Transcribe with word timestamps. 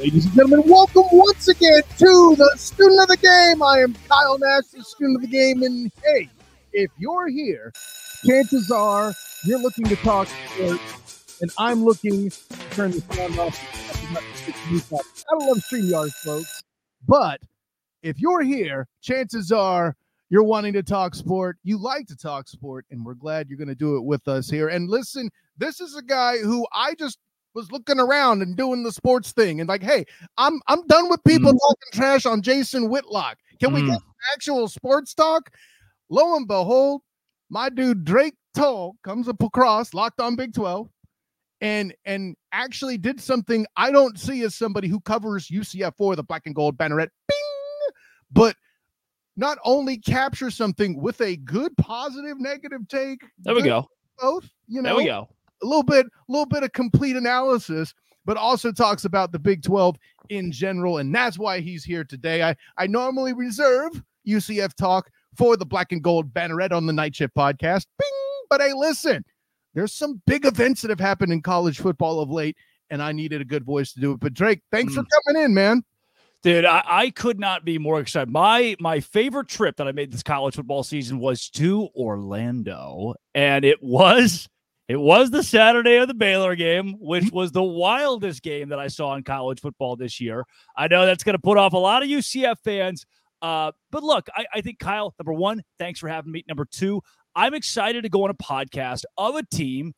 Ladies 0.00 0.24
and 0.24 0.34
gentlemen, 0.34 0.66
welcome 0.66 1.04
once 1.12 1.48
again 1.48 1.82
to 1.98 2.34
the 2.34 2.50
student 2.56 3.02
of 3.02 3.08
the 3.08 3.18
game. 3.18 3.62
I 3.62 3.80
am 3.80 3.94
Kyle 4.08 4.38
Nash, 4.38 4.68
the 4.72 4.82
student 4.82 5.16
of 5.16 5.20
the 5.20 5.28
game. 5.28 5.62
And 5.62 5.92
hey, 6.02 6.30
if 6.72 6.90
you're 6.96 7.28
here, 7.28 7.70
chances 8.26 8.70
are 8.70 9.12
you're 9.44 9.58
looking 9.58 9.84
to 9.84 9.96
talk 9.96 10.26
sports, 10.54 11.36
and 11.42 11.50
I'm 11.58 11.84
looking 11.84 12.30
to 12.30 12.58
turn 12.70 12.92
this 12.92 13.04
sound 13.12 13.38
off. 13.38 13.62
I 14.10 15.38
don't 15.38 15.46
love 15.46 15.58
StreamYard, 15.70 16.12
folks, 16.24 16.62
but 17.06 17.38
if 18.02 18.18
you're 18.18 18.40
here, 18.40 18.88
chances 19.02 19.52
are 19.52 19.94
you're 20.30 20.44
wanting 20.44 20.72
to 20.72 20.82
talk 20.82 21.14
sport. 21.14 21.58
You 21.62 21.76
like 21.76 22.06
to 22.06 22.16
talk 22.16 22.48
sport, 22.48 22.86
and 22.90 23.04
we're 23.04 23.12
glad 23.12 23.50
you're 23.50 23.58
going 23.58 23.68
to 23.68 23.74
do 23.74 23.98
it 23.98 24.04
with 24.04 24.28
us 24.28 24.48
here. 24.48 24.68
And 24.68 24.88
listen, 24.88 25.28
this 25.58 25.78
is 25.78 25.94
a 25.94 26.02
guy 26.02 26.38
who 26.38 26.66
I 26.72 26.94
just 26.94 27.18
was 27.54 27.70
looking 27.72 27.98
around 27.98 28.42
and 28.42 28.56
doing 28.56 28.82
the 28.82 28.92
sports 28.92 29.32
thing 29.32 29.60
and 29.60 29.68
like, 29.68 29.82
hey, 29.82 30.04
I'm 30.38 30.60
I'm 30.68 30.86
done 30.86 31.08
with 31.08 31.22
people 31.24 31.52
mm. 31.52 31.58
talking 31.58 31.92
trash 31.92 32.26
on 32.26 32.42
Jason 32.42 32.88
Whitlock. 32.88 33.38
Can 33.60 33.70
mm. 33.70 33.74
we 33.74 33.90
get 33.90 34.00
actual 34.34 34.68
sports 34.68 35.14
talk? 35.14 35.50
Lo 36.08 36.36
and 36.36 36.46
behold, 36.46 37.02
my 37.48 37.68
dude 37.68 38.04
Drake 38.04 38.34
Toll 38.54 38.96
comes 39.02 39.28
up 39.28 39.42
across, 39.42 39.94
locked 39.94 40.20
on 40.20 40.36
Big 40.36 40.54
12, 40.54 40.88
and 41.60 41.94
and 42.04 42.36
actually 42.52 42.98
did 42.98 43.20
something 43.20 43.66
I 43.76 43.90
don't 43.90 44.18
see 44.18 44.42
as 44.42 44.54
somebody 44.54 44.88
who 44.88 45.00
covers 45.00 45.48
UCF 45.48 45.92
for 45.96 46.16
the 46.16 46.22
black 46.22 46.42
and 46.46 46.54
gold 46.54 46.76
banneret, 46.76 47.08
bing, 47.28 47.92
but 48.30 48.56
not 49.36 49.58
only 49.64 49.96
capture 49.96 50.50
something 50.50 51.00
with 51.00 51.20
a 51.20 51.36
good 51.36 51.76
positive 51.76 52.38
negative 52.38 52.86
take. 52.88 53.22
There 53.38 53.54
we 53.54 53.62
go. 53.62 53.86
Both, 54.18 54.50
you 54.66 54.82
know. 54.82 54.90
There 54.90 54.96
we 54.96 55.04
go 55.06 55.28
a 55.62 55.66
little 55.66 55.82
bit, 55.82 56.06
a 56.06 56.32
little 56.32 56.46
bit 56.46 56.62
of 56.62 56.72
complete 56.72 57.16
analysis, 57.16 57.94
but 58.24 58.36
also 58.36 58.72
talks 58.72 59.04
about 59.04 59.32
the 59.32 59.38
Big 59.38 59.62
12 59.62 59.96
in 60.28 60.52
general. 60.52 60.98
And 60.98 61.14
that's 61.14 61.38
why 61.38 61.60
he's 61.60 61.84
here 61.84 62.04
today. 62.04 62.42
I, 62.42 62.56
I 62.76 62.86
normally 62.86 63.32
reserve 63.32 64.02
UCF 64.26 64.74
talk 64.74 65.10
for 65.36 65.56
the 65.56 65.66
black 65.66 65.92
and 65.92 66.02
gold 66.02 66.32
banneret 66.32 66.72
on 66.72 66.86
the 66.86 66.92
Night 66.92 67.16
Shift 67.16 67.34
podcast. 67.34 67.86
Bing! 67.98 68.08
But 68.48 68.60
hey, 68.60 68.72
listen, 68.74 69.24
there's 69.74 69.92
some 69.92 70.20
big 70.26 70.44
events 70.44 70.82
that 70.82 70.90
have 70.90 71.00
happened 71.00 71.32
in 71.32 71.42
college 71.42 71.78
football 71.78 72.20
of 72.20 72.30
late, 72.30 72.56
and 72.90 73.02
I 73.02 73.12
needed 73.12 73.40
a 73.40 73.44
good 73.44 73.64
voice 73.64 73.92
to 73.92 74.00
do 74.00 74.12
it. 74.12 74.20
But 74.20 74.34
Drake, 74.34 74.60
thanks 74.72 74.92
mm. 74.92 74.96
for 74.96 75.04
coming 75.24 75.44
in, 75.44 75.54
man. 75.54 75.84
Dude, 76.42 76.64
I, 76.64 76.82
I, 76.86 77.10
could 77.10 77.38
not 77.38 77.66
be 77.66 77.76
more 77.76 78.00
excited. 78.00 78.30
My 78.30 78.74
my 78.80 79.00
favorite 79.00 79.48
trip 79.48 79.76
that 79.76 79.86
I 79.86 79.92
made 79.92 80.10
this 80.10 80.22
college 80.22 80.54
football 80.54 80.82
season 80.82 81.18
was 81.18 81.50
to 81.50 81.88
Orlando, 81.94 83.14
and 83.34 83.62
it 83.64 83.82
was 83.82 84.48
it 84.90 85.00
was 85.00 85.30
the 85.30 85.44
Saturday 85.44 85.98
of 85.98 86.08
the 86.08 86.14
Baylor 86.14 86.56
game, 86.56 86.96
which 86.98 87.26
mm-hmm. 87.26 87.36
was 87.36 87.52
the 87.52 87.62
wildest 87.62 88.42
game 88.42 88.70
that 88.70 88.80
I 88.80 88.88
saw 88.88 89.14
in 89.14 89.22
college 89.22 89.60
football 89.60 89.94
this 89.94 90.20
year. 90.20 90.44
I 90.76 90.88
know 90.88 91.06
that's 91.06 91.22
going 91.22 91.36
to 91.36 91.40
put 91.40 91.56
off 91.56 91.74
a 91.74 91.78
lot 91.78 92.02
of 92.02 92.08
UCF 92.08 92.56
fans. 92.64 93.06
Uh, 93.40 93.70
but 93.92 94.02
look, 94.02 94.26
I, 94.34 94.46
I 94.52 94.60
think 94.62 94.80
Kyle, 94.80 95.14
number 95.16 95.32
one, 95.32 95.62
thanks 95.78 96.00
for 96.00 96.08
having 96.08 96.32
me. 96.32 96.42
Number 96.48 96.66
two, 96.68 97.02
I'm 97.36 97.54
excited 97.54 98.02
to 98.02 98.08
go 98.08 98.24
on 98.24 98.30
a 98.30 98.34
podcast 98.34 99.04
of 99.16 99.36
a 99.36 99.44
team 99.44 99.92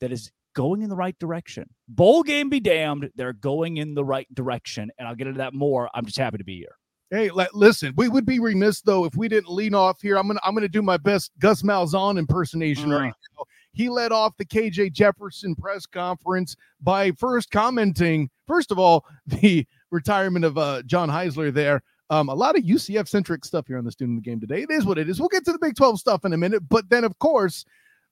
that 0.00 0.12
is 0.12 0.30
going 0.56 0.80
in 0.80 0.88
the 0.88 0.96
right 0.96 1.18
direction. 1.18 1.68
Bowl 1.86 2.22
game 2.22 2.48
be 2.48 2.58
damned, 2.58 3.10
they're 3.16 3.34
going 3.34 3.76
in 3.76 3.92
the 3.92 4.02
right 4.02 4.34
direction. 4.34 4.90
And 4.98 5.06
I'll 5.06 5.14
get 5.14 5.26
into 5.26 5.40
that 5.40 5.52
more. 5.52 5.90
I'm 5.92 6.06
just 6.06 6.16
happy 6.16 6.38
to 6.38 6.44
be 6.44 6.56
here. 6.56 6.74
Hey, 7.10 7.30
listen, 7.52 7.92
we 7.98 8.08
would 8.08 8.24
be 8.24 8.38
remiss 8.38 8.80
though 8.80 9.04
if 9.04 9.14
we 9.14 9.28
didn't 9.28 9.50
lean 9.50 9.74
off 9.74 10.00
here. 10.00 10.16
I'm 10.16 10.26
gonna 10.26 10.40
I'm 10.42 10.54
gonna 10.54 10.68
do 10.68 10.82
my 10.82 10.96
best 10.96 11.32
Gus 11.38 11.62
Malzahn 11.62 12.18
impersonation 12.18 12.90
mm. 12.90 13.00
right 13.00 13.14
now. 13.36 13.44
He 13.78 13.88
led 13.88 14.10
off 14.10 14.36
the 14.36 14.44
KJ 14.44 14.92
Jefferson 14.92 15.54
press 15.54 15.86
conference 15.86 16.56
by 16.80 17.12
first 17.12 17.52
commenting, 17.52 18.28
first 18.44 18.72
of 18.72 18.78
all, 18.80 19.06
the 19.26 19.64
retirement 19.92 20.44
of 20.44 20.58
uh, 20.58 20.82
John 20.82 21.08
Heisler 21.08 21.54
there. 21.54 21.80
Um, 22.10 22.28
a 22.28 22.34
lot 22.34 22.58
of 22.58 22.64
UCF 22.64 23.06
centric 23.06 23.44
stuff 23.44 23.68
here 23.68 23.78
on 23.78 23.84
the 23.84 23.92
student 23.92 24.18
of 24.18 24.24
the 24.24 24.28
game 24.28 24.40
today. 24.40 24.62
It 24.62 24.70
is 24.72 24.84
what 24.84 24.98
it 24.98 25.08
is. 25.08 25.20
We'll 25.20 25.28
get 25.28 25.44
to 25.44 25.52
the 25.52 25.60
Big 25.60 25.76
12 25.76 26.00
stuff 26.00 26.24
in 26.24 26.32
a 26.32 26.36
minute, 26.36 26.68
but 26.68 26.90
then, 26.90 27.04
of 27.04 27.16
course, 27.20 27.64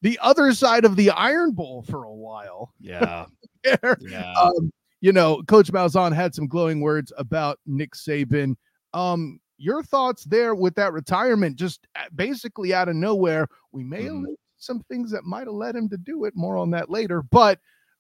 the 0.02 0.16
other 0.22 0.54
side 0.54 0.84
of 0.84 0.94
the 0.94 1.10
Iron 1.10 1.50
Bowl 1.50 1.82
for 1.82 2.04
a 2.04 2.14
while. 2.14 2.72
Yeah. 2.78 3.26
yeah. 3.64 4.34
Um, 4.40 4.70
you 5.00 5.12
know, 5.12 5.42
Coach 5.48 5.72
Malzahn 5.72 6.14
had 6.14 6.32
some 6.32 6.46
glowing 6.46 6.80
words 6.80 7.12
about 7.18 7.58
Nick 7.66 7.94
Saban. 7.94 8.54
Um, 8.94 9.40
your 9.58 9.82
thoughts 9.82 10.24
there 10.24 10.54
with 10.54 10.76
that 10.76 10.92
retirement, 10.92 11.56
just 11.56 11.88
uh, 11.96 12.04
basically 12.14 12.72
out 12.72 12.88
of 12.88 12.94
nowhere. 12.94 13.48
We 13.72 13.82
may 13.82 14.04
mm 14.04 14.26
some 14.58 14.82
things 14.90 15.10
that 15.12 15.24
might 15.24 15.46
have 15.46 15.54
led 15.54 15.76
him 15.76 15.88
to 15.90 15.96
do 15.96 16.24
it. 16.24 16.34
More 16.36 16.56
on 16.56 16.70
that 16.70 16.90
later. 16.90 17.22
But 17.22 17.58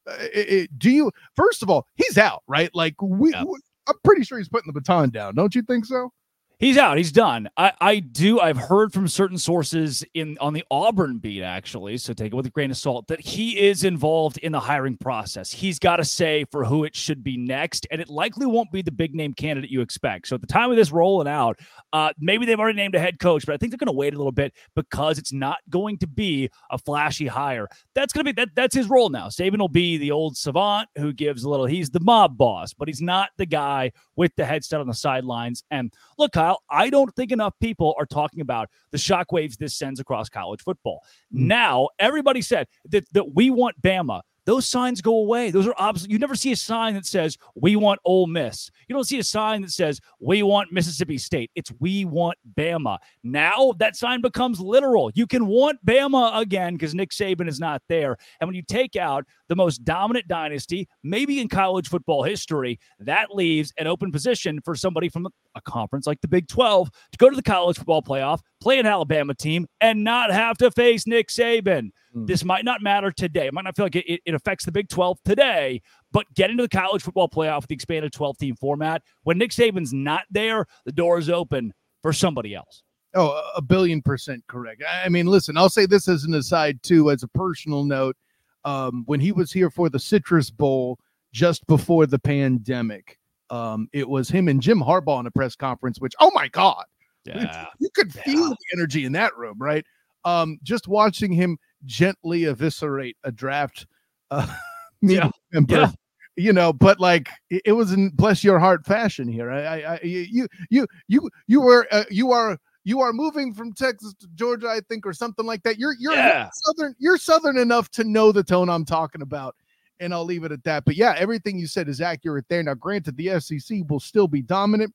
uh, 0.08 0.16
it, 0.20 0.48
it, 0.48 0.78
do 0.78 0.90
you? 0.90 1.10
First 1.34 1.62
of 1.62 1.70
all, 1.70 1.86
he's 1.94 2.18
out, 2.18 2.42
right? 2.46 2.70
Like 2.74 3.00
we, 3.00 3.32
yeah. 3.32 3.44
we, 3.44 3.58
I'm 3.88 3.96
pretty 4.04 4.24
sure 4.24 4.38
he's 4.38 4.48
putting 4.48 4.72
the 4.72 4.78
baton 4.80 5.10
down. 5.10 5.34
Don't 5.34 5.54
you 5.54 5.62
think 5.62 5.84
so? 5.84 6.12
He's 6.58 6.78
out. 6.78 6.96
He's 6.96 7.12
done. 7.12 7.50
I, 7.58 7.72
I 7.82 7.98
do. 7.98 8.40
I've 8.40 8.56
heard 8.56 8.90
from 8.90 9.08
certain 9.08 9.36
sources 9.36 10.02
in 10.14 10.38
on 10.40 10.54
the 10.54 10.64
Auburn 10.70 11.18
beat, 11.18 11.42
actually. 11.42 11.98
So 11.98 12.14
take 12.14 12.32
it 12.32 12.34
with 12.34 12.46
a 12.46 12.50
grain 12.50 12.70
of 12.70 12.78
salt 12.78 13.08
that 13.08 13.20
he 13.20 13.58
is 13.58 13.84
involved 13.84 14.38
in 14.38 14.52
the 14.52 14.60
hiring 14.60 14.96
process. 14.96 15.52
He's 15.52 15.78
got 15.78 16.00
a 16.00 16.04
say 16.04 16.46
for 16.50 16.64
who 16.64 16.84
it 16.84 16.96
should 16.96 17.22
be 17.22 17.36
next, 17.36 17.86
and 17.90 18.00
it 18.00 18.08
likely 18.08 18.46
won't 18.46 18.72
be 18.72 18.80
the 18.80 18.90
big 18.90 19.14
name 19.14 19.34
candidate 19.34 19.68
you 19.68 19.82
expect. 19.82 20.28
So 20.28 20.34
at 20.36 20.40
the 20.40 20.46
time 20.46 20.70
of 20.70 20.78
this 20.78 20.90
rolling 20.90 21.28
out, 21.28 21.60
uh, 21.92 22.14
maybe 22.18 22.46
they've 22.46 22.58
already 22.58 22.78
named 22.78 22.94
a 22.94 23.00
head 23.00 23.18
coach, 23.18 23.44
but 23.44 23.52
I 23.52 23.58
think 23.58 23.70
they're 23.70 23.76
going 23.76 23.86
to 23.88 23.92
wait 23.92 24.14
a 24.14 24.16
little 24.16 24.32
bit 24.32 24.54
because 24.74 25.18
it's 25.18 25.34
not 25.34 25.58
going 25.68 25.98
to 25.98 26.06
be 26.06 26.48
a 26.70 26.78
flashy 26.78 27.26
hire. 27.26 27.68
That's 27.94 28.14
going 28.14 28.24
to 28.24 28.32
be 28.32 28.40
that. 28.40 28.54
That's 28.54 28.74
his 28.74 28.88
role 28.88 29.10
now. 29.10 29.28
Saban 29.28 29.58
will 29.58 29.68
be 29.68 29.98
the 29.98 30.10
old 30.10 30.38
savant 30.38 30.88
who 30.96 31.12
gives 31.12 31.44
a 31.44 31.50
little. 31.50 31.66
He's 31.66 31.90
the 31.90 32.00
mob 32.00 32.38
boss, 32.38 32.72
but 32.72 32.88
he's 32.88 33.02
not 33.02 33.28
the 33.36 33.44
guy 33.44 33.92
with 34.16 34.34
the 34.36 34.46
headset 34.46 34.80
on 34.80 34.86
the 34.86 34.94
sidelines. 34.94 35.62
And 35.70 35.92
look, 36.16 36.32
Kyle, 36.32 36.45
I 36.70 36.90
don't 36.90 37.14
think 37.14 37.32
enough 37.32 37.54
people 37.60 37.94
are 37.98 38.06
talking 38.06 38.40
about 38.40 38.70
the 38.90 38.98
shockwaves 38.98 39.56
this 39.56 39.74
sends 39.74 40.00
across 40.00 40.28
college 40.28 40.62
football. 40.62 41.02
Mm. 41.34 41.46
Now, 41.46 41.88
everybody 41.98 42.42
said 42.42 42.68
that, 42.90 43.04
that 43.12 43.34
we 43.34 43.50
want 43.50 43.80
Bama 43.80 44.22
those 44.46 44.66
signs 44.66 45.00
go 45.02 45.16
away. 45.16 45.50
Those 45.50 45.66
are 45.66 45.74
obsolete. 45.76 46.12
You 46.12 46.18
never 46.18 46.36
see 46.36 46.52
a 46.52 46.56
sign 46.56 46.94
that 46.94 47.04
says 47.04 47.36
we 47.54 47.76
want 47.76 48.00
Ole 48.04 48.26
Miss. 48.26 48.70
You 48.88 48.94
don't 48.94 49.04
see 49.04 49.18
a 49.18 49.24
sign 49.24 49.60
that 49.62 49.72
says 49.72 50.00
we 50.20 50.42
want 50.42 50.72
Mississippi 50.72 51.18
State. 51.18 51.50
It's 51.54 51.72
we 51.80 52.04
want 52.04 52.38
Bama. 52.56 52.98
Now 53.22 53.74
that 53.78 53.96
sign 53.96 54.20
becomes 54.22 54.60
literal. 54.60 55.10
You 55.14 55.26
can 55.26 55.46
want 55.46 55.84
Bama 55.84 56.40
again 56.40 56.74
because 56.74 56.94
Nick 56.94 57.10
Saban 57.10 57.48
is 57.48 57.60
not 57.60 57.82
there. 57.88 58.16
And 58.40 58.48
when 58.48 58.54
you 58.54 58.62
take 58.62 58.96
out 58.96 59.24
the 59.48 59.56
most 59.56 59.84
dominant 59.84 60.28
dynasty, 60.28 60.88
maybe 61.02 61.40
in 61.40 61.48
college 61.48 61.88
football 61.88 62.22
history, 62.22 62.78
that 63.00 63.34
leaves 63.34 63.72
an 63.78 63.86
open 63.86 64.12
position 64.12 64.60
for 64.64 64.74
somebody 64.74 65.08
from 65.08 65.26
a 65.56 65.60
conference 65.62 66.06
like 66.06 66.20
the 66.20 66.28
Big 66.28 66.46
12 66.46 66.90
to 67.12 67.18
go 67.18 67.28
to 67.28 67.36
the 67.36 67.42
college 67.42 67.78
football 67.78 68.02
playoff, 68.02 68.40
play 68.60 68.78
an 68.78 68.86
Alabama 68.86 69.34
team, 69.34 69.66
and 69.80 70.04
not 70.04 70.30
have 70.30 70.56
to 70.58 70.70
face 70.70 71.06
Nick 71.06 71.28
Saban. 71.28 71.90
Mm. 72.16 72.26
This 72.26 72.44
might 72.44 72.64
not 72.64 72.82
matter 72.82 73.10
today. 73.10 73.46
It 73.46 73.54
might 73.54 73.64
not 73.64 73.76
feel 73.76 73.84
like 73.84 73.96
it, 73.96 74.20
it 74.24 74.34
affects 74.34 74.64
the 74.64 74.72
Big 74.72 74.88
12 74.88 75.18
today, 75.24 75.82
but 76.12 76.26
get 76.34 76.50
into 76.50 76.62
the 76.62 76.68
college 76.68 77.02
football 77.02 77.28
playoff 77.28 77.62
with 77.62 77.68
the 77.68 77.74
expanded 77.74 78.12
12 78.12 78.38
team 78.38 78.56
format. 78.56 79.02
When 79.24 79.38
Nick 79.38 79.50
Saban's 79.50 79.92
not 79.92 80.22
there, 80.30 80.66
the 80.84 80.92
door 80.92 81.18
is 81.18 81.28
open 81.28 81.74
for 82.02 82.12
somebody 82.12 82.54
else. 82.54 82.82
Oh, 83.14 83.40
a 83.54 83.62
billion 83.62 84.02
percent 84.02 84.44
correct. 84.46 84.82
I 85.04 85.08
mean, 85.08 85.26
listen, 85.26 85.56
I'll 85.56 85.70
say 85.70 85.86
this 85.86 86.08
as 86.08 86.24
an 86.24 86.34
aside, 86.34 86.82
too, 86.82 87.10
as 87.10 87.22
a 87.22 87.28
personal 87.28 87.84
note. 87.84 88.16
Um, 88.64 89.04
when 89.06 89.20
he 89.20 89.30
was 89.30 89.52
here 89.52 89.70
for 89.70 89.88
the 89.88 89.98
Citrus 89.98 90.50
Bowl 90.50 90.98
just 91.32 91.66
before 91.66 92.06
the 92.06 92.18
pandemic, 92.18 93.18
um, 93.48 93.88
it 93.92 94.08
was 94.08 94.28
him 94.28 94.48
and 94.48 94.60
Jim 94.60 94.80
Harbaugh 94.80 95.20
in 95.20 95.26
a 95.26 95.30
press 95.30 95.54
conference, 95.54 96.00
which, 96.00 96.14
oh 96.18 96.32
my 96.34 96.48
God, 96.48 96.84
yeah. 97.24 97.66
you 97.78 97.88
could 97.94 98.12
feel 98.12 98.48
yeah. 98.48 98.48
the 98.48 98.78
energy 98.78 99.04
in 99.04 99.12
that 99.12 99.36
room, 99.36 99.56
right? 99.58 99.84
Um, 100.24 100.58
just 100.64 100.88
watching 100.88 101.32
him 101.32 101.56
gently 101.84 102.44
eviscerate 102.44 103.16
a 103.24 103.32
draft 103.32 103.86
uh, 104.30 104.46
yeah. 105.02 105.30
member. 105.52 105.74
Yeah. 105.74 105.90
You 106.38 106.52
know, 106.52 106.72
but 106.72 107.00
like 107.00 107.30
it, 107.48 107.72
was 107.72 107.92
in 107.92 108.10
bless 108.10 108.44
your 108.44 108.58
heart 108.58 108.84
fashion 108.84 109.26
here. 109.26 109.50
I, 109.50 109.62
I, 109.62 109.94
I 109.94 110.00
you, 110.02 110.46
you, 110.68 110.86
you, 111.08 111.30
you 111.46 111.60
were, 111.62 111.86
uh, 111.90 112.04
you 112.10 112.30
are, 112.30 112.58
you 112.84 113.00
are 113.00 113.14
moving 113.14 113.54
from 113.54 113.72
Texas 113.72 114.12
to 114.20 114.28
Georgia, 114.34 114.68
I 114.68 114.80
think, 114.86 115.06
or 115.06 115.14
something 115.14 115.46
like 115.46 115.62
that. 115.62 115.78
You're, 115.78 115.94
you're 115.98 116.12
yeah. 116.12 116.50
southern, 116.52 116.94
you're 116.98 117.16
southern 117.16 117.56
enough 117.56 117.90
to 117.92 118.04
know 118.04 118.32
the 118.32 118.44
tone 118.44 118.68
I'm 118.68 118.84
talking 118.84 119.22
about, 119.22 119.56
and 119.98 120.12
I'll 120.12 120.26
leave 120.26 120.44
it 120.44 120.52
at 120.52 120.62
that. 120.64 120.84
But 120.84 120.96
yeah, 120.96 121.14
everything 121.16 121.58
you 121.58 121.66
said 121.66 121.88
is 121.88 122.02
accurate 122.02 122.44
there. 122.50 122.62
Now, 122.62 122.74
granted, 122.74 123.16
the 123.16 123.40
SEC 123.40 123.78
will 123.88 123.98
still 123.98 124.28
be 124.28 124.42
dominant 124.42 124.92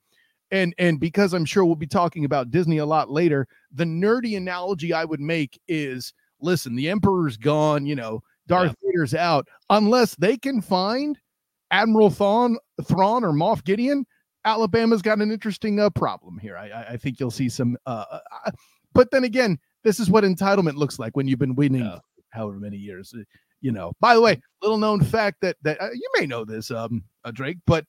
and 0.52 0.76
and 0.78 1.00
because 1.00 1.34
I'm 1.34 1.46
sure 1.46 1.66
we'll 1.66 1.76
be 1.76 1.88
talking 1.88 2.26
about 2.26 2.52
Disney 2.52 2.78
a 2.78 2.86
lot 2.86 3.10
later, 3.10 3.48
the 3.72 3.86
nerdy 3.86 4.38
analogy 4.38 4.94
I 4.94 5.06
would 5.06 5.22
make 5.22 5.60
is 5.68 6.14
listen, 6.42 6.76
the 6.76 6.90
Emperor's 6.90 7.38
gone, 7.38 7.86
you 7.86 7.96
know, 7.96 8.22
Darth 8.48 8.76
yeah. 8.82 8.90
Vader's 8.92 9.14
out. 9.14 9.48
Unless 9.70 10.16
they 10.16 10.38
can 10.38 10.62
find 10.62 11.18
Admiral 11.72 12.10
Thrawn, 12.10 12.58
Thrawn 12.84 13.24
or 13.24 13.32
Moff 13.32 13.64
Gideon, 13.64 14.06
Alabama's 14.46 15.02
got 15.02 15.20
an 15.20 15.32
interesting 15.32 15.80
uh, 15.80 15.90
problem 15.90 16.38
here. 16.38 16.58
I, 16.58 16.94
I 16.94 16.98
think 16.98 17.20
you'll 17.20 17.32
see 17.32 17.50
some. 17.50 17.78
Uh, 17.86 18.06
uh, 18.12 18.20
uh, 18.46 18.52
but 18.94 19.12
then 19.12 19.24
again, 19.24 19.58
this 19.84 20.00
is 20.00 20.10
what 20.10 20.24
entitlement 20.24 20.76
looks 20.76 21.00
like 21.00 21.16
when 21.16 21.28
you've 21.28 21.40
been 21.40 21.56
winning 21.56 21.86
yeah. 21.86 22.00
however 22.32 22.60
many 22.60 22.78
years. 22.78 23.14
Uh, 23.16 23.24
you 23.62 23.72
know. 23.72 23.94
By 24.00 24.16
the 24.16 24.22
way, 24.22 24.42
little 24.62 24.78
known 24.78 25.02
fact 25.02 25.38
that 25.42 25.58
that 25.62 25.82
uh, 25.82 25.90
you 25.94 26.10
may 26.20 26.26
know 26.26 26.44
this, 26.44 26.72
um, 26.72 27.04
uh, 27.24 27.32
Drake, 27.32 27.58
but 27.66 27.86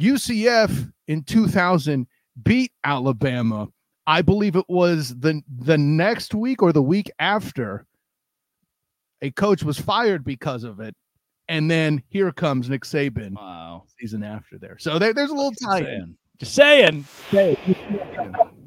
UCF 0.00 0.92
in 1.08 1.22
2000 1.22 2.06
beat 2.42 2.72
Alabama. 2.84 3.68
I 4.06 4.22
believe 4.22 4.56
it 4.56 4.68
was 4.68 5.18
the 5.18 5.42
the 5.58 5.78
next 5.78 6.34
week 6.34 6.62
or 6.62 6.72
the 6.72 6.82
week 6.82 7.10
after 7.18 7.86
a 9.22 9.30
coach 9.30 9.62
was 9.62 9.78
fired 9.78 10.24
because 10.24 10.64
of 10.64 10.80
it. 10.80 10.94
And 11.48 11.70
then 11.70 12.02
here 12.08 12.32
comes 12.32 12.68
Nick 12.68 12.82
Saban. 12.82 13.34
Wow. 13.34 13.84
Season 14.00 14.22
after 14.22 14.58
there. 14.58 14.76
So 14.78 14.98
there, 14.98 15.12
there's 15.12 15.30
a 15.30 15.34
little 15.34 15.52
time. 15.52 16.16
Just 16.38 16.54
saying. 16.54 17.04
saying. 17.30 17.56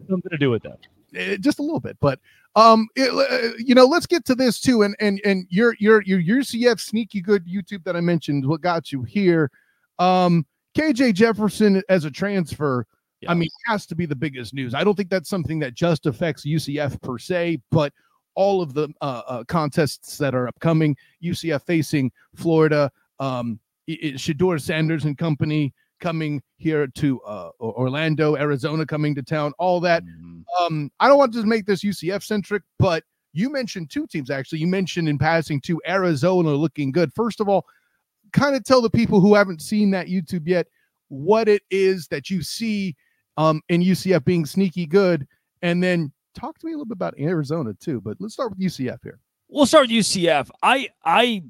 Something 0.09 0.31
to 0.31 0.37
do 0.37 0.49
with 0.49 0.63
that. 0.63 0.79
It, 1.11 1.31
eh, 1.33 1.37
just 1.39 1.59
a 1.59 1.61
little 1.61 1.79
bit, 1.79 1.97
but 1.99 2.19
um, 2.55 2.87
it, 2.95 3.09
uh, 3.11 3.55
you 3.57 3.75
know, 3.75 3.85
let's 3.85 4.05
get 4.05 4.25
to 4.25 4.35
this 4.35 4.59
too. 4.59 4.83
And 4.83 4.95
and 4.99 5.19
and 5.25 5.45
your 5.49 5.75
your 5.79 6.01
your 6.03 6.21
UCF 6.21 6.79
sneaky 6.79 7.21
good 7.21 7.45
YouTube 7.47 7.83
that 7.83 7.95
I 7.95 8.01
mentioned, 8.01 8.45
what 8.45 8.61
got 8.61 8.91
you 8.91 9.03
here? 9.03 9.51
Um, 9.97 10.45
KJ 10.77 11.13
Jefferson 11.13 11.81
as 11.89 12.05
a 12.05 12.11
transfer. 12.11 12.85
Yes. 13.21 13.31
I 13.31 13.33
mean, 13.33 13.47
it 13.47 13.71
has 13.71 13.85
to 13.87 13.95
be 13.95 14.05
the 14.05 14.15
biggest 14.15 14.53
news. 14.53 14.73
I 14.73 14.83
don't 14.83 14.95
think 14.95 15.09
that's 15.09 15.29
something 15.29 15.59
that 15.59 15.73
just 15.73 16.05
affects 16.05 16.45
UCF 16.45 17.01
per 17.01 17.17
se, 17.17 17.59
but 17.69 17.91
all 18.35 18.61
of 18.61 18.73
the 18.73 18.87
uh, 19.01 19.21
uh, 19.27 19.43
contests 19.45 20.17
that 20.17 20.33
are 20.33 20.47
upcoming. 20.47 20.95
UCF 21.23 21.65
facing 21.65 22.11
Florida. 22.35 22.91
Um, 23.19 23.59
Shedeur 23.89 24.61
Sanders 24.61 25.05
and 25.05 25.17
company 25.17 25.73
coming 25.99 26.41
here 26.57 26.87
to 26.87 27.19
uh, 27.21 27.49
Orlando, 27.59 28.37
Arizona 28.37 28.85
coming 28.85 29.15
to 29.15 29.23
town. 29.23 29.51
All 29.57 29.79
that. 29.81 30.03
Mm-hmm. 30.05 30.63
Um, 30.63 30.91
I 30.99 31.07
don't 31.07 31.17
want 31.17 31.33
to 31.33 31.39
just 31.39 31.47
make 31.47 31.65
this 31.65 31.83
UCF 31.83 32.23
centric, 32.23 32.63
but 32.77 33.03
you 33.33 33.49
mentioned 33.51 33.89
two 33.89 34.07
teams 34.07 34.29
actually. 34.29 34.59
You 34.59 34.67
mentioned 34.67 35.09
in 35.09 35.17
passing 35.17 35.59
to 35.61 35.81
Arizona 35.87 36.51
looking 36.51 36.91
good. 36.91 37.13
First 37.13 37.39
of 37.39 37.49
all, 37.49 37.65
kind 38.31 38.55
of 38.55 38.63
tell 38.63 38.81
the 38.81 38.89
people 38.89 39.19
who 39.19 39.35
haven't 39.35 39.61
seen 39.61 39.91
that 39.91 40.07
YouTube 40.07 40.47
yet 40.47 40.67
what 41.09 41.47
it 41.47 41.63
is 41.69 42.07
that 42.07 42.29
you 42.29 42.41
see 42.41 42.95
um, 43.39 43.61
and 43.69 43.81
UCF 43.81 44.25
being 44.25 44.45
sneaky 44.45 44.85
good, 44.85 45.25
and 45.61 45.81
then 45.81 46.11
talk 46.35 46.59
to 46.59 46.65
me 46.65 46.73
a 46.73 46.75
little 46.75 46.85
bit 46.85 46.97
about 46.97 47.17
Arizona 47.17 47.73
too, 47.73 48.01
but 48.01 48.17
let's 48.19 48.33
start 48.33 48.49
with 48.51 48.59
UCF 48.59 48.97
here. 49.01 49.19
We'll 49.47 49.65
start 49.65 49.83
with 49.83 49.91
UCF. 49.91 50.49
I 50.61 50.89
I 51.05 51.43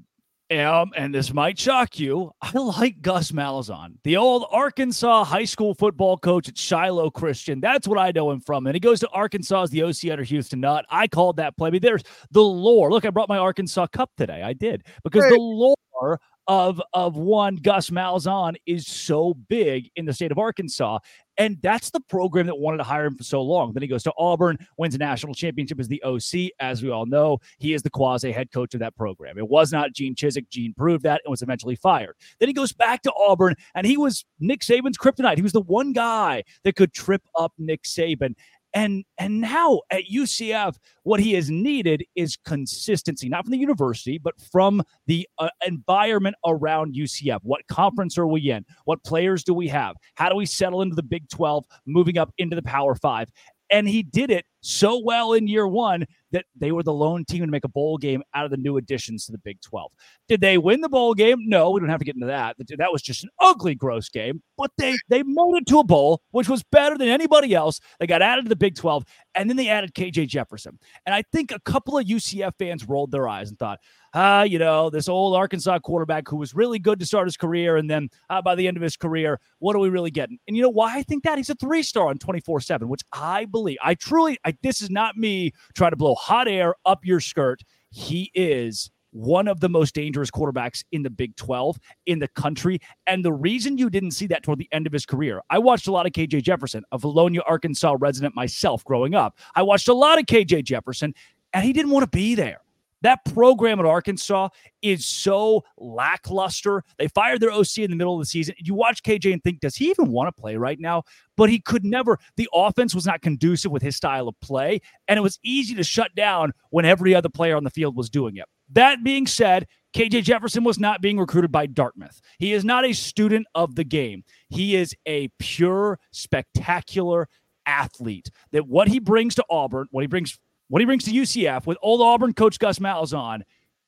am, 0.51 0.91
and 0.95 1.13
this 1.13 1.33
might 1.33 1.57
shock 1.57 1.99
you, 1.99 2.31
I 2.43 2.51
like 2.59 3.01
Gus 3.01 3.31
Malzahn, 3.31 3.95
the 4.03 4.17
old 4.17 4.45
Arkansas 4.51 5.23
high 5.23 5.45
school 5.45 5.73
football 5.73 6.15
coach 6.15 6.47
at 6.47 6.59
Shiloh 6.59 7.09
Christian. 7.09 7.59
That's 7.59 7.87
what 7.87 7.97
I 7.97 8.11
know 8.11 8.29
him 8.29 8.39
from. 8.39 8.67
And 8.67 8.75
he 8.75 8.79
goes 8.79 8.99
to 8.99 9.09
Arkansas 9.09 9.63
as 9.63 9.69
the 9.71 9.81
OC 9.81 10.11
under 10.11 10.23
Houston 10.23 10.59
Nutt. 10.59 10.85
I 10.91 11.07
called 11.07 11.37
that 11.37 11.57
play. 11.57 11.69
I 11.69 11.71
mean, 11.71 11.81
there's 11.81 12.03
the 12.29 12.43
lore. 12.43 12.91
Look, 12.91 13.03
I 13.03 13.09
brought 13.09 13.29
my 13.29 13.39
Arkansas 13.39 13.87
cup 13.87 14.11
today. 14.15 14.43
I 14.43 14.53
did 14.53 14.83
because 15.03 15.23
hey. 15.23 15.31
the 15.31 15.39
lore 15.39 16.19
of 16.49 16.81
of 16.93 17.15
one 17.15 17.57
Gus 17.57 17.91
Malzahn 17.91 18.55
is 18.65 18.87
so 18.87 19.35
big 19.47 19.89
in 19.95 20.05
the 20.05 20.13
state 20.13 20.31
of 20.31 20.39
Arkansas. 20.39 20.97
And 21.37 21.57
that's 21.61 21.91
the 21.91 22.01
program 22.01 22.47
that 22.47 22.57
wanted 22.57 22.77
to 22.77 22.83
hire 22.83 23.05
him 23.05 23.15
for 23.15 23.23
so 23.23 23.41
long. 23.41 23.71
Then 23.71 23.81
he 23.81 23.87
goes 23.87 24.03
to 24.03 24.13
Auburn, 24.17 24.57
wins 24.77 24.93
a 24.93 24.97
national 24.97 25.33
championship 25.33 25.79
as 25.79 25.87
the 25.87 26.03
OC. 26.03 26.51
As 26.59 26.83
we 26.83 26.89
all 26.89 27.05
know, 27.05 27.37
he 27.59 27.73
is 27.73 27.81
the 27.81 27.89
quasi 27.89 28.33
head 28.33 28.51
coach 28.51 28.73
of 28.73 28.81
that 28.81 28.93
program. 28.97 29.37
It 29.37 29.47
was 29.47 29.71
not 29.71 29.93
Gene 29.93 30.15
Chizik. 30.15 30.49
Gene 30.49 30.73
proved 30.73 31.03
that 31.03 31.21
and 31.23 31.31
was 31.31 31.41
eventually 31.41 31.77
fired. 31.77 32.15
Then 32.39 32.49
he 32.49 32.53
goes 32.53 32.73
back 32.73 33.03
to 33.03 33.13
Auburn, 33.15 33.55
and 33.73 33.87
he 33.87 33.95
was 33.95 34.25
Nick 34.41 34.61
Saban's 34.61 34.97
kryptonite. 34.97 35.37
He 35.37 35.41
was 35.41 35.53
the 35.53 35.61
one 35.61 35.93
guy 35.93 36.43
that 36.63 36.75
could 36.75 36.93
trip 36.93 37.21
up 37.37 37.53
Nick 37.57 37.83
Saban. 37.83 38.35
And 38.73 39.03
and 39.17 39.41
now 39.41 39.81
at 39.89 40.03
UCF, 40.13 40.75
what 41.03 41.19
he 41.19 41.33
has 41.33 41.49
needed 41.49 42.03
is 42.15 42.37
consistency, 42.45 43.27
not 43.27 43.45
from 43.45 43.51
the 43.51 43.57
university, 43.57 44.17
but 44.17 44.35
from 44.51 44.83
the 45.07 45.27
uh, 45.39 45.49
environment 45.65 46.35
around 46.45 46.95
UCF. 46.95 47.39
What 47.43 47.65
conference 47.67 48.17
are 48.17 48.27
we 48.27 48.51
in? 48.51 48.65
What 48.85 49.03
players 49.03 49.43
do 49.43 49.53
we 49.53 49.67
have? 49.69 49.95
How 50.15 50.29
do 50.29 50.35
we 50.35 50.45
settle 50.45 50.81
into 50.81 50.95
the 50.95 51.03
Big 51.03 51.27
12, 51.29 51.65
moving 51.87 52.17
up 52.17 52.31
into 52.37 52.55
the 52.55 52.61
Power 52.61 52.95
Five? 52.95 53.31
And 53.71 53.87
he 53.87 54.03
did 54.03 54.31
it 54.31 54.45
so 54.61 54.99
well 55.03 55.33
in 55.33 55.47
year 55.47 55.67
one 55.67 56.05
that 56.31 56.45
they 56.55 56.71
were 56.71 56.83
the 56.83 56.93
lone 56.93 57.25
team 57.25 57.41
to 57.41 57.47
make 57.47 57.63
a 57.63 57.69
bowl 57.69 57.97
game 57.97 58.21
out 58.33 58.45
of 58.45 58.51
the 58.51 58.57
new 58.57 58.77
additions 58.77 59.25
to 59.25 59.31
the 59.31 59.37
Big 59.39 59.61
12. 59.61 59.91
Did 60.27 60.41
they 60.41 60.57
win 60.57 60.81
the 60.81 60.89
bowl 60.89 61.13
game? 61.13 61.37
No, 61.47 61.71
we 61.71 61.79
don't 61.79 61.89
have 61.89 61.99
to 61.99 62.05
get 62.05 62.15
into 62.15 62.27
that. 62.27 62.55
That 62.77 62.91
was 62.91 63.01
just 63.01 63.23
an 63.23 63.29
ugly, 63.39 63.75
gross 63.75 64.09
game. 64.09 64.41
But 64.57 64.71
they 64.77 64.97
they 65.09 65.23
made 65.23 65.53
it 65.55 65.67
to 65.67 65.79
a 65.79 65.83
bowl, 65.83 66.21
which 66.31 66.49
was 66.49 66.63
better 66.63 66.97
than 66.97 67.07
anybody 67.07 67.53
else. 67.53 67.79
They 67.99 68.07
got 68.07 68.21
added 68.21 68.43
to 68.45 68.49
the 68.49 68.55
Big 68.55 68.75
12, 68.75 69.05
and 69.35 69.49
then 69.49 69.57
they 69.57 69.69
added 69.69 69.93
KJ 69.93 70.27
Jefferson. 70.27 70.79
And 71.05 71.13
I 71.13 71.23
think 71.31 71.51
a 71.51 71.59
couple 71.59 71.97
of 71.97 72.05
UCF 72.05 72.53
fans 72.57 72.87
rolled 72.87 73.11
their 73.11 73.27
eyes 73.27 73.49
and 73.49 73.59
thought, 73.59 73.79
ah, 74.13 74.43
you 74.43 74.59
know, 74.59 74.89
this 74.89 75.07
old 75.07 75.35
Arkansas 75.35 75.79
quarterback 75.79 76.27
who 76.27 76.37
was 76.37 76.53
really 76.53 76.79
good 76.79 76.99
to 76.99 77.05
start 77.05 77.27
his 77.27 77.37
career, 77.37 77.77
and 77.77 77.89
then 77.89 78.09
uh, 78.29 78.41
by 78.41 78.55
the 78.55 78.67
end 78.67 78.77
of 78.77 78.83
his 78.83 78.97
career, 78.97 79.39
what 79.59 79.75
are 79.75 79.79
we 79.79 79.89
really 79.89 80.11
getting? 80.11 80.39
And 80.47 80.57
you 80.57 80.63
know 80.63 80.69
why 80.69 80.97
I 80.97 81.03
think 81.03 81.23
that 81.23 81.37
he's 81.37 81.49
a 81.49 81.55
three 81.55 81.83
star 81.83 82.07
on 82.07 82.17
24 82.17 82.61
7, 82.61 82.87
which 82.87 83.01
I 83.13 83.45
believe. 83.45 83.77
I 83.83 83.95
truly, 83.95 84.37
I, 84.45 84.55
this 84.63 84.81
is 84.81 84.89
not 84.89 85.17
me 85.17 85.53
trying 85.75 85.91
to 85.91 85.97
blow 85.97 86.15
hot 86.15 86.47
air 86.47 86.75
up 86.85 87.05
your 87.05 87.19
skirt. 87.19 87.61
He 87.91 88.31
is 88.33 88.91
one 89.11 89.47
of 89.47 89.59
the 89.59 89.69
most 89.69 89.95
dangerous 89.95 90.31
quarterbacks 90.31 90.83
in 90.91 91.03
the 91.03 91.09
Big 91.09 91.35
12 91.35 91.79
in 92.05 92.19
the 92.19 92.27
country. 92.27 92.79
And 93.07 93.23
the 93.23 93.33
reason 93.33 93.77
you 93.77 93.89
didn't 93.89 94.11
see 94.11 94.27
that 94.27 94.43
toward 94.43 94.59
the 94.59 94.69
end 94.71 94.87
of 94.87 94.93
his 94.93 95.05
career, 95.05 95.41
I 95.49 95.59
watched 95.59 95.87
a 95.87 95.91
lot 95.91 96.05
of 96.05 96.11
KJ 96.11 96.43
Jefferson, 96.43 96.83
a 96.91 96.99
Vilonia, 96.99 97.41
Arkansas 97.47 97.95
resident 97.99 98.35
myself 98.35 98.83
growing 98.83 99.15
up. 99.15 99.37
I 99.55 99.63
watched 99.63 99.87
a 99.87 99.93
lot 99.93 100.19
of 100.19 100.25
KJ 100.25 100.63
Jefferson, 100.63 101.13
and 101.53 101.63
he 101.63 101.73
didn't 101.73 101.91
want 101.91 102.03
to 102.03 102.15
be 102.15 102.35
there. 102.35 102.61
That 103.01 103.23
program 103.33 103.79
at 103.79 103.85
Arkansas 103.85 104.49
is 104.81 105.05
so 105.05 105.63
lackluster. 105.77 106.83
They 106.97 107.07
fired 107.07 107.39
their 107.39 107.51
OC 107.51 107.79
in 107.79 107.89
the 107.89 107.95
middle 107.95 108.15
of 108.15 108.19
the 108.19 108.25
season. 108.25 108.55
You 108.57 108.73
watch 108.73 109.03
KJ 109.03 109.31
and 109.31 109.41
think, 109.41 109.61
does 109.61 109.75
he 109.75 109.89
even 109.89 110.11
want 110.11 110.27
to 110.27 110.41
play 110.41 110.57
right 110.57 110.79
now? 110.79 111.03
But 111.37 111.49
he 111.49 111.59
could 111.59 111.85
never. 111.85 112.19
The 112.35 112.49
offense 112.53 112.93
was 112.93 113.05
not 113.05 113.21
conducive 113.21 113.71
with 113.71 113.81
his 113.81 113.95
style 113.95 114.27
of 114.27 114.37
play, 114.41 114.81
and 115.07 115.17
it 115.17 115.21
was 115.21 115.39
easy 115.43 115.75
to 115.75 115.83
shut 115.83 116.13
down 116.13 116.51
when 116.71 116.83
every 116.83 117.15
other 117.15 117.29
player 117.29 117.55
on 117.55 117.63
the 117.63 117.69
field 117.69 117.95
was 117.95 118.09
doing 118.09 118.35
it. 118.35 118.45
That 118.71 119.03
being 119.03 119.27
said, 119.27 119.67
KJ 119.95 120.23
Jefferson 120.23 120.63
was 120.63 120.79
not 120.79 121.01
being 121.01 121.17
recruited 121.17 121.51
by 121.51 121.65
Dartmouth. 121.65 122.21
He 122.37 122.53
is 122.53 122.63
not 122.63 122.85
a 122.85 122.93
student 122.93 123.47
of 123.55 123.75
the 123.75 123.83
game. 123.83 124.23
He 124.49 124.75
is 124.75 124.95
a 125.07 125.29
pure, 125.39 125.99
spectacular 126.11 127.27
athlete. 127.65 128.29
That 128.51 128.67
what 128.67 128.87
he 128.87 128.99
brings 128.99 129.35
to 129.35 129.45
Auburn, 129.49 129.87
what 129.91 130.01
he 130.01 130.07
brings 130.07 130.37
what 130.67 130.81
he 130.81 130.85
brings 130.85 131.05
to 131.05 131.11
UCF 131.11 131.65
with 131.65 131.79
old 131.81 132.01
Auburn 132.01 132.33
coach 132.33 132.59
Gus 132.59 132.77
Malzahn 132.77 133.41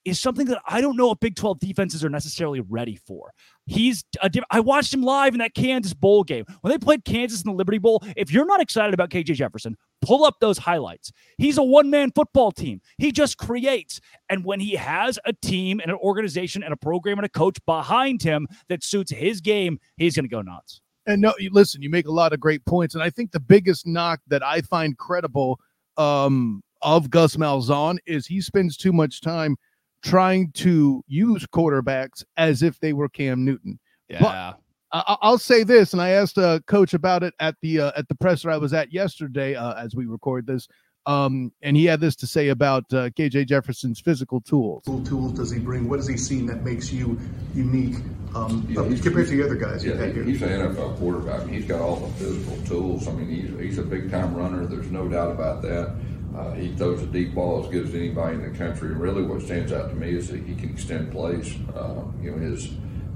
is 0.06 0.20
something 0.20 0.48
that 0.48 0.62
I 0.68 0.82
don't 0.82 0.98
know 0.98 1.12
if 1.12 1.20
Big 1.20 1.36
12 1.36 1.60
defenses 1.60 2.04
are 2.04 2.10
necessarily 2.10 2.62
ready 2.62 2.96
for. 2.96 3.32
He's 3.66 4.04
a, 4.22 4.32
I 4.50 4.60
watched 4.60 4.94
him 4.94 5.04
live 5.04 5.34
in 5.34 5.40
that 5.40 5.54
Kansas 5.54 5.94
bowl 5.94 6.24
game. 6.24 6.46
When 6.62 6.72
they 6.72 6.78
played 6.78 7.06
Kansas 7.06 7.44
in 7.44 7.52
the 7.52 7.56
Liberty 7.56 7.78
Bowl, 7.78 8.04
if 8.18 8.32
you're 8.32 8.46
not 8.46 8.62
excited 8.62 8.94
about 8.94 9.10
KJ 9.10 9.36
Jefferson, 9.36 9.78
pull 10.02 10.26
up 10.26 10.36
those 10.40 10.58
highlights. 10.58 11.12
He's 11.38 11.58
a 11.58 11.64
one-man 11.64 12.12
football 12.16 12.52
team. 12.52 12.82
He 12.98 13.12
just 13.12 13.38
creates. 13.38 14.00
And 14.30 14.44
when 14.44 14.60
he 14.60 14.76
has 14.76 15.20
a 15.26 15.34
team 15.34 15.80
and 15.80 15.92
an 15.92 15.98
organization 15.98 16.64
and 16.64 16.74
a 16.74 16.78
program 16.78 17.20
and 17.20 17.26
a 17.26 17.30
coach 17.30 17.58
behind 17.66 18.24
him 18.24 18.48
that 18.70 18.84
suits 18.84 19.12
his 19.12 19.42
game, 19.42 19.80
he's 19.98 20.16
going 20.16 20.26
to 20.26 20.30
go 20.30 20.42
nuts. 20.42 20.82
And 21.06 21.22
no, 21.22 21.34
listen, 21.52 21.82
you 21.82 21.90
make 21.90 22.08
a 22.08 22.12
lot 22.12 22.34
of 22.34 22.40
great 22.40 22.64
points 22.66 22.96
and 22.96 23.04
I 23.04 23.10
think 23.10 23.32
the 23.32 23.40
biggest 23.40 23.88
knock 23.88 24.20
that 24.28 24.44
I 24.44 24.62
find 24.62 24.98
credible 24.98 25.60
um 25.98 26.64
of 26.82 27.10
Gus 27.10 27.36
Malzahn 27.36 27.98
is 28.06 28.26
he 28.26 28.42
spends 28.42 28.78
too 28.78 28.94
much 28.94 29.22
time 29.22 29.56
trying 30.04 30.52
to 30.54 31.04
use 31.08 31.46
quarterbacks 31.48 32.24
as 32.38 32.64
if 32.64 32.80
they 32.80 32.94
were 32.94 33.10
Cam 33.10 33.46
Newton. 33.46 33.80
Yeah. 34.10 34.20
But 34.22 34.60
I, 34.94 35.30
will 35.30 35.38
say 35.38 35.64
this, 35.64 35.94
and 35.94 36.02
I 36.02 36.10
asked 36.10 36.38
a 36.38 36.48
uh, 36.48 36.60
coach 36.60 36.94
about 36.94 37.24
it 37.24 37.34
at 37.40 37.56
the 37.62 37.80
uh, 37.80 37.92
at 37.96 38.08
the 38.10 38.16
presser 38.16 38.50
I 38.50 38.58
was 38.58 38.74
at 38.74 38.92
yesterday 38.92 39.56
uh, 39.56 39.74
as 39.76 39.96
we 39.96 40.06
record 40.06 40.46
this. 40.48 40.68
Um, 41.08 41.52
and 41.64 41.76
he 41.76 41.86
had 41.86 42.00
this 42.00 42.16
to 42.18 42.28
say 42.28 42.50
about 42.50 42.84
uh, 42.94 43.10
KJ 43.10 43.48
Jefferson's 43.48 44.00
physical 44.00 44.40
tools. 44.40 44.84
What 44.86 45.06
tools 45.06 45.32
does 45.32 45.50
he 45.50 45.60
bring? 45.60 45.90
What 45.90 45.98
has 45.98 46.08
he 46.08 46.16
seen 46.18 46.46
that 46.46 46.64
makes 46.64 46.94
you 46.94 47.20
unique 47.56 47.96
um, 48.36 48.68
yeah, 48.70 48.84
compared 49.02 49.28
to 49.28 49.38
the 49.38 49.44
other 49.44 49.56
guys? 49.56 49.84
Yeah, 49.84 50.06
he, 50.06 50.24
he's 50.24 50.42
an 50.44 50.50
NFL 50.50 50.98
quarterback. 51.00 51.48
He's 51.48 51.66
got 51.66 51.82
all 51.82 51.96
the 51.96 52.14
physical 52.14 52.58
tools. 52.68 53.08
I 53.08 53.14
mean, 53.14 53.30
he's, 53.30 53.60
he's 53.60 53.78
a 53.80 53.84
big 53.84 54.12
time 54.12 54.36
runner. 54.36 54.68
There's 54.68 54.92
no 54.92 55.08
doubt 55.08 55.32
about 55.32 55.64
that. 55.64 55.96
Uh, 56.36 56.54
he 56.54 56.74
throws 56.76 57.02
a 57.02 57.06
deep 57.08 57.36
ball 57.36 57.64
as 57.64 57.70
good 57.70 57.86
as 57.86 57.94
anybody 57.94 58.36
in 58.36 58.42
the 58.42 58.58
country. 58.58 58.90
And 58.90 59.02
really, 59.02 59.24
what 59.24 59.42
stands 59.42 59.74
out 59.74 59.90
to 59.90 59.96
me 59.96 60.16
is 60.16 60.30
that 60.30 60.42
he 60.44 60.56
can 60.56 60.70
extend 60.70 61.12
plays. 61.12 61.58
Uh, 61.76 62.04
you 62.22 62.32
know, 62.32 62.38
his 62.38 62.70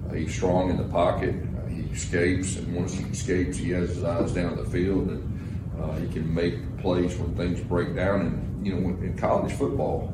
uh, 0.09 0.13
he's 0.13 0.33
strong 0.33 0.69
in 0.69 0.77
the 0.77 0.83
pocket. 0.83 1.33
Uh, 1.33 1.67
he 1.67 1.83
escapes, 1.83 2.57
and 2.57 2.75
once 2.75 2.93
he 2.93 3.05
escapes, 3.05 3.57
he 3.57 3.69
has 3.71 3.89
his 3.89 4.03
eyes 4.03 4.33
down 4.33 4.57
the 4.57 4.65
field, 4.65 5.09
and 5.09 5.81
uh, 5.81 5.93
he 5.93 6.07
can 6.09 6.33
make 6.33 6.55
plays 6.79 7.15
when 7.17 7.33
things 7.35 7.61
break 7.61 7.95
down. 7.95 8.21
And 8.21 8.67
you 8.67 8.73
know, 8.73 8.81
when, 8.81 9.01
in 9.01 9.17
college 9.17 9.53
football, 9.53 10.07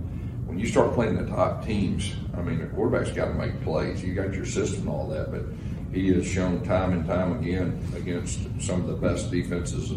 when 0.46 0.60
you 0.60 0.68
start 0.68 0.94
playing 0.94 1.16
the 1.16 1.26
top 1.26 1.66
teams, 1.66 2.14
I 2.38 2.42
mean, 2.42 2.60
the 2.60 2.68
quarterback's 2.68 3.12
got 3.16 3.30
to 3.30 3.34
make 3.34 3.64
plays. 3.64 4.04
You 4.04 4.14
got 4.14 4.34
your 4.34 4.46
system 4.46 4.82
and 4.82 4.90
all 4.90 5.08
that, 5.08 5.32
but 5.32 5.46
he 5.92 6.10
has 6.14 6.28
shown 6.28 6.64
time 6.64 6.94
and 6.94 7.06
time 7.08 7.40
again 7.40 7.84
against 7.96 8.42
some 8.62 8.82
of 8.82 8.88
the 8.88 8.94
best 8.94 9.32
defenses, 9.32 9.90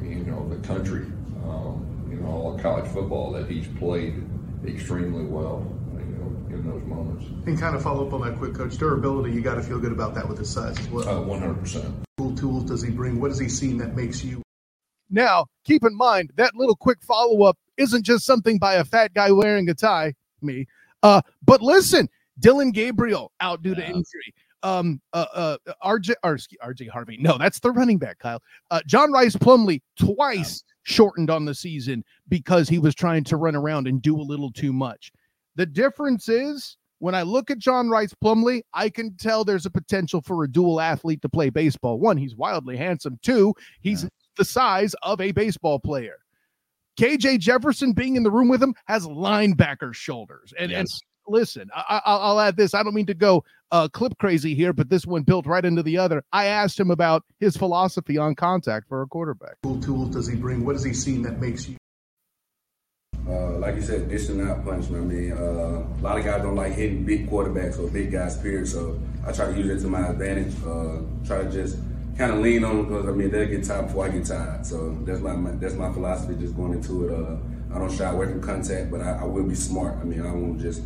you 0.00 0.24
know, 0.24 0.48
the 0.48 0.66
country 0.66 1.06
all 2.28 2.54
of 2.54 2.62
college 2.62 2.86
football 2.90 3.32
that 3.32 3.50
he's 3.50 3.66
played 3.78 4.22
extremely 4.66 5.24
well. 5.24 5.66
You 5.92 6.04
know, 6.04 6.56
in 6.56 6.68
those 6.68 6.82
moments. 6.84 7.24
And 7.46 7.58
kind 7.58 7.76
of 7.76 7.82
follow 7.82 8.06
up 8.06 8.12
on 8.12 8.22
that 8.22 8.38
quick, 8.38 8.54
coach. 8.54 8.76
Durability, 8.76 9.32
you 9.32 9.40
got 9.40 9.54
to 9.56 9.62
feel 9.62 9.78
good 9.78 9.92
about 9.92 10.14
that 10.14 10.28
with 10.28 10.38
his 10.38 10.50
size 10.50 10.78
as 10.78 10.88
well. 10.88 11.08
Uh, 11.08 11.24
100%. 11.24 11.92
Cool 12.18 12.34
tools 12.34 12.64
does 12.64 12.82
he 12.82 12.90
bring? 12.90 13.20
What 13.20 13.30
has 13.30 13.38
he 13.38 13.48
seen 13.48 13.78
that 13.78 13.94
makes 13.94 14.24
you? 14.24 14.42
Now, 15.10 15.46
keep 15.64 15.84
in 15.84 15.96
mind 15.96 16.32
that 16.36 16.54
little 16.54 16.76
quick 16.76 16.98
follow 17.02 17.44
up 17.44 17.56
isn't 17.76 18.04
just 18.04 18.24
something 18.24 18.58
by 18.58 18.74
a 18.74 18.84
fat 18.84 19.14
guy 19.14 19.30
wearing 19.30 19.68
a 19.68 19.74
tie, 19.74 20.14
me. 20.42 20.66
Uh, 21.02 21.20
but 21.44 21.62
listen, 21.62 22.08
Dillon 22.38 22.72
Gabriel 22.72 23.32
out 23.40 23.62
due 23.62 23.74
to 23.74 23.86
injury. 23.86 24.34
Um, 24.62 25.00
uh, 25.12 25.26
uh, 25.32 25.56
RJ, 25.84 26.14
or, 26.24 26.36
RJ 26.36 26.88
Harvey. 26.88 27.18
No, 27.18 27.38
that's 27.38 27.60
the 27.60 27.70
running 27.70 27.98
back, 27.98 28.18
Kyle. 28.18 28.42
Uh, 28.70 28.80
John 28.86 29.12
Rhys 29.12 29.36
Plumlee 29.36 29.80
twice 29.98 30.64
shortened 30.82 31.30
on 31.30 31.44
the 31.44 31.54
season 31.54 32.04
because 32.28 32.68
he 32.68 32.78
was 32.78 32.94
trying 32.94 33.24
to 33.24 33.36
run 33.36 33.54
around 33.54 33.86
and 33.86 34.00
do 34.00 34.16
a 34.16 34.22
little 34.22 34.50
too 34.50 34.72
much. 34.72 35.12
The 35.56 35.66
difference 35.66 36.28
is 36.28 36.76
when 36.98 37.14
I 37.14 37.22
look 37.22 37.50
at 37.50 37.58
John 37.58 37.90
Rhys 37.90 38.14
Plumlee, 38.22 38.62
I 38.72 38.88
can 38.88 39.16
tell 39.16 39.44
there's 39.44 39.66
a 39.66 39.70
potential 39.70 40.20
for 40.20 40.44
a 40.44 40.50
dual 40.50 40.80
athlete 40.80 41.22
to 41.22 41.28
play 41.28 41.50
baseball. 41.50 41.98
One, 41.98 42.16
he's 42.16 42.34
wildly 42.34 42.76
handsome. 42.76 43.18
Two, 43.22 43.54
he's 43.80 44.08
the 44.36 44.44
size 44.44 44.94
of 45.02 45.20
a 45.20 45.32
baseball 45.32 45.78
player. 45.78 46.16
KJ 46.98 47.40
Jefferson 47.40 47.92
being 47.92 48.16
in 48.16 48.22
the 48.22 48.30
room 48.30 48.48
with 48.48 48.62
him 48.62 48.74
has 48.86 49.06
linebacker 49.06 49.94
shoulders. 49.94 50.54
And, 50.58 50.72
and 50.72 50.86
Yes. 50.88 51.00
Listen, 51.28 51.68
I, 51.74 52.00
I, 52.04 52.16
I'll 52.16 52.40
add 52.40 52.56
this. 52.56 52.74
I 52.74 52.82
don't 52.82 52.94
mean 52.94 53.06
to 53.06 53.14
go 53.14 53.44
uh, 53.70 53.88
clip 53.88 54.16
crazy 54.18 54.54
here, 54.54 54.72
but 54.72 54.88
this 54.88 55.06
one 55.06 55.22
built 55.22 55.46
right 55.46 55.64
into 55.64 55.82
the 55.82 55.98
other. 55.98 56.24
I 56.32 56.46
asked 56.46 56.78
him 56.78 56.90
about 56.90 57.24
his 57.40 57.56
philosophy 57.56 58.18
on 58.18 58.34
contact 58.34 58.88
for 58.88 59.02
a 59.02 59.06
quarterback. 59.06 59.56
What 59.62 59.82
tools 59.82 60.10
does 60.10 60.26
he 60.26 60.36
bring? 60.36 60.64
What 60.64 60.74
has 60.74 60.84
he 60.84 60.92
seen 60.92 61.22
that 61.22 61.40
makes 61.40 61.68
you? 61.68 61.76
Uh, 63.28 63.58
like 63.58 63.74
you 63.74 63.82
said, 63.82 64.08
dishing 64.08 64.40
out 64.40 64.64
punishment. 64.64 65.02
I 65.02 65.14
mean, 65.14 65.32
uh, 65.32 65.36
a 65.36 66.00
lot 66.00 66.18
of 66.18 66.24
guys 66.24 66.42
don't 66.42 66.54
like 66.54 66.74
hitting 66.74 67.04
big 67.04 67.28
quarterbacks 67.28 67.76
or 67.78 67.90
big 67.90 68.12
guys, 68.12 68.36
period. 68.38 68.68
So 68.68 69.00
I 69.26 69.32
try 69.32 69.46
to 69.46 69.58
use 69.58 69.68
it 69.68 69.84
to 69.84 69.90
my 69.90 70.08
advantage. 70.08 70.54
Uh, 70.64 71.00
try 71.26 71.42
to 71.42 71.50
just 71.50 71.76
kind 72.16 72.32
of 72.32 72.38
lean 72.38 72.62
on 72.62 72.76
them 72.76 72.86
because 72.86 73.06
I 73.08 73.10
mean 73.10 73.30
they'll 73.30 73.48
get 73.48 73.64
tired 73.64 73.88
before 73.88 74.06
I 74.06 74.10
get 74.10 74.26
tired. 74.26 74.64
So 74.64 74.96
that's 75.04 75.20
my, 75.20 75.34
my 75.34 75.50
that's 75.52 75.74
my 75.74 75.92
philosophy. 75.92 76.36
Just 76.38 76.56
going 76.56 76.74
into 76.74 77.08
it. 77.08 77.12
Uh, 77.12 77.36
I 77.74 77.78
don't 77.78 77.92
shy 77.92 78.08
away 78.08 78.26
from 78.26 78.40
contact, 78.40 78.92
but 78.92 79.00
I, 79.00 79.18
I 79.18 79.24
will 79.24 79.42
be 79.42 79.56
smart. 79.56 79.96
I 80.00 80.04
mean, 80.04 80.24
I 80.24 80.30
won't 80.30 80.60
just 80.60 80.82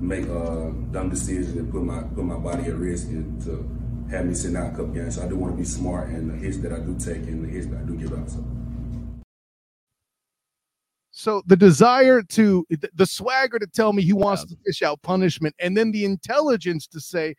make 0.00 0.28
uh, 0.28 0.70
dumb 0.90 1.10
decisions 1.10 1.56
and 1.56 1.70
put 1.70 1.82
my 1.82 2.02
put 2.02 2.24
my 2.24 2.36
body 2.36 2.64
at 2.64 2.74
risk 2.74 3.08
and 3.08 3.40
to 3.42 3.68
have 4.10 4.26
me 4.26 4.34
sitting 4.34 4.56
out 4.56 4.68
a 4.68 4.70
couple 4.70 4.88
games. 4.88 5.16
So 5.16 5.22
I 5.22 5.28
do 5.28 5.36
want 5.36 5.52
to 5.54 5.58
be 5.58 5.64
smart 5.64 6.08
in 6.08 6.28
the 6.28 6.34
hits 6.34 6.58
that 6.58 6.72
I 6.72 6.80
do 6.80 6.98
take 6.98 7.28
and 7.28 7.44
the 7.44 7.48
hits 7.48 7.66
that 7.66 7.80
I 7.80 7.82
do 7.82 7.96
give 7.96 8.12
out. 8.12 8.28
So. 8.28 8.44
So 11.12 11.42
the 11.46 11.56
desire 11.56 12.22
to 12.22 12.66
the 12.94 13.04
swagger 13.04 13.58
to 13.58 13.66
tell 13.66 13.92
me 13.92 14.02
he 14.02 14.14
wants 14.14 14.44
to 14.46 14.56
fish 14.64 14.82
out 14.82 15.02
punishment, 15.02 15.54
and 15.58 15.76
then 15.76 15.92
the 15.92 16.06
intelligence 16.06 16.86
to 16.86 17.00
say, 17.00 17.34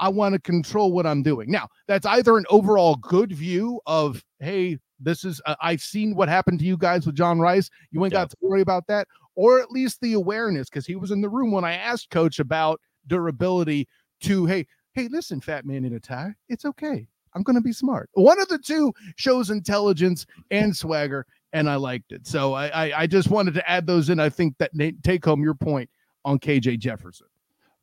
I 0.00 0.08
want 0.08 0.32
to 0.34 0.40
control 0.40 0.92
what 0.92 1.06
I'm 1.06 1.22
doing. 1.22 1.50
Now, 1.50 1.68
that's 1.86 2.06
either 2.06 2.38
an 2.38 2.46
overall 2.48 2.96
good 2.96 3.32
view 3.32 3.80
of, 3.86 4.24
hey, 4.40 4.78
this 5.00 5.24
is 5.24 5.42
uh, 5.44 5.56
I've 5.60 5.82
seen 5.82 6.14
what 6.14 6.30
happened 6.30 6.60
to 6.60 6.64
you 6.64 6.78
guys 6.78 7.04
with 7.04 7.14
John 7.14 7.38
Rhys. 7.38 7.70
You 7.90 8.02
ain't 8.04 8.12
got 8.12 8.30
to 8.30 8.36
worry 8.40 8.62
about 8.62 8.86
that, 8.86 9.06
or 9.36 9.60
at 9.60 9.70
least 9.70 10.00
the 10.00 10.14
awareness 10.14 10.68
because 10.68 10.86
he 10.86 10.96
was 10.96 11.12
in 11.12 11.20
the 11.20 11.28
room 11.28 11.52
when 11.52 11.64
I 11.64 11.74
asked 11.74 12.10
Coach 12.10 12.40
about 12.40 12.80
durability. 13.06 13.86
To 14.22 14.46
hey, 14.46 14.66
hey, 14.94 15.08
listen, 15.08 15.42
fat 15.42 15.66
man 15.66 15.84
in 15.84 15.94
a 15.94 16.00
tie, 16.00 16.34
it's 16.48 16.64
okay. 16.64 17.06
I'm 17.34 17.42
going 17.42 17.56
to 17.56 17.62
be 17.62 17.72
smart. 17.72 18.08
One 18.14 18.40
of 18.40 18.48
the 18.48 18.58
two 18.58 18.94
shows 19.16 19.50
intelligence 19.50 20.24
and 20.50 20.74
swagger, 20.74 21.26
and 21.52 21.68
I 21.68 21.76
liked 21.76 22.12
it. 22.12 22.26
So 22.26 22.54
I, 22.54 22.68
I, 22.68 23.00
I 23.02 23.06
just 23.06 23.28
wanted 23.28 23.52
to 23.54 23.70
add 23.70 23.86
those 23.86 24.08
in. 24.08 24.18
I 24.18 24.30
think 24.30 24.56
that 24.56 24.70
take 25.02 25.22
home 25.22 25.42
your 25.42 25.54
point 25.54 25.90
on 26.24 26.38
KJ 26.38 26.78
Jefferson. 26.78 27.26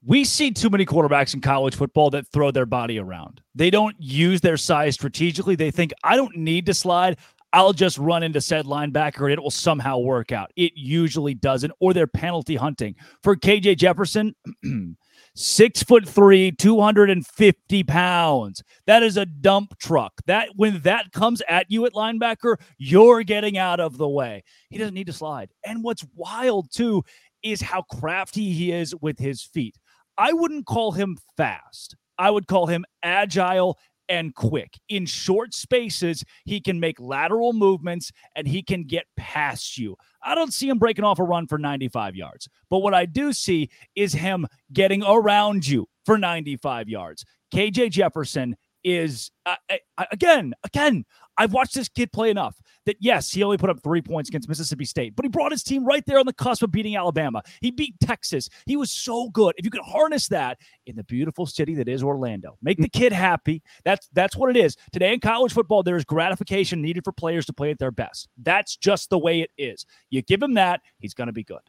We 0.06 0.24
see 0.26 0.52
too 0.52 0.72
many 0.72 0.88
quarterbacks 0.88 1.36
in 1.36 1.40
college 1.40 1.76
football 1.76 2.10
that 2.10 2.28
throw 2.28 2.50
their 2.50 2.66
body 2.66 3.00
around. 3.00 3.42
They 3.54 3.70
don't 3.70 3.96
use 4.00 4.42
their 4.42 4.58
size 4.58 4.96
strategically. 4.96 5.56
They 5.56 5.72
think, 5.72 5.94
I 6.04 6.16
don't 6.16 6.36
need 6.36 6.66
to 6.66 6.74
slide. 6.74 7.20
I'll 7.54 7.72
just 7.72 8.00
run 8.00 8.24
into 8.24 8.42
said 8.42 8.66
linebacker 8.66 9.26
and 9.26 9.34
it 9.34 9.42
will 9.42 9.52
somehow 9.52 10.00
work 10.00 10.32
out. 10.32 10.52
It 10.56 10.74
usually 10.76 11.36
doesn't, 11.36 11.72
or 11.80 11.94
they're 11.94 12.08
penalty 12.08 12.56
hunting. 12.56 12.96
For 13.22 13.36
KJ 13.36 13.78
Jefferson, 13.78 14.34
six 15.36 15.84
foot 15.84 16.10
three, 16.10 16.52
250 16.52 17.84
pounds. 17.84 18.64
That 18.88 19.04
is 19.04 19.18
a 19.18 19.28
dump 19.28 19.78
truck. 19.78 20.14
That 20.26 20.50
when 20.56 20.82
that 20.82 21.12
comes 21.12 21.44
at 21.48 21.70
you 21.70 21.86
at 21.86 21.94
linebacker, 21.94 22.56
you're 22.80 23.22
getting 23.22 23.60
out 23.60 23.80
of 23.80 23.98
the 23.98 24.10
way. 24.10 24.44
He 24.70 24.80
doesn't 24.80 24.96
need 24.96 25.08
to 25.08 25.14
slide. 25.14 25.52
And 25.64 25.84
what's 25.84 26.06
wild 26.16 26.72
too 26.74 27.04
is 27.44 27.62
how 27.62 27.84
crafty 27.84 28.52
he 28.52 28.72
is 28.72 28.96
with 29.00 29.20
his 29.20 29.44
feet. 29.44 29.78
I 30.18 30.34
wouldn't 30.34 30.66
call 30.66 30.94
him 30.94 31.18
fast. 31.38 31.96
I 32.18 32.30
would 32.30 32.48
call 32.48 32.68
him 32.68 32.86
agile 33.04 33.78
and 34.14 34.36
quick. 34.36 34.80
In 34.90 35.08
short 35.08 35.56
spaces, 35.56 36.24
he 36.46 36.62
can 36.62 36.80
make 36.80 37.00
lateral 37.00 37.52
movements 37.52 38.12
and 38.36 38.48
he 38.48 38.62
can 38.62 38.84
get 38.84 39.06
past 39.18 39.76
you. 39.76 39.96
I 40.22 40.36
don't 40.36 40.54
see 40.54 40.70
him 40.70 40.78
breaking 40.78 41.04
off 41.04 41.18
a 41.18 41.24
run 41.24 41.48
for 41.48 41.58
95 41.58 42.16
yards. 42.16 42.48
But 42.70 42.80
what 42.80 42.94
I 42.94 43.08
do 43.08 43.34
see 43.34 43.72
is 43.96 44.14
him 44.14 44.46
getting 44.72 45.04
around 45.04 45.68
you 45.68 45.88
for 46.06 46.20
95 46.20 46.90
yards. 46.90 47.26
KJ 47.54 47.90
Jefferson 47.90 48.56
is, 48.84 49.32
uh, 49.48 49.56
uh, 49.72 50.06
again, 50.12 50.54
again, 50.64 51.06
I've 51.38 51.54
watched 51.54 51.74
this 51.74 51.90
kid 51.90 52.12
play 52.12 52.30
enough 52.30 52.62
that 52.86 52.98
yes, 53.00 53.32
he 53.32 53.44
only 53.44 53.58
put 53.58 53.70
up 53.70 53.82
three 53.82 54.02
points 54.02 54.30
against 54.30 54.50
Mississippi 54.50 54.86
State, 54.86 55.16
but 55.16 55.26
he 55.26 55.30
brought 55.30 55.52
his 55.52 55.64
team 55.64 55.86
right 55.86 56.04
there 56.06 56.20
on 56.20 56.26
the 56.26 56.34
cusp 56.34 56.64
of 56.64 56.72
beating 56.72 56.96
Alabama. 56.96 57.42
He 57.62 57.72
beat 57.72 57.96
Texas. 58.02 58.50
He 58.66 58.76
was 58.76 58.92
so 58.92 59.30
good. 59.30 59.54
If 59.58 59.66
you 59.66 59.72
could 59.72 59.82
harness 59.82 60.28
that 60.30 60.60
in 60.86 60.96
the 60.96 61.04
beautiful 61.04 61.46
city 61.46 61.76
that 61.76 61.88
is 61.88 62.04
Orlando, 62.04 62.58
make 62.62 62.78
the 62.78 62.90
kid 62.90 63.14
happy. 63.14 63.62
That's 63.84 64.10
that's 64.14 64.36
what 64.36 64.50
it 64.50 64.58
is. 64.58 64.76
Today 64.92 65.14
in 65.14 65.20
college 65.20 65.54
football, 65.54 65.84
there's 65.84 66.06
gratification 66.06 66.82
needed 66.82 67.04
for 67.04 67.12
players 67.12 67.46
to 67.48 67.54
play 67.54 67.72
at 67.72 67.80
their 67.80 67.92
best. 67.92 68.28
That's 68.38 68.76
just 68.76 69.10
the 69.10 69.20
way 69.20 69.42
it 69.42 69.52
is. 69.58 69.86
You 70.10 70.22
give 70.22 70.42
him 70.42 70.54
that, 70.56 70.82
he's 71.00 71.14
going 71.14 71.28
to 71.28 71.34
be 71.34 71.44
good. 71.44 71.60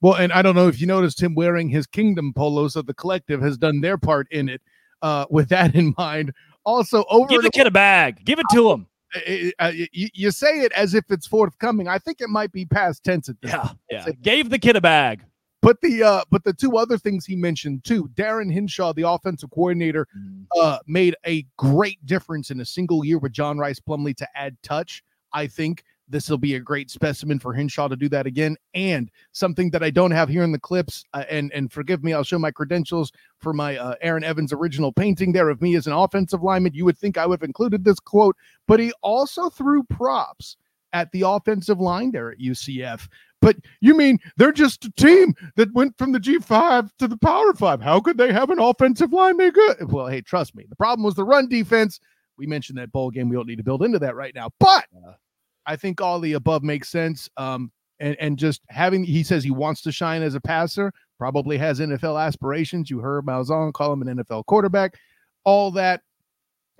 Well, 0.00 0.14
and 0.14 0.32
I 0.32 0.42
don't 0.42 0.56
know 0.56 0.66
if 0.66 0.80
you 0.80 0.86
noticed 0.86 1.22
him 1.22 1.34
wearing 1.36 1.68
his 1.68 1.86
Kingdom 1.86 2.32
polo, 2.34 2.66
so 2.66 2.82
the 2.82 2.94
collective 2.94 3.40
has 3.40 3.56
done 3.56 3.80
their 3.80 3.96
part 3.96 4.26
in 4.30 4.48
it. 4.48 4.60
Uh, 5.00 5.26
with 5.30 5.48
that 5.48 5.74
in 5.74 5.92
mind, 5.98 6.32
also 6.64 7.04
over 7.10 7.26
Give 7.26 7.42
the 7.42 7.50
kid 7.50 7.66
a 7.66 7.72
bag. 7.72 8.24
Give 8.24 8.38
it 8.38 8.46
to 8.52 8.70
him. 8.70 8.86
Uh, 9.14 9.50
uh, 9.58 9.72
you, 9.74 10.08
you 10.14 10.30
say 10.30 10.60
it 10.60 10.72
as 10.72 10.94
if 10.94 11.04
it's 11.10 11.26
forthcoming. 11.26 11.88
I 11.88 11.98
think 11.98 12.20
it 12.20 12.28
might 12.28 12.52
be 12.52 12.64
past 12.64 13.04
tense 13.04 13.28
at 13.28 13.40
this. 13.40 13.52
Yeah, 13.52 13.68
yeah. 13.90 14.06
Gave 14.22 14.50
the 14.50 14.58
kid 14.58 14.76
a 14.76 14.80
bag. 14.80 15.24
But 15.60 15.80
the 15.80 16.02
uh, 16.02 16.24
but 16.28 16.42
the 16.42 16.52
two 16.52 16.76
other 16.76 16.98
things 16.98 17.24
he 17.24 17.36
mentioned 17.36 17.84
too, 17.84 18.10
Darin 18.14 18.50
Hinshaw, 18.50 18.92
the 18.92 19.08
offensive 19.08 19.50
coordinator, 19.50 20.08
uh, 20.60 20.78
made 20.88 21.14
a 21.24 21.46
great 21.56 22.04
difference 22.04 22.50
in 22.50 22.60
a 22.60 22.64
single 22.64 23.04
year 23.04 23.18
with 23.18 23.32
John 23.32 23.58
Rhys 23.58 23.78
Plumlee 23.78 24.16
to 24.16 24.28
add 24.34 24.56
touch. 24.62 25.04
I 25.32 25.46
think 25.46 25.84
this 26.08 26.28
will 26.28 26.38
be 26.38 26.54
a 26.54 26.60
great 26.60 26.90
specimen 26.90 27.38
for 27.38 27.54
Hinshaw 27.54 27.88
to 27.88 27.96
do 27.96 28.08
that 28.10 28.26
again. 28.26 28.56
And 28.74 29.10
something 29.32 29.70
that 29.70 29.82
I 29.82 29.90
don't 29.90 30.10
have 30.10 30.28
here 30.28 30.42
in 30.42 30.52
the 30.52 30.58
clips, 30.58 31.04
uh, 31.14 31.24
and 31.30 31.52
and 31.52 31.72
forgive 31.72 32.04
me, 32.04 32.12
I'll 32.12 32.24
show 32.24 32.38
my 32.38 32.50
credentials 32.50 33.12
for 33.38 33.52
my 33.52 33.76
uh, 33.76 33.94
Aaron 34.00 34.24
Evans 34.24 34.52
original 34.52 34.92
painting 34.92 35.32
there 35.32 35.48
of 35.48 35.62
me 35.62 35.74
as 35.74 35.86
an 35.86 35.92
offensive 35.92 36.42
lineman. 36.42 36.74
You 36.74 36.84
would 36.84 36.98
think 36.98 37.16
I 37.16 37.26
would 37.26 37.40
have 37.40 37.48
included 37.48 37.84
this 37.84 38.00
quote, 38.00 38.36
but 38.66 38.80
he 38.80 38.92
also 39.02 39.48
threw 39.48 39.82
props 39.84 40.56
at 40.92 41.10
the 41.12 41.22
offensive 41.22 41.80
line 41.80 42.10
there 42.10 42.30
at 42.30 42.38
UCF. 42.38 43.08
But 43.40 43.56
you 43.80 43.96
mean 43.96 44.18
they're 44.36 44.52
just 44.52 44.84
a 44.84 44.92
team 44.92 45.34
that 45.56 45.72
went 45.72 45.98
from 45.98 46.12
the 46.12 46.20
G5 46.20 46.90
to 46.98 47.08
the 47.08 47.16
Power 47.16 47.52
Five? 47.54 47.82
How 47.82 48.00
could 48.00 48.16
they 48.16 48.32
have 48.32 48.50
an 48.50 48.60
offensive 48.60 49.12
line 49.12 49.36
they 49.36 49.50
good? 49.50 49.90
Well, 49.90 50.06
hey, 50.06 50.20
trust 50.20 50.54
me. 50.54 50.64
The 50.68 50.76
problem 50.76 51.04
was 51.04 51.16
the 51.16 51.24
run 51.24 51.48
defense. 51.48 51.98
We 52.38 52.46
mentioned 52.46 52.78
that 52.78 52.92
bowl 52.92 53.10
game. 53.10 53.28
We 53.28 53.36
don't 53.36 53.48
need 53.48 53.56
to 53.56 53.64
build 53.64 53.82
into 53.82 53.98
that 53.98 54.14
right 54.14 54.34
now. 54.34 54.50
But 54.60 54.84
I 55.66 55.76
think 55.76 56.00
all 56.00 56.20
the 56.20 56.34
above 56.34 56.62
makes 56.62 56.88
sense. 56.88 57.28
Um, 57.36 57.70
and 58.00 58.16
and 58.20 58.36
just 58.36 58.62
having 58.68 59.04
he 59.04 59.22
says 59.22 59.44
he 59.44 59.50
wants 59.50 59.80
to 59.82 59.92
shine 59.92 60.22
as 60.22 60.34
a 60.34 60.40
passer, 60.40 60.92
probably 61.18 61.56
has 61.56 61.80
NFL 61.80 62.20
aspirations. 62.20 62.90
You 62.90 62.98
heard 62.98 63.24
Malzahn 63.24 63.72
call 63.72 63.92
him 63.92 64.02
an 64.02 64.18
NFL 64.18 64.46
quarterback, 64.46 64.98
all 65.44 65.70
that. 65.72 66.02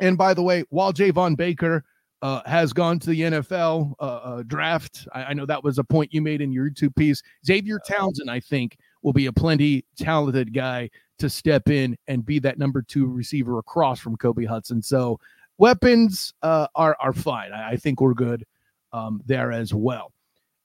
And 0.01 0.19
by 0.19 0.35
the 0.35 0.43
way, 0.43 0.65
while 0.71 0.93
Javon 0.93 1.37
Baker 1.37 1.85
uh, 2.23 2.43
has 2.45 2.73
gone 2.73 2.99
to 3.01 3.11
the 3.11 3.21
NFL 3.21 3.95
uh, 4.01 4.03
uh, 4.03 4.43
draft, 4.47 5.07
I, 5.13 5.25
I 5.25 5.33
know 5.33 5.47
that 5.47 5.63
was 5.63 5.79
a 5.79 5.85
point 5.85 6.13
you 6.13 6.21
made 6.21 6.41
in 6.41 6.53
your 6.53 6.69
YouTube 6.69 6.97
piece. 6.97 7.23
Xavier 7.47 7.81
Townsend, 7.87 8.31
I 8.31 8.41
think, 8.41 8.77
will 9.03 9.13
be 9.13 9.27
a 9.27 9.33
plenty 9.33 9.85
talented 9.97 10.53
guy 10.53 10.91
to 11.19 11.31
step 11.31 11.69
in 11.69 11.97
and 12.09 12.27
be 12.27 12.41
that 12.41 12.59
number 12.59 12.83
two 12.83 13.07
receiver 13.07 13.59
across 13.59 14.01
from 14.01 14.17
Kobe 14.17 14.45
Hudson. 14.45 14.83
So 14.83 15.21
weapons 15.59 16.35
uh, 16.43 16.67
are 16.75 16.97
are 16.99 17.13
fine. 17.13 17.53
I, 17.53 17.71
I 17.71 17.77
think 17.77 18.01
we're 18.01 18.15
good 18.15 18.45
um, 18.93 19.23
there 19.27 19.53
as 19.53 19.73
well. 19.73 20.13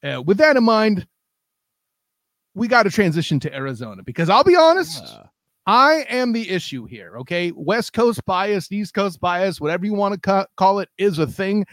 Uh, 0.04 0.22
with 0.22 0.38
that 0.38 0.58
in 0.58 0.64
mind, 0.64 1.08
we 2.54 2.68
got 2.68 2.84
to 2.84 2.90
transition 2.90 3.40
to 3.42 3.54
Arizona 3.54 4.04
because 4.04 4.30
I'll 4.30 4.44
be 4.44 4.56
honest, 4.56 5.04
I 5.66 6.06
am 6.10 6.34
the 6.34 6.50
issue 6.50 6.86
here. 6.86 7.18
Okay, 7.20 7.52
West 7.56 7.94
Coast 7.94 8.26
bias, 8.26 8.72
East 8.72 8.94
Coast 8.94 9.20
bias, 9.20 9.62
whatever 9.62 9.86
you 9.86 9.94
want 9.94 10.14
to 10.14 10.20
ca- 10.20 10.48
call 10.56 10.80
it, 10.80 10.90
is 10.98 11.20
a 11.20 11.28
thing. 11.28 11.66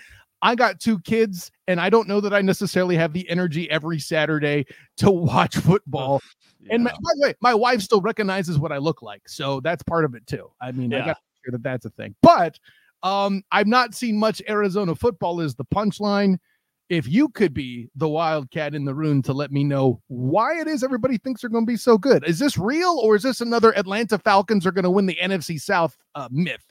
I 0.42 0.54
got 0.54 0.78
two 0.78 0.98
kids, 1.00 1.50
and 1.68 1.80
I 1.80 1.88
don't 1.88 2.06
know 2.06 2.20
that 2.20 2.34
I 2.34 2.42
necessarily 2.42 2.96
have 2.96 3.14
the 3.14 3.28
energy 3.30 3.70
every 3.70 3.98
Saturday 3.98 4.66
to 4.98 5.10
watch 5.10 5.56
football. 5.56 6.20
Yeah. 6.60 6.74
And 6.74 6.84
my, 6.84 6.90
by 6.90 7.10
the 7.14 7.22
way, 7.22 7.34
my 7.40 7.54
wife 7.54 7.80
still 7.80 8.02
recognizes 8.02 8.58
what 8.58 8.72
I 8.72 8.76
look 8.76 9.00
like, 9.00 9.26
so 9.26 9.60
that's 9.60 9.82
part 9.82 10.04
of 10.04 10.14
it 10.14 10.26
too. 10.26 10.50
I 10.60 10.72
mean, 10.72 10.92
I 10.92 10.98
got 10.98 11.04
to 11.04 11.08
make 11.08 11.44
sure 11.44 11.52
that 11.52 11.62
that's 11.62 11.86
a 11.86 11.90
thing. 11.90 12.14
But 12.20 12.58
um, 13.04 13.42
I've 13.52 13.68
not 13.68 13.94
seen 13.94 14.18
much 14.18 14.42
Arizona 14.48 14.96
football. 14.96 15.40
Is 15.40 15.54
the 15.54 15.64
punchline? 15.64 16.38
If 16.90 17.08
you 17.08 17.28
could 17.30 17.54
be 17.54 17.88
the 17.94 18.08
wildcat 18.08 18.74
in 18.74 18.84
the 18.84 18.94
room 18.94 19.22
to 19.22 19.32
let 19.32 19.50
me 19.50 19.64
know 19.64 20.02
why 20.08 20.60
it 20.60 20.66
is 20.66 20.82
everybody 20.82 21.16
thinks 21.16 21.40
they're 21.40 21.48
going 21.48 21.64
to 21.64 21.72
be 21.72 21.78
so 21.78 21.96
good, 21.96 22.28
is 22.28 22.38
this 22.38 22.58
real 22.58 22.98
or 23.02 23.16
is 23.16 23.22
this 23.22 23.40
another 23.40 23.76
Atlanta 23.78 24.18
Falcons 24.18 24.66
are 24.66 24.72
going 24.72 24.84
to 24.84 24.90
win 24.90 25.06
the 25.06 25.16
NFC 25.22 25.58
South 25.60 25.96
uh, 26.14 26.28
myth? 26.30 26.62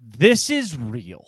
this 0.00 0.50
is 0.50 0.76
real 0.76 1.26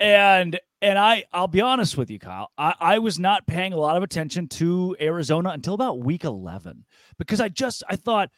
and 0.00 0.58
and 0.82 0.98
i 0.98 1.24
i'll 1.32 1.48
be 1.48 1.60
honest 1.60 1.96
with 1.96 2.10
you 2.10 2.18
kyle 2.18 2.50
I, 2.58 2.74
I 2.80 2.98
was 2.98 3.18
not 3.18 3.46
paying 3.46 3.72
a 3.72 3.76
lot 3.76 3.96
of 3.96 4.02
attention 4.02 4.48
to 4.48 4.96
arizona 5.00 5.50
until 5.50 5.74
about 5.74 6.00
week 6.00 6.24
11 6.24 6.84
because 7.18 7.40
i 7.40 7.48
just 7.48 7.82
i 7.88 7.96
thought 7.96 8.30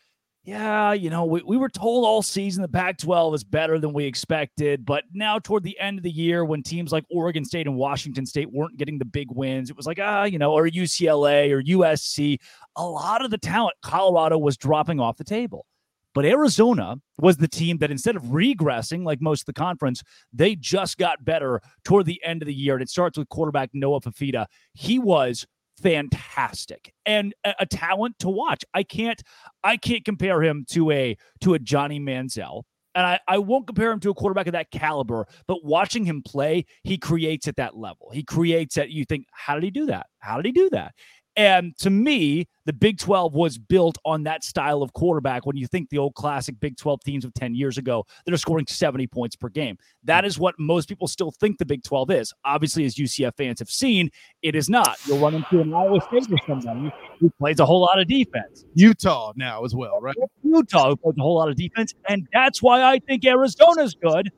yeah 0.45 0.93
you 0.93 1.11
know 1.11 1.25
we, 1.25 1.43
we 1.43 1.57
were 1.57 1.69
told 1.69 2.05
all 2.05 2.23
season 2.23 2.63
the 2.63 2.69
pac 2.69 2.97
12 2.97 3.35
is 3.35 3.45
better 3.45 3.79
than 3.79 3.93
we 3.93 4.05
expected 4.05 4.87
but 4.87 5.05
now 5.13 5.39
toward 5.39 5.63
the 5.63 5.79
end 5.79 5.99
of 5.99 6.03
the 6.03 6.11
year 6.11 6.45
when 6.45 6.63
teams 6.63 6.93
like 6.93 7.05
oregon 7.11 7.45
state 7.45 7.67
and 7.67 7.77
washington 7.77 8.25
state 8.25 8.51
weren't 8.51 8.77
getting 8.79 8.99
the 8.99 9.05
big 9.05 9.31
wins 9.31 9.69
it 9.69 9.77
was 9.77 9.87
like 9.87 9.99
ah 10.01 10.25
you 10.25 10.39
know 10.39 10.53
or 10.53 10.67
ucla 10.67 11.51
or 11.51 11.63
usc 11.63 12.39
a 12.77 12.85
lot 12.85 13.23
of 13.23 13.31
the 13.31 13.39
talent 13.39 13.77
colorado 13.83 14.39
was 14.39 14.57
dropping 14.57 14.99
off 14.99 15.17
the 15.17 15.25
table 15.25 15.67
but 16.15 16.25
Arizona 16.25 16.97
was 17.19 17.37
the 17.37 17.49
team 17.49 17.79
that 17.79 17.91
instead 17.91 18.17
of 18.17 18.25
regressing 18.25 19.05
like 19.05 19.21
most 19.21 19.43
of 19.43 19.47
the 19.47 19.53
conference, 19.53 20.03
they 20.33 20.57
just 20.57 20.99
got 20.99 21.25
better 21.25 21.61
toward 21.85 22.07
the 22.07 22.21
end 22.25 22.43
of 22.43 22.47
the 22.47 22.55
year. 22.55 22.75
And 22.75 22.83
it 22.83 22.89
starts 22.89 23.17
with 23.17 23.29
quarterback 23.29 23.71
Noah 23.73 24.01
Fifita. 24.01 24.47
He 24.75 24.99
was 24.99 25.47
fantastic 25.83 26.93
and 27.07 27.35
a, 27.45 27.55
a 27.61 27.67
talent 27.67 28.19
to 28.21 28.29
watch. 28.29 28.65
I 28.75 28.83
can't 28.83 29.23
I 29.65 29.77
can't 29.77 30.05
compare 30.05 30.43
him 30.43 30.65
to 30.71 30.91
a 30.91 31.17
to 31.43 31.55
a 31.55 31.59
Johnny 31.59 32.01
Manziel. 32.01 32.63
And 32.97 33.07
I, 33.07 33.21
I 33.29 33.39
won't 33.39 33.69
compare 33.69 33.93
him 33.93 34.01
to 34.01 34.11
a 34.11 34.15
quarterback 34.15 34.49
of 34.49 34.53
that 34.55 34.73
caliber, 34.73 35.29
but 35.47 35.65
watching 35.65 36.05
him 36.05 36.23
play, 36.23 36.67
he 36.83 36.99
creates 36.99 37.47
at 37.47 37.55
that 37.55 37.77
level. 37.77 38.11
He 38.13 38.25
creates 38.25 38.77
at 38.79 38.91
you 38.91 39.05
think, 39.05 39.27
how 39.31 39.55
did 39.55 39.63
he 39.63 39.71
do 39.71 39.87
that? 39.87 40.07
How 40.19 40.37
did 40.37 40.47
he 40.47 40.51
do 40.53 40.69
that? 40.71 40.93
And 41.41 41.75
to 41.79 41.89
me, 41.89 42.49
the 42.67 42.73
Big 42.75 42.99
12 42.99 43.33
was 43.33 43.57
built 43.57 43.97
on 44.05 44.25
that 44.25 44.45
style 44.45 44.83
of 44.83 44.93
quarterback 44.93 45.47
when 45.47 45.57
you 45.57 45.67
think 45.67 45.89
the 45.89 45.97
old 45.97 46.15
classic 46.15 46.61
Big 46.61 46.77
12 46.77 47.03
teams 47.03 47.25
of 47.25 47.33
10 47.33 47.55
years 47.55 47.79
ago 47.79 48.05
that 48.27 48.35
are 48.35 48.37
scoring 48.37 48.67
70 48.69 49.07
points 49.07 49.37
per 49.37 49.49
game. 49.49 49.79
That 50.05 50.27
is 50.27 50.39
what 50.39 50.55
most 50.59 50.87
people 50.87 51.09
still 51.09 51.31
think 51.31 51.57
the 51.57 51.65
Big 51.65 51.83
12 51.83 52.11
is. 52.11 52.35
Obviously, 52.45 52.85
as 52.85 52.95
UCF 52.97 53.39
fans 53.39 53.59
have 53.59 53.71
seen, 53.71 54.11
it 54.43 54.55
is 54.55 54.69
not. 54.69 54.99
You'll 55.07 55.19
run 55.19 55.35
into 55.35 55.63
an 55.63 55.73
Iowa 55.73 56.03
State 56.03 56.31
or 56.31 56.37
somebody 56.47 56.93
who 57.21 57.31
plays 57.39 57.59
a 57.59 57.65
whole 57.65 57.81
lot 57.81 57.99
of 57.99 58.07
defense. 58.07 58.67
Utah 58.75 59.33
now 59.35 59.65
as 59.65 59.75
well, 59.75 59.99
right? 59.99 60.17
Utah 60.43 60.91
who 60.91 60.97
plays 60.97 61.15
a 61.19 61.23
whole 61.23 61.37
lot 61.37 61.49
of 61.49 61.57
defense. 61.57 61.95
And 62.07 62.29
that's 62.35 62.61
why 62.61 62.83
I 62.83 62.99
think 62.99 63.25
Arizona's 63.25 63.95
good 63.95 64.31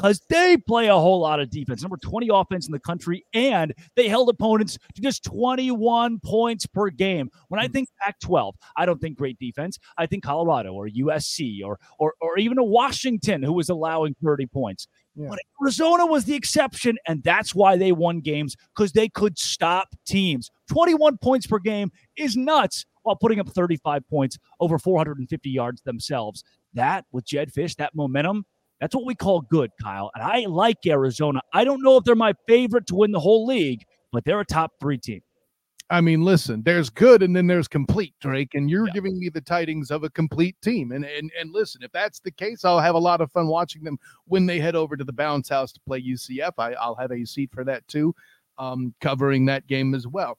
because 0.00 0.20
they 0.30 0.56
play 0.56 0.86
a 0.86 0.94
whole 0.94 1.20
lot 1.20 1.40
of 1.40 1.50
defense. 1.50 1.82
Number 1.82 1.98
20 1.98 2.30
offense 2.32 2.66
in 2.66 2.72
the 2.72 2.80
country, 2.80 3.26
and 3.34 3.74
they 3.96 4.08
held 4.08 4.30
opponents 4.30 4.78
to 4.94 5.02
just 5.02 5.24
21 5.24 6.20
points 6.24 6.64
per 6.66 6.88
game. 6.88 7.28
When 7.48 7.60
I 7.60 7.66
hmm. 7.66 7.72
think 7.72 7.88
Pac 8.00 8.18
12, 8.20 8.54
I 8.76 8.86
don't 8.86 8.98
think 8.98 9.18
great 9.18 9.38
defense. 9.38 9.78
I 9.98 10.06
think 10.06 10.24
Colorado 10.24 10.72
or 10.72 10.88
USC 10.88 11.62
or, 11.62 11.78
or, 11.98 12.14
or 12.22 12.38
even 12.38 12.56
a 12.56 12.64
Washington 12.64 13.42
who 13.42 13.52
was 13.52 13.68
allowing 13.68 14.16
30 14.24 14.46
points. 14.46 14.86
Yeah. 15.14 15.28
But 15.28 15.40
Arizona 15.60 16.06
was 16.06 16.24
the 16.24 16.34
exception, 16.34 16.96
and 17.06 17.22
that's 17.22 17.54
why 17.54 17.76
they 17.76 17.92
won 17.92 18.20
games 18.20 18.56
because 18.74 18.92
they 18.92 19.08
could 19.08 19.38
stop 19.38 19.88
teams. 20.06 20.50
21 20.70 21.18
points 21.18 21.46
per 21.46 21.58
game 21.58 21.90
is 22.16 22.36
nuts 22.36 22.86
while 23.02 23.16
putting 23.16 23.38
up 23.38 23.50
35 23.50 24.08
points 24.08 24.38
over 24.60 24.78
450 24.78 25.50
yards 25.50 25.82
themselves. 25.82 26.42
That 26.72 27.04
with 27.12 27.26
Jedd 27.26 27.52
Fisch, 27.52 27.76
that 27.76 27.94
momentum, 27.94 28.46
that's 28.80 28.94
what 28.94 29.04
we 29.04 29.14
call 29.14 29.42
good, 29.42 29.70
Kyle. 29.82 30.10
And 30.14 30.22
I 30.24 30.46
like 30.46 30.78
Arizona. 30.86 31.40
I 31.52 31.64
don't 31.64 31.82
know 31.82 31.96
if 31.96 32.04
they're 32.04 32.14
my 32.14 32.34
favorite 32.48 32.86
to 32.88 32.94
win 32.94 33.12
the 33.12 33.20
whole 33.20 33.46
league, 33.46 33.82
but 34.12 34.24
they're 34.24 34.40
a 34.40 34.44
top 34.44 34.72
three 34.80 34.98
team. 34.98 35.22
I 35.92 36.00
mean, 36.00 36.22
listen, 36.22 36.62
there's 36.64 36.88
good 36.88 37.20
and 37.22 37.34
then 37.34 37.48
there's 37.48 37.66
complete, 37.66 38.14
Drake, 38.20 38.54
and 38.54 38.70
you're 38.70 38.86
Yeah. 38.86 38.92
giving 38.92 39.18
me 39.18 39.28
the 39.28 39.40
tidings 39.40 39.90
of 39.90 40.04
a 40.04 40.10
complete 40.10 40.54
team. 40.62 40.92
And 40.92 41.04
and 41.04 41.32
and 41.38 41.52
listen, 41.52 41.82
if 41.82 41.90
that's 41.90 42.20
the 42.20 42.30
case, 42.30 42.64
I'll 42.64 42.78
have 42.78 42.94
a 42.94 42.98
lot 42.98 43.20
of 43.20 43.30
fun 43.32 43.48
watching 43.48 43.82
them 43.82 43.98
when 44.26 44.46
they 44.46 44.60
head 44.60 44.76
over 44.76 44.96
to 44.96 45.02
the 45.02 45.12
Bounce 45.12 45.48
House 45.48 45.72
to 45.72 45.80
play 45.80 46.00
UCF. 46.00 46.52
I, 46.58 46.74
I'll 46.74 46.94
have 46.94 47.10
a 47.10 47.24
seat 47.24 47.50
for 47.52 47.64
that 47.64 47.86
too, 47.88 48.14
um, 48.56 48.94
covering 49.00 49.44
that 49.46 49.66
game 49.66 49.92
as 49.94 50.06
well. 50.06 50.38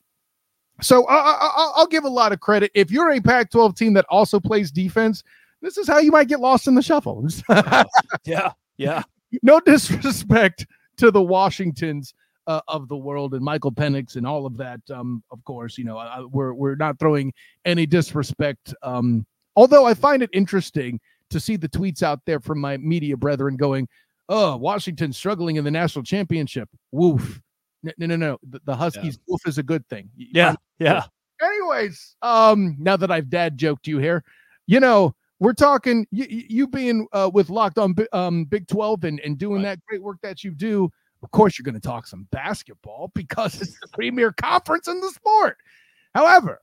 So 0.82 1.06
I, 1.08 1.16
I, 1.16 1.32
I- 1.34 1.72
I'll 1.76 1.86
give 1.88 2.06
a 2.06 2.10
lot 2.10 2.32
of 2.32 2.40
credit. 2.40 2.72
If 2.74 2.90
you're 2.90 3.12
a 3.12 3.20
Pac-12 3.20 3.76
team 3.76 3.94
that 3.96 4.06
also 4.10 4.40
plays 4.40 4.72
defense, 4.72 5.22
this 5.62 5.78
is 5.78 5.88
how 5.88 6.00
you 6.00 6.12
might 6.12 6.28
get 6.28 6.40
lost 6.40 6.68
in 6.68 6.76
the 6.76 6.82
shuffle. 6.82 7.28
Yeah. 8.26 8.52
Yeah. 8.78 9.04
no 9.44 9.60
disrespect 9.60 10.66
to 10.98 11.12
the 11.12 11.22
Washingtons 11.22 12.14
uh, 12.48 12.62
of 12.68 12.88
the 12.88 12.98
world 12.98 13.34
and 13.34 13.44
Michael 13.44 13.72
Penix 13.72 14.16
and 14.16 14.26
all 14.26 14.46
of 14.46 14.58
that. 14.58 14.80
Um, 14.90 15.24
of 15.32 15.44
course, 15.46 15.78
you 15.78 15.84
know 15.84 15.98
I, 15.98 16.22
we're 16.22 16.54
we're 16.54 16.76
not 16.76 17.00
throwing 17.00 17.34
any 17.66 17.86
disrespect. 17.86 18.74
Um, 18.84 19.26
although 19.56 19.86
I 19.86 19.94
find 19.94 20.24
it 20.24 20.30
interesting 20.34 21.00
to 21.30 21.40
see 21.40 21.56
the 21.56 21.70
tweets 21.70 22.04
out 22.04 22.20
there 22.26 22.40
from 22.40 22.60
my 22.60 22.78
media 22.78 23.16
brethren 23.16 23.56
going, 23.56 23.88
"Oh, 24.30 24.58
Washington 24.58 25.14
struggling 25.14 25.56
in 25.58 25.64
the 25.64 25.72
national 25.72 26.04
championship. 26.04 26.68
Woof." 26.92 27.42
No, 27.84 27.92
no, 27.98 28.06
no, 28.08 28.16
no. 28.16 28.38
The, 28.50 28.62
the 28.66 28.76
Huskies. 28.76 29.18
Woof 29.28 29.42
is 29.48 29.58
a 29.58 29.64
good 29.64 29.88
thing. 29.88 30.10
You 30.16 30.28
Yeah. 30.34 30.56
Yeah. 30.80 31.06
anyways, 31.42 32.16
um, 32.22 32.76
now 32.80 32.98
that 32.98 33.12
I've 33.12 33.30
dad 33.30 33.58
joked 33.58 33.88
you 33.88 33.98
here, 33.98 34.24
you 34.68 34.80
know, 34.80 35.16
we're 35.42 35.54
talking 35.54 36.06
you, 36.12 36.26
you 36.30 36.68
being 36.68 37.08
uh, 37.14 37.30
with 37.34 37.50
Locked 37.50 37.80
On 37.80 37.94
um, 38.14 38.46
Big 38.46 38.68
12 38.68 39.04
and, 39.06 39.20
and 39.22 39.38
doing 39.38 39.58
Right. 39.64 39.70
that 39.72 39.86
great 39.88 40.02
work 40.04 40.18
that 40.22 40.44
you 40.44 40.52
do. 40.52 40.90
Of 41.24 41.32
course, 41.32 41.58
you're 41.58 41.64
going 41.64 41.76
to 41.76 41.82
talk 41.82 42.06
some 42.08 42.28
basketball 42.32 43.12
because 43.16 43.60
it's 43.62 43.78
the 43.82 43.88
premier 43.90 44.32
conference 44.32 44.88
in 44.88 45.02
the 45.02 45.10
sport. 45.10 45.58
However, 46.16 46.62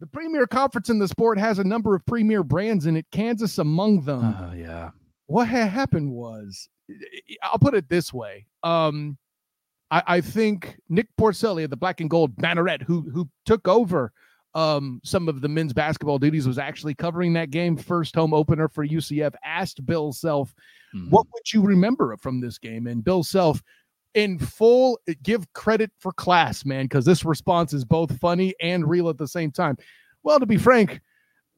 the 0.00 0.06
premier 0.06 0.46
conference 0.46 0.90
in 0.90 0.98
the 0.98 1.08
sport 1.08 1.38
has 1.38 1.58
a 1.58 1.64
number 1.64 1.94
of 1.94 2.04
premier 2.06 2.42
brands 2.44 2.86
in 2.86 2.96
it, 2.96 3.06
Kansas 3.10 3.56
among 3.58 4.02
them 4.02 4.36
Oh, 4.38 4.52
yeah. 4.54 4.90
what 5.26 5.48
had 5.48 5.68
happened 5.70 6.12
was 6.12 6.68
I'll 7.42 7.58
put 7.58 7.74
it 7.74 7.88
this 7.88 8.12
way. 8.12 8.46
Um 8.62 9.16
I, 9.90 10.02
I 10.06 10.20
think 10.20 10.78
Nick 10.90 11.08
Porcelli 11.18 11.64
of 11.64 11.70
the 11.70 11.76
Black 11.76 12.00
and 12.02 12.10
Gold 12.10 12.36
Banneret, 12.36 12.82
who 12.82 13.08
who 13.10 13.28
took 13.46 13.66
over 13.66 14.12
um 14.54 15.00
some 15.04 15.28
of 15.28 15.40
the 15.40 15.48
men's 15.48 15.72
basketball 15.72 16.18
duties, 16.18 16.46
was 16.46 16.58
actually 16.58 16.94
covering 16.94 17.32
that 17.34 17.50
game, 17.50 17.76
first 17.76 18.14
home 18.14 18.32
opener 18.34 18.68
for 18.68 18.84
UCF, 18.84 19.34
asked 19.44 19.84
Bill 19.86 20.12
Self, 20.12 20.54
Mhm. 20.94 21.10
what 21.10 21.26
would 21.34 21.52
you 21.52 21.62
remember 21.62 22.16
from 22.16 22.40
this 22.40 22.58
game? 22.58 22.86
And 22.86 23.04
Bill 23.04 23.22
Self 23.22 23.62
in 24.14 24.38
full 24.38 24.98
give 25.22 25.52
credit 25.52 25.92
for 25.98 26.12
class, 26.12 26.64
man, 26.64 26.86
because 26.86 27.04
this 27.04 27.24
response 27.26 27.72
is 27.74 27.84
both 27.84 28.18
funny 28.18 28.54
and 28.60 28.88
real 28.88 29.08
at 29.10 29.18
the 29.18 29.28
same 29.28 29.50
time. 29.50 29.76
Well, 30.22 30.40
to 30.40 30.46
be 30.46 30.56
frank, 30.56 31.00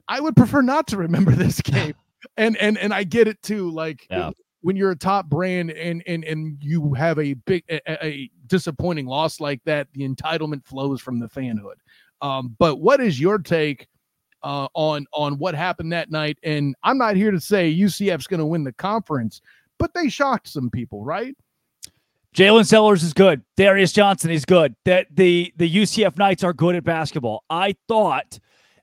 I 0.08 0.18
would 0.20 0.34
prefer 0.36 0.60
not 0.60 0.86
to 0.88 0.96
remember 0.96 1.30
this 1.36 1.60
game. 1.62 1.94
and 2.36 2.56
and 2.56 2.76
and 2.76 2.92
I 2.92 3.04
get 3.04 3.28
it 3.28 3.40
too. 3.42 3.70
Like 3.70 4.04
Yeah. 4.10 4.32
when 4.62 4.74
you're 4.76 4.90
a 4.90 4.96
top 4.96 5.26
brand 5.30 5.70
and 5.70 6.02
and 6.08 6.24
and 6.24 6.58
you 6.60 6.92
have 6.94 7.18
a 7.20 7.34
big 7.34 7.62
a- 7.70 8.04
a 8.04 8.30
disappointing 8.48 9.06
loss 9.06 9.38
like 9.40 9.62
that, 9.64 9.86
the 9.94 10.06
entitlement 10.06 10.66
flows 10.66 11.00
from 11.00 11.20
the 11.20 11.28
fanhood. 11.28 11.76
Um, 12.22 12.56
but 12.58 12.76
what 12.76 13.00
is 13.00 13.20
your 13.20 13.38
take 13.38 13.88
uh, 14.42 14.68
on 14.74 15.06
on 15.12 15.38
what 15.38 15.54
happened 15.54 15.92
that 15.92 16.10
night? 16.10 16.38
And 16.42 16.74
I'm 16.82 16.98
not 16.98 17.16
here 17.16 17.30
to 17.30 17.40
say 17.40 17.74
UCF's 17.74 18.26
going 18.26 18.40
to 18.40 18.46
win 18.46 18.64
the 18.64 18.72
conference, 18.72 19.40
but 19.78 19.92
they 19.94 20.08
shocked 20.08 20.48
some 20.48 20.70
people, 20.70 21.04
right? 21.04 21.36
Jaylin 22.34 22.66
Sellers 22.66 23.02
is 23.02 23.12
good. 23.12 23.42
Darius 23.56 23.92
Johnson 23.92 24.30
is 24.30 24.44
good. 24.44 24.76
That 24.84 25.08
the 25.14 25.52
the 25.56 25.68
UCF 25.68 26.16
Knights 26.16 26.44
are 26.44 26.52
good 26.52 26.76
at 26.76 26.84
basketball. 26.84 27.44
I 27.50 27.74
thought, 27.88 28.38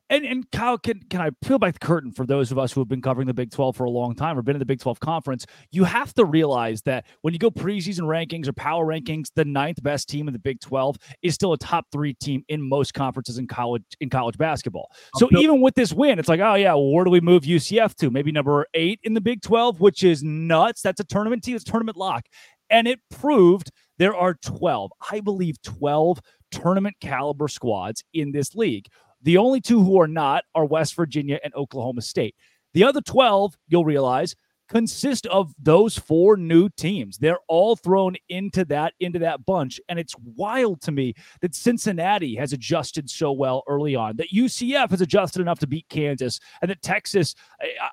and 0.09 0.25
and 0.25 0.49
Kyle, 0.51 0.77
can 0.77 1.01
can 1.09 1.21
I 1.21 1.29
peel 1.41 1.59
back 1.59 1.73
the 1.73 1.85
curtain 1.85 2.11
for 2.11 2.25
those 2.25 2.51
of 2.51 2.57
us 2.57 2.71
who 2.71 2.81
have 2.81 2.87
been 2.87 3.01
covering 3.01 3.27
the 3.27 3.33
Big 3.33 3.51
Twelve 3.51 3.75
for 3.75 3.85
a 3.85 3.89
long 3.89 4.15
time 4.15 4.37
or 4.37 4.41
been 4.41 4.55
in 4.55 4.59
the 4.59 4.65
Big 4.65 4.79
Twelve 4.79 4.99
conference? 4.99 5.45
You 5.71 5.83
have 5.83 6.13
to 6.15 6.25
realize 6.25 6.81
that 6.83 7.05
when 7.21 7.33
you 7.33 7.39
go 7.39 7.51
preseason 7.51 8.01
rankings 8.01 8.47
or 8.47 8.53
power 8.53 8.85
rankings, 8.85 9.27
the 9.35 9.45
ninth 9.45 9.81
best 9.83 10.09
team 10.09 10.27
in 10.27 10.33
the 10.33 10.39
Big 10.39 10.59
Twelve 10.59 10.97
is 11.21 11.33
still 11.33 11.53
a 11.53 11.57
top 11.57 11.85
three 11.91 12.13
team 12.13 12.43
in 12.47 12.61
most 12.61 12.93
conferences 12.93 13.37
in 13.37 13.47
college 13.47 13.83
in 13.99 14.09
college 14.09 14.37
basketball. 14.37 14.89
So 15.15 15.29
even 15.37 15.61
with 15.61 15.75
this 15.75 15.93
win, 15.93 16.19
it's 16.19 16.29
like, 16.29 16.39
oh 16.39 16.55
yeah, 16.55 16.73
well, 16.73 16.91
where 16.91 17.05
do 17.05 17.11
we 17.11 17.21
move 17.21 17.43
UCF 17.43 17.95
to? 17.95 18.09
Maybe 18.09 18.31
number 18.31 18.65
eight 18.73 18.99
in 19.03 19.13
the 19.13 19.21
Big 19.21 19.41
Twelve, 19.41 19.79
which 19.79 20.03
is 20.03 20.23
nuts. 20.23 20.81
That's 20.81 20.99
a 20.99 21.05
tournament 21.05 21.43
team. 21.43 21.55
It's 21.55 21.65
tournament 21.65 21.97
lock 21.97 22.25
and 22.69 22.87
it 22.87 22.99
proved 23.09 23.71
there 23.97 24.15
are 24.15 24.35
12, 24.35 24.91
I 25.11 25.21
believe 25.21 25.61
12 25.63 26.19
tournament 26.51 26.95
caliber 27.01 27.47
squads 27.47 28.03
in 28.13 28.31
this 28.31 28.55
league. 28.55 28.85
The 29.21 29.37
only 29.37 29.61
two 29.61 29.83
who 29.83 29.99
are 29.99 30.07
not 30.07 30.43
are 30.53 30.65
West 30.65 30.95
Virginia 30.95 31.39
and 31.43 31.53
Oklahoma 31.55 32.01
State. 32.01 32.35
The 32.73 32.83
other 32.83 33.01
12, 33.01 33.57
you'll 33.67 33.85
realize, 33.85 34.35
consist 34.67 35.25
of 35.27 35.53
those 35.61 35.97
four 35.97 36.37
new 36.37 36.69
teams. 36.69 37.17
They're 37.17 37.39
all 37.47 37.75
thrown 37.75 38.15
into 38.29 38.65
that 38.65 38.93
into 38.99 39.19
that 39.19 39.45
bunch 39.45 39.79
and 39.89 39.99
it's 39.99 40.15
wild 40.35 40.81
to 40.81 40.91
me 40.91 41.13
that 41.41 41.55
Cincinnati 41.55 42.35
has 42.35 42.53
adjusted 42.53 43.09
so 43.09 43.31
well 43.31 43.63
early 43.67 43.95
on. 43.95 44.17
That 44.17 44.31
UCF 44.31 44.91
has 44.91 45.01
adjusted 45.01 45.41
enough 45.41 45.59
to 45.59 45.67
beat 45.67 45.87
Kansas 45.89 46.39
and 46.61 46.69
that 46.69 46.81
Texas 46.81 47.35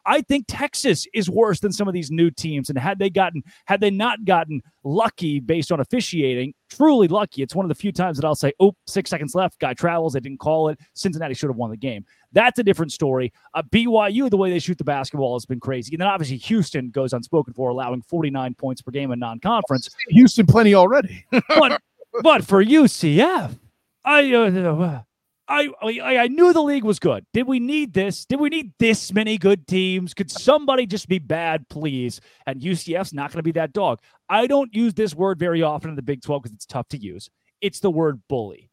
I, 0.07 0.23
think 0.23 0.47
Texas 0.49 1.07
is 1.13 1.29
worse 1.29 1.61
than 1.61 1.73
some 1.73 1.87
of 1.87 1.95
these 1.95 2.11
new 2.11 2.31
teams 2.31 2.71
and 2.71 2.79
had 2.79 2.99
they 2.99 3.11
gotten 3.11 3.43
had 3.67 3.81
they 3.81 3.91
not 3.91 4.25
gotten 4.25 4.63
lucky 4.85 5.41
based 5.41 5.73
on 5.73 5.81
officiating, 5.81 6.55
truly 6.71 7.09
lucky. 7.09 7.43
It's 7.43 7.55
one 7.55 7.65
of 7.65 7.69
the 7.69 7.75
few 7.75 7.93
times 7.93 8.17
that 8.17 8.27
I'll 8.27 8.35
say, 8.35 8.53
"Oh, 8.61 8.75
six 8.87 9.11
seconds 9.11 9.35
left, 9.35 9.59
guy 9.59 9.75
travels, 9.75 10.13
they 10.13 10.21
didn't 10.21 10.41
call 10.41 10.69
it. 10.69 10.79
Cincinnati 10.95 11.35
should 11.35 11.51
have 11.51 11.57
won 11.57 11.71
the 11.71 11.77
game." 11.77 12.05
That's 12.35 12.59
a 12.59 12.63
different 12.63 12.93
story. 12.93 13.33
Uh, 13.55 13.63
BYU, 13.63 14.29
the 14.29 14.37
way 14.37 14.51
they 14.51 14.59
shoot 14.59 14.77
the 14.77 14.85
basketball 14.85 15.35
has 15.35 15.47
been 15.47 15.61
crazy. 15.61 15.95
And 15.95 16.01
then 16.01 16.09
obviously 16.09 16.37
Houston 16.37 16.91
goes 16.91 17.13
unspoken 17.13 17.55
for, 17.55 17.71
allowing 17.71 18.03
49 18.03 18.55
points 18.55 18.83
per 18.83 18.91
game 18.91 19.13
in 19.13 19.19
non 19.19 19.41
conference. 19.41 19.89
Houston, 20.09 20.47
plenty 20.47 20.75
already. 20.75 21.25
but, 21.49 21.81
but 22.23 22.45
for 22.45 22.63
UCF, 22.63 23.57
I, 24.05 24.35
uh, 24.35 25.01
I, 25.47 25.69
I, 25.83 26.17
I 26.19 26.29
knew 26.29 26.53
the 26.53 26.63
league 26.63 26.85
was 26.85 26.99
good. 26.99 27.25
Did 27.33 27.47
we 27.47 27.61
need 27.61 27.93
this? 27.93 28.25
Did 28.25 28.41
we 28.41 28.49
need 28.49 28.73
this 28.79 29.13
many 29.13 29.37
good 29.39 29.67
teams? 29.67 30.15
Could 30.15 30.31
somebody 30.31 30.87
just 30.87 31.09
be 31.09 31.19
bad, 31.19 31.69
please? 31.69 32.21
And 32.47 32.61
UCF's 32.61 33.13
not 33.13 33.31
going 33.31 33.39
to 33.39 33.43
be 33.43 33.53
that 33.53 33.73
dog. 33.73 34.01
I 34.29 34.47
don't 34.47 34.75
use 34.75 34.95
this 34.95 35.15
word 35.15 35.39
very 35.39 35.63
often 35.63 35.91
in 35.91 35.97
the 35.97 36.03
Big 36.03 36.23
12 36.23 36.43
because 36.43 36.55
it's 36.55 36.67
tough 36.67 36.89
to 36.89 36.99
use. 36.99 37.29
It's 37.61 37.81
the 37.81 37.91
word 37.91 38.23
bully. 38.29 38.71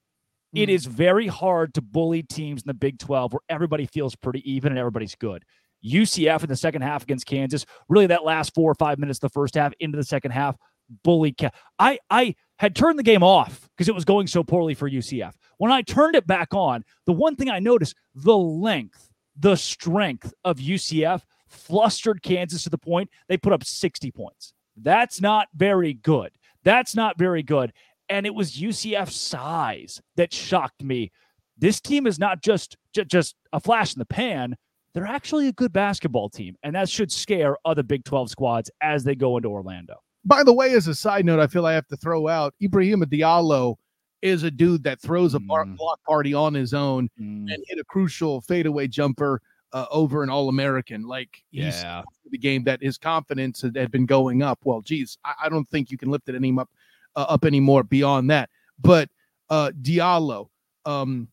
It 0.53 0.69
mm. 0.69 0.87
very 0.87 1.27
hard 1.27 1.73
to 1.75 1.81
bully 1.81 2.23
teams 2.23 2.61
in 2.61 2.67
the 2.67 2.73
Big 2.73 2.99
12 2.99 3.33
where 3.33 3.39
everybody 3.49 3.85
feels 3.85 4.15
pretty 4.15 4.49
even 4.51 4.71
and 4.71 4.79
everybody's 4.79 5.15
good. 5.15 5.43
UCF 5.85 6.43
in 6.43 6.49
the 6.49 6.55
second 6.55 6.81
half 6.81 7.03
against 7.03 7.25
Kansas, 7.25 7.65
really 7.89 8.07
that 8.07 8.23
last 8.23 8.53
four 8.53 8.69
or 8.69 8.75
five 8.75 8.99
minutes 8.99 9.17
of 9.17 9.21
the 9.21 9.29
first 9.29 9.55
half 9.55 9.73
into 9.79 9.97
the 9.97 10.03
second 10.03 10.31
half, 10.31 10.55
bully. 11.03 11.33
Ca- 11.33 11.51
I 11.79 11.99
I 12.09 12.35
had 12.59 12.75
turned 12.75 12.99
the 12.99 13.03
game 13.03 13.23
off 13.23 13.67
because 13.75 13.87
it 13.87 13.95
was 13.95 14.05
going 14.05 14.27
so 14.27 14.43
poorly 14.43 14.75
for 14.75 14.89
UCF. 14.89 15.33
When 15.57 15.71
I 15.71 15.81
turned 15.81 16.15
it 16.15 16.27
back 16.27 16.53
on, 16.53 16.83
the 17.05 17.13
one 17.13 17.35
thing 17.35 17.49
I 17.49 17.59
noticed, 17.59 17.95
the 18.13 18.37
length, 18.37 19.09
the 19.35 19.55
strength 19.55 20.33
of 20.43 20.57
UCF 20.57 21.21
flustered 21.47 22.21
Kansas 22.21 22.63
to 22.63 22.69
the 22.69 22.77
point 22.77 23.09
they 23.27 23.37
put 23.37 23.53
up 23.53 23.63
60 23.63 24.11
points. 24.11 24.53
That's 24.77 25.19
not 25.19 25.47
very 25.55 25.93
good. 25.93 26.31
That's 26.63 26.95
not 26.95 27.17
very 27.17 27.43
good 27.43 27.73
and 28.11 28.25
it 28.25 28.35
was 28.35 28.51
UCF 28.51 29.09
size 29.09 30.01
that 30.17 30.33
shocked 30.33 30.83
me. 30.83 31.11
This 31.57 31.79
team 31.79 32.05
is 32.05 32.19
not 32.19 32.43
just 32.43 32.77
just 32.93 33.35
a 33.53 33.59
flash 33.59 33.95
in 33.95 33.99
the 33.99 34.05
pan. 34.05 34.55
They're 34.93 35.07
actually 35.07 35.47
a 35.47 35.53
good 35.53 35.71
basketball 35.71 36.29
team, 36.29 36.55
and 36.61 36.75
that 36.75 36.89
should 36.89 37.11
scare 37.11 37.55
other 37.63 37.81
Big 37.81 38.03
12 38.03 38.29
squads 38.29 38.69
as 38.81 39.05
they 39.05 39.15
go 39.15 39.37
into 39.37 39.47
Orlando. 39.47 39.95
By 40.25 40.43
the 40.43 40.53
way, 40.53 40.73
as 40.73 40.87
a 40.87 40.93
side 40.93 41.25
note, 41.25 41.39
I 41.39 41.47
feel 41.47 41.65
I 41.65 41.73
have 41.73 41.87
to 41.87 41.95
throw 41.95 42.27
out 42.27 42.53
Ibrahima 42.61 43.05
Diallo 43.05 43.77
is 44.21 44.43
a 44.43 44.51
dude 44.51 44.83
that 44.83 45.01
throws 45.01 45.33
a 45.33 45.39
mm. 45.39 45.77
block 45.77 45.99
party 46.05 46.33
on 46.33 46.53
his 46.53 46.73
own 46.73 47.09
mm. 47.19 47.51
and 47.51 47.63
hit 47.67 47.79
a 47.79 47.83
crucial 47.85 48.41
fadeaway 48.41 48.87
jumper 48.87 49.41
uh, 49.73 49.85
over 49.89 50.21
an 50.21 50.29
All 50.29 50.49
American. 50.49 51.07
Like 51.07 51.41
he's 51.49 51.81
yeah. 51.81 52.03
the 52.29 52.37
game 52.37 52.63
that 52.65 52.83
his 52.83 52.97
confidence 52.97 53.61
had, 53.61 53.75
had, 53.77 53.91
been 53.91 54.05
going 54.05 54.43
up. 54.43 54.59
Well, 54.63 54.81
geez, 54.81 55.17
I, 55.23 55.33
I, 55.45 55.49
don't 55.49 55.67
think 55.69 55.89
you 55.89 55.97
can 55.97 56.09
lift 56.09 56.29
it 56.29 56.35
any 56.35 56.55
up 56.59 56.69
uh, 57.15 57.25
up 57.29 57.45
anymore 57.45 57.83
beyond 57.83 58.29
that. 58.29 58.49
But 58.79 59.09
uh, 59.49 59.71
Diallo, 59.81 60.47
um, 60.85 61.27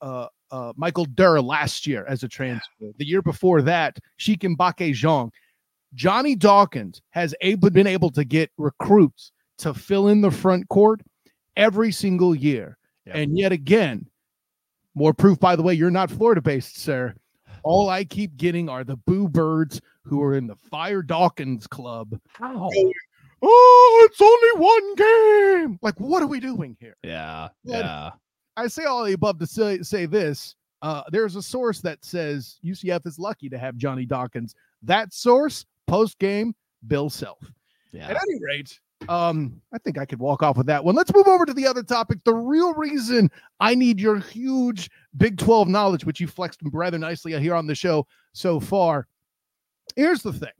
uh, 0.00 0.26
uh, 0.50 0.72
Michael 0.76 1.04
Durr 1.06 1.40
last 1.40 1.86
year 1.86 2.04
as 2.06 2.22
a 2.22 2.28
transfer. 2.28 2.92
The 2.96 3.06
year 3.06 3.22
before 3.22 3.62
that, 3.62 3.98
Shikin 4.18 4.56
Mbake 4.56 4.92
Zhang. 4.92 5.30
Johnny 5.94 6.34
Dawkins 6.34 7.00
has 7.10 7.34
able, 7.40 7.70
been 7.70 7.86
able 7.86 8.10
to 8.10 8.24
get 8.24 8.50
recruits 8.58 9.32
to 9.58 9.74
fill 9.74 10.08
in 10.08 10.20
the 10.20 10.30
front 10.30 10.68
court 10.68 11.00
every 11.56 11.90
single 11.92 12.34
year. 12.34 12.78
And 13.06 13.38
yet 13.38 13.52
again, 13.52 14.06
more 14.94 15.14
proof, 15.14 15.40
by 15.40 15.56
the 15.56 15.62
way, 15.62 15.74
you're 15.74 15.90
not 15.90 16.10
Florida 16.10 16.42
based, 16.42 16.78
sir. 16.78 17.14
All 17.62 17.88
I 17.88 18.04
keep 18.04 18.36
getting 18.36 18.68
are 18.68 18.84
the 18.84 18.96
boo 18.96 19.28
birds 19.28 19.80
who 20.02 20.22
are 20.22 20.34
in 20.34 20.46
the 20.46 20.56
Fire 20.56 21.02
Dawkins 21.02 21.66
Club. 21.66 22.18
How? 22.28 22.70
Oh, 23.42 24.08
it's 24.10 24.20
only 24.20 24.66
one 24.66 24.94
game. 24.94 25.78
Like, 25.82 25.98
what 25.98 26.22
are 26.22 26.26
we 26.26 26.40
doing 26.40 26.76
here? 26.80 26.96
Yeah. 27.02 27.48
But 27.64 27.84
yeah. 27.84 28.10
I 28.56 28.66
say 28.66 28.84
all 28.84 29.04
the 29.04 29.12
above 29.12 29.38
to 29.38 29.46
say, 29.46 29.82
say 29.82 30.06
this. 30.06 30.54
Uh, 30.82 31.02
there's 31.10 31.36
a 31.36 31.42
source 31.42 31.80
that 31.80 32.04
says 32.04 32.58
UCF 32.64 33.06
is 33.06 33.18
lucky 33.18 33.48
to 33.48 33.58
have 33.58 33.76
Johnny 33.76 34.04
Dawkins. 34.04 34.54
That 34.82 35.12
source, 35.12 35.64
post 35.86 36.18
game, 36.18 36.54
Bill 36.86 37.10
Self. 37.10 37.38
Yeah. 37.92 38.08
At 38.08 38.16
any 38.16 38.38
rate, 38.40 38.78
um, 39.08 39.60
I 39.72 39.78
think 39.78 39.98
I 39.98 40.04
could 40.04 40.18
walk 40.18 40.42
off 40.42 40.56
with 40.56 40.66
that 40.66 40.84
one. 40.84 40.94
Let's 40.94 41.14
move 41.14 41.26
over 41.26 41.46
to 41.46 41.54
the 41.54 41.66
other 41.66 41.82
topic. 41.82 42.18
The 42.24 42.34
real 42.34 42.74
reason 42.74 43.30
I 43.60 43.74
need 43.74 44.00
your 44.00 44.18
huge 44.18 44.90
Big 45.16 45.38
12 45.38 45.68
knowledge, 45.68 46.04
which 46.04 46.20
you 46.20 46.26
flexed 46.26 46.60
rather 46.72 46.98
nicely 46.98 47.38
here 47.40 47.54
on 47.54 47.66
the 47.66 47.74
show 47.74 48.06
so 48.32 48.60
far. 48.60 49.06
Here's 49.96 50.22
the 50.22 50.32
thing 50.32 50.50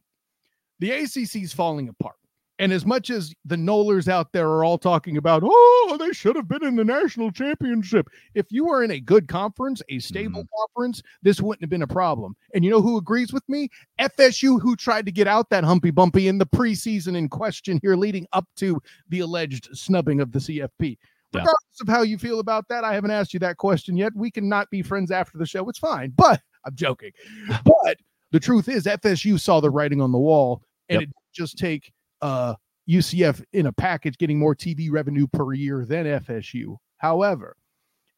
the 0.79 0.91
ACC 0.93 1.43
is 1.43 1.53
falling 1.53 1.88
apart. 1.88 2.17
And 2.59 2.73
as 2.73 2.85
much 2.85 3.11
as 3.11 3.33
the 3.44 3.57
Nolers 3.57 4.09
out 4.09 4.33
there 4.33 4.49
are 4.49 4.64
all 4.64 4.79
talking 4.79 5.16
about, 5.16 5.42
oh, 5.44 5.97
they 5.99 6.11
should 6.11 6.35
have 6.35 6.49
been 6.49 6.64
in 6.64 6.75
the 6.75 6.85
national 6.85 7.31
championship. 7.31 8.09
If 8.35 8.47
you 8.51 8.66
were 8.66 8.83
in 8.83 8.90
a 8.90 9.01
good 9.01 9.29
conference, 9.29 9.81
a 9.88 10.01
stable 10.01 10.42
mm-hmm. 10.42 10.75
conference, 10.75 11.03
this 11.23 11.40
wouldn't 11.40 11.62
have 11.62 11.71
been 11.71 11.83
a 11.83 11.87
problem. 11.87 12.35
And 12.55 12.64
you 12.64 12.71
know 12.71 12.83
who 12.83 12.97
agrees 12.97 13.33
with 13.33 13.49
me? 13.49 13.68
FSU, 14.01 14.61
who 14.61 14.75
tried 14.75 15.07
to 15.07 15.12
get 15.12 15.29
out 15.29 15.51
that 15.51 15.62
humpy 15.62 15.92
bumpy 15.92 16.27
in 16.27 16.38
the 16.38 16.47
preseason 16.47 17.16
in 17.16 17.29
question 17.29 17.79
here, 17.81 17.94
leading 17.94 18.27
up 18.33 18.49
to 18.57 18.81
the 19.09 19.21
alleged 19.21 19.68
snubbing 19.73 20.21
of 20.21 20.33
the 20.33 20.40
CFP. 20.40 20.99
Yeah. 21.33 21.40
Regardless 21.40 21.81
of 21.81 21.88
how 21.88 22.03
you 22.03 22.18
feel 22.18 22.40
about 22.40 22.66
that, 22.68 22.83
I 22.83 22.94
haven't 22.94 23.11
asked 23.12 23.35
you 23.35 23.40
that 23.40 23.59
question 23.59 23.97
yet. 23.97 24.12
We 24.16 24.31
can 24.31 24.49
not 24.49 24.68
be 24.71 24.83
friends 24.83 25.11
after 25.12 25.38
the 25.38 25.47
show. 25.47 25.68
It's 25.68 25.79
fine, 25.79 26.12
but 26.16 26.40
I'm 26.64 26.75
joking. 26.75 27.12
but 27.64 27.99
the 28.33 28.40
truth 28.40 28.68
is, 28.68 28.85
FSU 28.85 29.38
saw 29.38 29.61
the 29.61 29.71
writing 29.71 30.01
on 30.01 30.11
the 30.11 30.18
wall, 30.18 30.62
and 30.88 31.03
yep. 31.03 31.09
it 31.09 31.14
just 31.33 31.57
take 31.57 31.92
uh, 32.23 32.55
UCF 32.89 33.45
in 33.53 33.67
a 33.67 33.73
package 33.73 34.19
getting 34.19 34.39
more 34.39 34.55
TV 34.55 34.91
revenue 34.91 35.27
per 35.27 35.53
year 35.53 35.85
than 35.85 36.07
FSU. 36.07 36.77
However, 36.97 37.57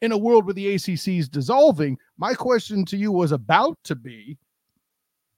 in 0.00 0.12
a 0.12 0.18
world 0.18 0.46
where 0.46 0.54
the 0.54 0.74
ACC 0.74 1.08
is 1.08 1.28
dissolving, 1.28 1.98
my 2.16 2.34
question 2.34 2.84
to 2.86 2.96
you 2.96 3.12
was 3.12 3.32
about 3.32 3.78
to 3.84 3.94
be 3.94 4.38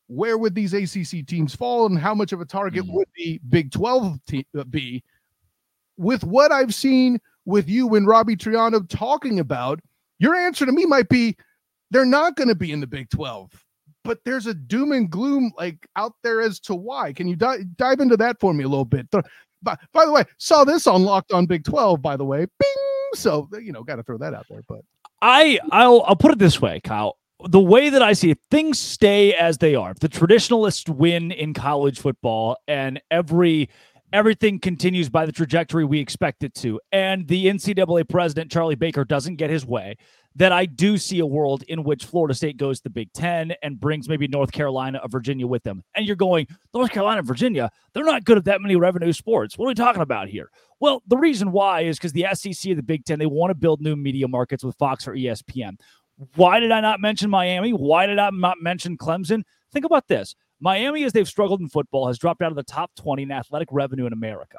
where 0.08 0.36
would 0.36 0.54
these 0.54 0.74
ACC 0.74 1.26
teams 1.26 1.54
fall 1.54 1.86
and 1.86 1.98
how 1.98 2.14
much 2.14 2.32
of 2.32 2.40
a 2.40 2.44
target 2.44 2.84
mm. 2.84 2.92
would 2.92 3.08
the 3.16 3.40
Big 3.48 3.72
12 3.72 4.18
te- 4.26 4.46
uh, 4.58 4.64
be? 4.64 5.02
With 5.96 6.22
what 6.24 6.52
I've 6.52 6.74
seen 6.74 7.18
with 7.46 7.68
you 7.68 7.94
and 7.94 8.06
Robbie 8.06 8.36
Triano 8.36 8.86
talking 8.88 9.40
about, 9.40 9.80
your 10.18 10.34
answer 10.34 10.66
to 10.66 10.72
me 10.72 10.84
might 10.84 11.08
be 11.08 11.36
they're 11.90 12.04
not 12.04 12.36
going 12.36 12.48
to 12.48 12.54
be 12.54 12.72
in 12.72 12.80
the 12.80 12.86
Big 12.86 13.08
12 13.10 13.50
but 14.04 14.18
there's 14.24 14.46
a 14.46 14.54
doom 14.54 14.92
and 14.92 15.10
gloom 15.10 15.52
like 15.56 15.86
out 15.96 16.12
there 16.22 16.40
as 16.40 16.60
to 16.60 16.74
why. 16.74 17.12
Can 17.12 17.28
you 17.28 17.36
di- 17.36 17.64
dive 17.76 18.00
into 18.00 18.16
that 18.18 18.38
for 18.40 18.52
me 18.52 18.64
a 18.64 18.68
little 18.68 18.84
bit? 18.84 19.08
By, 19.62 19.76
by 19.92 20.04
the 20.04 20.12
way, 20.12 20.24
saw 20.38 20.64
this 20.64 20.86
on 20.86 21.04
Locked 21.04 21.32
on 21.32 21.46
Big 21.46 21.64
12, 21.64 22.02
by 22.02 22.16
the 22.16 22.24
way. 22.24 22.46
Bing! 22.58 22.68
So, 23.14 23.48
you 23.60 23.72
know, 23.72 23.82
got 23.84 23.96
to 23.96 24.02
throw 24.02 24.18
that 24.18 24.34
out 24.34 24.46
there. 24.50 24.62
But 24.68 24.80
I, 25.20 25.60
I'll, 25.70 26.02
I'll 26.02 26.16
put 26.16 26.32
it 26.32 26.38
this 26.38 26.60
way, 26.60 26.80
Kyle. 26.80 27.16
The 27.48 27.60
way 27.60 27.88
that 27.88 28.02
I 28.02 28.12
see 28.12 28.30
it, 28.30 28.38
things 28.50 28.78
stay 28.78 29.34
as 29.34 29.58
they 29.58 29.74
are. 29.74 29.90
If 29.90 29.98
the 29.98 30.08
traditionalists 30.08 30.88
win 30.88 31.32
in 31.32 31.54
college 31.54 32.00
football 32.00 32.56
and 32.68 33.00
every 33.10 33.68
everything 34.12 34.58
continues 34.58 35.08
by 35.08 35.24
the 35.24 35.32
trajectory 35.32 35.84
we 35.84 35.98
expect 35.98 36.44
it 36.44 36.54
to, 36.54 36.78
and 36.92 37.26
the 37.26 37.46
NCAA 37.46 38.08
president, 38.08 38.50
Charlie 38.50 38.74
Baker, 38.74 39.04
doesn't 39.04 39.36
get 39.36 39.48
his 39.48 39.64
way, 39.64 39.96
that 40.36 40.52
I 40.52 40.66
do 40.66 40.96
see 40.96 41.18
a 41.18 41.26
world 41.26 41.62
in 41.68 41.84
which 41.84 42.04
Florida 42.04 42.34
State 42.34 42.56
goes 42.56 42.78
to 42.78 42.84
the 42.84 42.90
Big 42.90 43.12
Ten 43.12 43.52
and 43.62 43.78
brings 43.78 44.08
maybe 44.08 44.28
North 44.28 44.52
Carolina 44.52 45.00
or 45.02 45.08
Virginia 45.08 45.46
with 45.46 45.62
them. 45.62 45.82
And 45.94 46.06
you're 46.06 46.16
going, 46.16 46.46
North 46.72 46.90
Carolina 46.90 47.22
Virginia, 47.22 47.70
they're 47.92 48.04
not 48.04 48.24
good 48.24 48.38
at 48.38 48.44
that 48.44 48.60
many 48.60 48.76
revenue 48.76 49.12
sports. 49.12 49.58
What 49.58 49.66
are 49.66 49.68
we 49.68 49.74
talking 49.74 50.02
about 50.02 50.28
here? 50.28 50.50
Well, 50.80 51.02
the 51.06 51.16
reason 51.16 51.52
why 51.52 51.82
is 51.82 51.98
because 51.98 52.12
the 52.12 52.26
SEC 52.32 52.74
the 52.74 52.82
Big 52.82 53.04
Ten, 53.04 53.18
they 53.18 53.26
want 53.26 53.50
to 53.50 53.54
build 53.54 53.80
new 53.80 53.96
media 53.96 54.26
markets 54.26 54.64
with 54.64 54.76
Fox 54.76 55.06
or 55.06 55.12
ESPN. 55.12 55.78
Why 56.36 56.60
did 56.60 56.70
I 56.70 56.80
not 56.80 57.00
mention 57.00 57.30
Miami? 57.30 57.72
Why 57.72 58.06
did 58.06 58.18
I 58.18 58.30
not 58.30 58.60
mention 58.60 58.96
Clemson? 58.96 59.42
Think 59.72 59.84
about 59.84 60.08
this. 60.08 60.34
Miami, 60.60 61.02
as 61.04 61.12
they've 61.12 61.28
struggled 61.28 61.60
in 61.60 61.68
football, 61.68 62.06
has 62.06 62.18
dropped 62.18 62.40
out 62.42 62.52
of 62.52 62.56
the 62.56 62.62
top 62.62 62.92
20 62.96 63.24
in 63.24 63.32
athletic 63.32 63.68
revenue 63.72 64.06
in 64.06 64.12
America. 64.12 64.58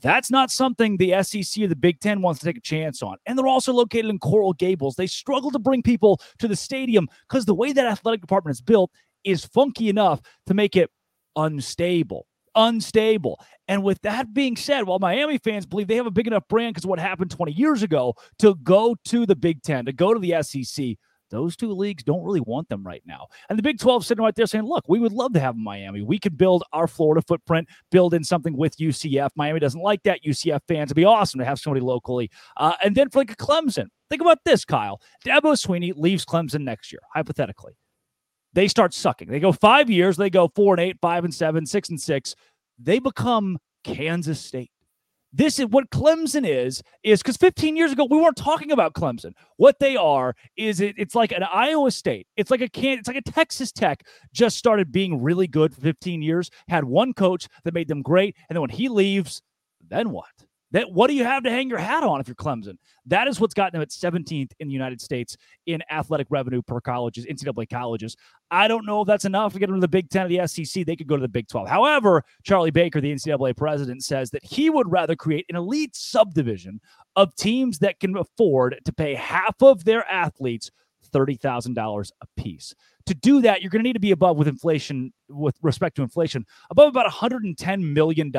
That's 0.00 0.30
not 0.30 0.50
something 0.50 0.96
the 0.96 1.22
SEC 1.22 1.62
or 1.62 1.68
the 1.68 1.76
Big 1.76 2.00
Ten 2.00 2.22
wants 2.22 2.40
to 2.40 2.46
take 2.46 2.56
a 2.56 2.62
chance 2.62 3.02
on. 3.02 3.16
And 3.26 3.38
they're 3.38 3.46
also 3.46 3.72
located 3.72 4.06
in 4.06 4.18
Coral 4.18 4.54
Gables. 4.54 4.96
They 4.96 5.06
struggle 5.06 5.50
to 5.50 5.58
bring 5.58 5.82
people 5.82 6.20
to 6.38 6.48
the 6.48 6.56
stadium 6.56 7.08
because 7.28 7.44
the 7.44 7.54
way 7.54 7.72
that 7.72 7.86
athletic 7.86 8.20
department 8.20 8.54
is 8.54 8.60
built 8.62 8.90
is 9.24 9.44
funky 9.44 9.88
enough 9.88 10.20
to 10.46 10.54
make 10.54 10.76
it 10.76 10.90
unstable. 11.36 12.26
Unstable. 12.54 13.40
And 13.68 13.82
with 13.82 14.00
that 14.02 14.34
being 14.34 14.56
said, 14.56 14.82
while 14.82 14.98
Miami 14.98 15.38
fans 15.38 15.66
believe 15.66 15.88
they 15.88 15.96
have 15.96 16.06
a 16.06 16.10
big 16.10 16.26
enough 16.26 16.46
brand 16.48 16.74
because 16.74 16.86
what 16.86 16.98
happened 16.98 17.30
20 17.30 17.52
years 17.52 17.82
ago 17.82 18.14
to 18.38 18.54
go 18.62 18.96
to 19.06 19.26
the 19.26 19.36
Big 19.36 19.62
Ten, 19.62 19.84
to 19.86 19.92
go 19.92 20.12
to 20.14 20.20
the 20.20 20.42
SEC, 20.42 20.96
Those 21.32 21.56
two 21.56 21.72
leagues 21.72 22.04
don't 22.04 22.22
really 22.22 22.42
want 22.42 22.68
them 22.68 22.84
right 22.84 23.02
now. 23.06 23.26
And 23.48 23.58
the 23.58 23.62
Big 23.62 23.78
12 23.78 24.04
sitting 24.04 24.22
right 24.22 24.34
there 24.34 24.46
saying, 24.46 24.66
look, 24.66 24.84
we 24.86 25.00
would 25.00 25.12
love 25.12 25.32
to 25.32 25.40
have 25.40 25.56
Miami. 25.56 26.02
We 26.02 26.18
could 26.18 26.36
build 26.36 26.62
our 26.74 26.86
Florida 26.86 27.22
footprint, 27.26 27.68
build 27.90 28.12
in 28.12 28.22
something 28.22 28.54
with 28.54 28.76
UCF. 28.76 29.30
Miami 29.34 29.58
doesn't 29.58 29.80
like 29.80 30.02
that. 30.02 30.22
UCF 30.22 30.60
fans, 30.68 30.88
it'd 30.88 30.96
be 30.96 31.06
awesome 31.06 31.38
to 31.40 31.46
have 31.46 31.58
somebody 31.58 31.80
locally. 31.80 32.30
Uh, 32.58 32.74
and 32.84 32.94
then 32.94 33.08
for 33.08 33.20
like 33.20 33.32
a 33.32 33.36
Clemson, 33.36 33.86
think 34.10 34.20
about 34.20 34.44
this, 34.44 34.66
Kyle. 34.66 35.00
Dabo 35.24 35.54
Swinney 35.54 35.94
leaves 35.96 36.26
Clemson 36.26 36.64
next 36.64 36.92
year, 36.92 37.00
hypothetically. 37.14 37.72
They 38.52 38.68
start 38.68 38.92
sucking. 38.92 39.28
They 39.28 39.40
go 39.40 39.52
five 39.52 39.88
years, 39.88 40.18
they 40.18 40.28
go 40.28 40.50
four 40.54 40.74
and 40.74 40.80
eight, 40.82 40.98
five 41.00 41.24
and 41.24 41.34
seven, 41.34 41.64
six 41.64 41.88
and 41.88 41.98
six. 41.98 42.34
They 42.78 42.98
become 42.98 43.58
Kansas 43.84 44.38
State. 44.38 44.70
This 45.32 45.58
is 45.58 45.66
what 45.66 45.90
Clemson 45.90 46.46
is, 46.46 46.82
is 47.02 47.22
because 47.22 47.38
15 47.38 47.76
years 47.76 47.92
ago 47.92 48.06
we 48.10 48.18
weren't 48.18 48.36
talking 48.36 48.70
about 48.70 48.92
Clemson. 48.92 49.32
What 49.56 49.78
they 49.78 49.96
are 49.96 50.34
is 50.56 50.80
it, 50.80 50.94
it's 50.98 51.14
like 51.14 51.32
an 51.32 51.42
Iowa 51.42 51.90
State. 51.90 52.26
It's 52.36 52.50
like 52.50 52.60
a 52.60 52.68
can 52.68 52.98
it's 52.98 53.08
like 53.08 53.16
a 53.16 53.22
Texas 53.22 53.72
Tech 53.72 54.06
just 54.32 54.58
started 54.58 54.92
being 54.92 55.22
really 55.22 55.46
good 55.46 55.74
for 55.74 55.80
15 55.80 56.20
years, 56.20 56.50
had 56.68 56.84
one 56.84 57.14
coach 57.14 57.48
that 57.64 57.72
made 57.72 57.88
them 57.88 58.02
great, 58.02 58.36
and 58.48 58.56
then 58.56 58.60
when 58.60 58.70
he 58.70 58.88
leaves, 58.88 59.42
then 59.88 60.10
what? 60.10 60.30
That 60.72 60.90
what 60.90 61.08
do 61.08 61.14
you 61.14 61.24
have 61.24 61.42
to 61.44 61.50
hang 61.50 61.68
your 61.68 61.78
hat 61.78 62.02
on 62.02 62.20
if 62.20 62.28
you're 62.28 62.34
Clemson? 62.34 62.76
That 63.06 63.28
is 63.28 63.38
what's 63.38 63.54
gotten 63.54 63.72
them 63.72 63.82
at 63.82 63.90
17th 63.90 64.52
in 64.58 64.68
the 64.68 64.72
United 64.72 65.00
States 65.00 65.36
in 65.66 65.82
athletic 65.90 66.26
revenue 66.30 66.62
per 66.62 66.80
colleges, 66.80 67.26
NCAA 67.26 67.68
colleges. 67.70 68.16
I 68.50 68.68
don't 68.68 68.86
know 68.86 69.02
if 69.02 69.06
that's 69.06 69.24
enough 69.24 69.52
to 69.52 69.58
get 69.58 69.66
them 69.66 69.76
to 69.76 69.80
the 69.80 69.88
Big 69.88 70.10
Ten 70.10 70.22
of 70.24 70.28
the 70.28 70.46
SEC. 70.46 70.84
They 70.84 70.96
could 70.96 71.06
go 71.06 71.16
to 71.16 71.22
the 71.22 71.28
Big 71.28 71.48
12. 71.48 71.68
However, 71.68 72.24
Charlie 72.42 72.70
Baker, 72.70 73.00
the 73.00 73.12
NCAA 73.12 73.56
president, 73.56 74.02
says 74.02 74.30
that 74.30 74.44
he 74.44 74.70
would 74.70 74.90
rather 74.90 75.16
create 75.16 75.46
an 75.48 75.56
elite 75.56 75.94
subdivision 75.94 76.80
of 77.16 77.34
teams 77.34 77.78
that 77.80 78.00
can 78.00 78.16
afford 78.16 78.80
to 78.84 78.92
pay 78.92 79.14
half 79.14 79.62
of 79.62 79.84
their 79.84 80.08
athletes 80.10 80.70
$30,000 81.12 82.10
a 82.20 82.26
piece. 82.40 82.74
To 83.06 83.14
do 83.14 83.40
that, 83.42 83.62
you're 83.62 83.70
going 83.70 83.82
to 83.82 83.88
need 83.88 83.94
to 83.94 84.00
be 84.00 84.12
above 84.12 84.36
with 84.36 84.48
inflation, 84.48 85.12
with 85.28 85.56
respect 85.62 85.96
to 85.96 86.02
inflation, 86.02 86.44
above 86.70 86.88
about 86.88 87.10
$110 87.10 87.92
million 87.92 88.32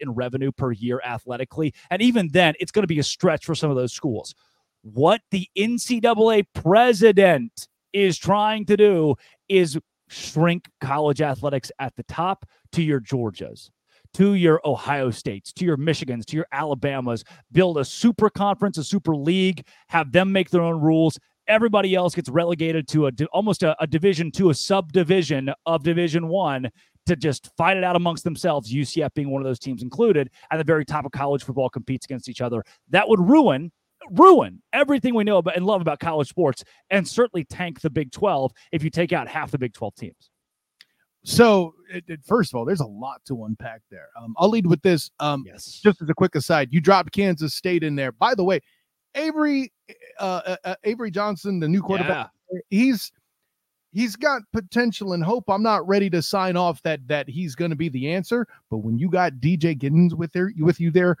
in 0.00 0.10
revenue 0.10 0.52
per 0.52 0.72
year 0.72 1.00
athletically. 1.04 1.74
And 1.90 2.00
even 2.00 2.28
then, 2.32 2.54
it's 2.60 2.72
going 2.72 2.82
to 2.84 2.88
be 2.88 2.98
a 2.98 3.04
stretch 3.04 3.44
for 3.44 3.54
some 3.54 3.70
of 3.70 3.76
those 3.76 3.92
schools. 3.92 4.34
What 4.82 5.20
the 5.30 5.48
NCAA 5.58 6.46
president 6.54 7.68
is 7.92 8.18
trying 8.18 8.66
to 8.66 8.76
do 8.76 9.16
is 9.48 9.78
shrink 10.08 10.68
college 10.80 11.20
athletics 11.20 11.72
at 11.78 11.94
the 11.96 12.04
top 12.04 12.46
to 12.72 12.82
your 12.82 13.00
Georgias, 13.00 13.70
to 14.14 14.34
your 14.34 14.60
Ohio 14.64 15.10
States, 15.10 15.52
to 15.54 15.64
your 15.64 15.76
Michigans, 15.76 16.24
to 16.26 16.36
your 16.36 16.46
Alabamas, 16.52 17.24
build 17.52 17.78
a 17.78 17.84
super 17.84 18.30
conference, 18.30 18.78
a 18.78 18.84
super 18.84 19.16
league, 19.16 19.66
have 19.88 20.12
them 20.12 20.30
make 20.32 20.50
their 20.50 20.62
own 20.62 20.80
rules, 20.80 21.18
everybody 21.48 21.94
else 21.94 22.14
gets 22.14 22.28
relegated 22.28 22.88
to 22.88 23.06
a 23.06 23.10
almost 23.32 23.62
a, 23.62 23.76
a 23.82 23.86
division 23.86 24.30
to 24.32 24.50
a 24.50 24.54
subdivision 24.54 25.50
of 25.66 25.82
division 25.82 26.28
one 26.28 26.70
to 27.06 27.16
just 27.16 27.50
fight 27.56 27.76
it 27.76 27.84
out 27.84 27.96
amongst 27.96 28.24
themselves 28.24 28.72
ucf 28.72 29.12
being 29.14 29.30
one 29.30 29.40
of 29.40 29.46
those 29.46 29.58
teams 29.58 29.82
included 29.82 30.30
at 30.50 30.56
the 30.58 30.64
very 30.64 30.84
top 30.84 31.04
of 31.04 31.12
college 31.12 31.44
football 31.44 31.68
competes 31.68 32.06
against 32.06 32.28
each 32.28 32.40
other 32.40 32.64
that 32.88 33.08
would 33.08 33.20
ruin 33.20 33.70
ruin 34.10 34.62
everything 34.72 35.14
we 35.14 35.24
know 35.24 35.38
about 35.38 35.56
and 35.56 35.66
love 35.66 35.80
about 35.80 35.98
college 35.98 36.28
sports 36.28 36.64
and 36.90 37.06
certainly 37.06 37.44
tank 37.44 37.80
the 37.80 37.90
big 37.90 38.10
12 38.12 38.52
if 38.72 38.82
you 38.84 38.90
take 38.90 39.12
out 39.12 39.28
half 39.28 39.50
the 39.50 39.58
big 39.58 39.72
12 39.72 39.94
teams 39.94 40.30
so, 41.28 41.74
it, 41.92 42.04
it, 42.06 42.20
first 42.24 42.52
of 42.52 42.56
all, 42.56 42.64
there's 42.64 42.78
a 42.78 42.86
lot 42.86 43.20
to 43.26 43.46
unpack 43.46 43.80
there. 43.90 44.10
Um, 44.16 44.36
I'll 44.38 44.48
lead 44.48 44.64
with 44.64 44.80
this. 44.82 45.10
Um, 45.18 45.42
yes. 45.44 45.80
Just 45.82 46.00
as 46.00 46.08
a 46.08 46.14
quick 46.14 46.36
aside, 46.36 46.68
you 46.70 46.80
dropped 46.80 47.10
Kansas 47.10 47.52
State 47.52 47.82
in 47.82 47.96
there. 47.96 48.12
By 48.12 48.36
the 48.36 48.44
way, 48.44 48.60
Avery 49.16 49.72
uh, 50.20 50.40
uh, 50.46 50.56
uh, 50.64 50.74
Avery 50.84 51.10
Johnson, 51.10 51.60
the 51.60 51.68
new 51.68 51.82
quarterback, 51.82 52.30
yeah. 52.52 52.60
he's 52.70 53.12
he's 53.92 54.16
got 54.16 54.42
potential 54.52 55.12
and 55.12 55.24
hope. 55.24 55.44
I'm 55.48 55.62
not 55.62 55.86
ready 55.86 56.10
to 56.10 56.22
sign 56.22 56.56
off 56.56 56.82
that 56.82 57.06
that 57.08 57.28
he's 57.28 57.54
going 57.54 57.70
to 57.70 57.76
be 57.76 57.88
the 57.88 58.12
answer. 58.12 58.46
But 58.70 58.78
when 58.78 58.98
you 58.98 59.08
got 59.08 59.34
DJ 59.34 59.76
Giddens 59.76 60.14
with 60.14 60.32
there 60.32 60.52
with 60.58 60.80
you 60.80 60.90
there 60.90 61.16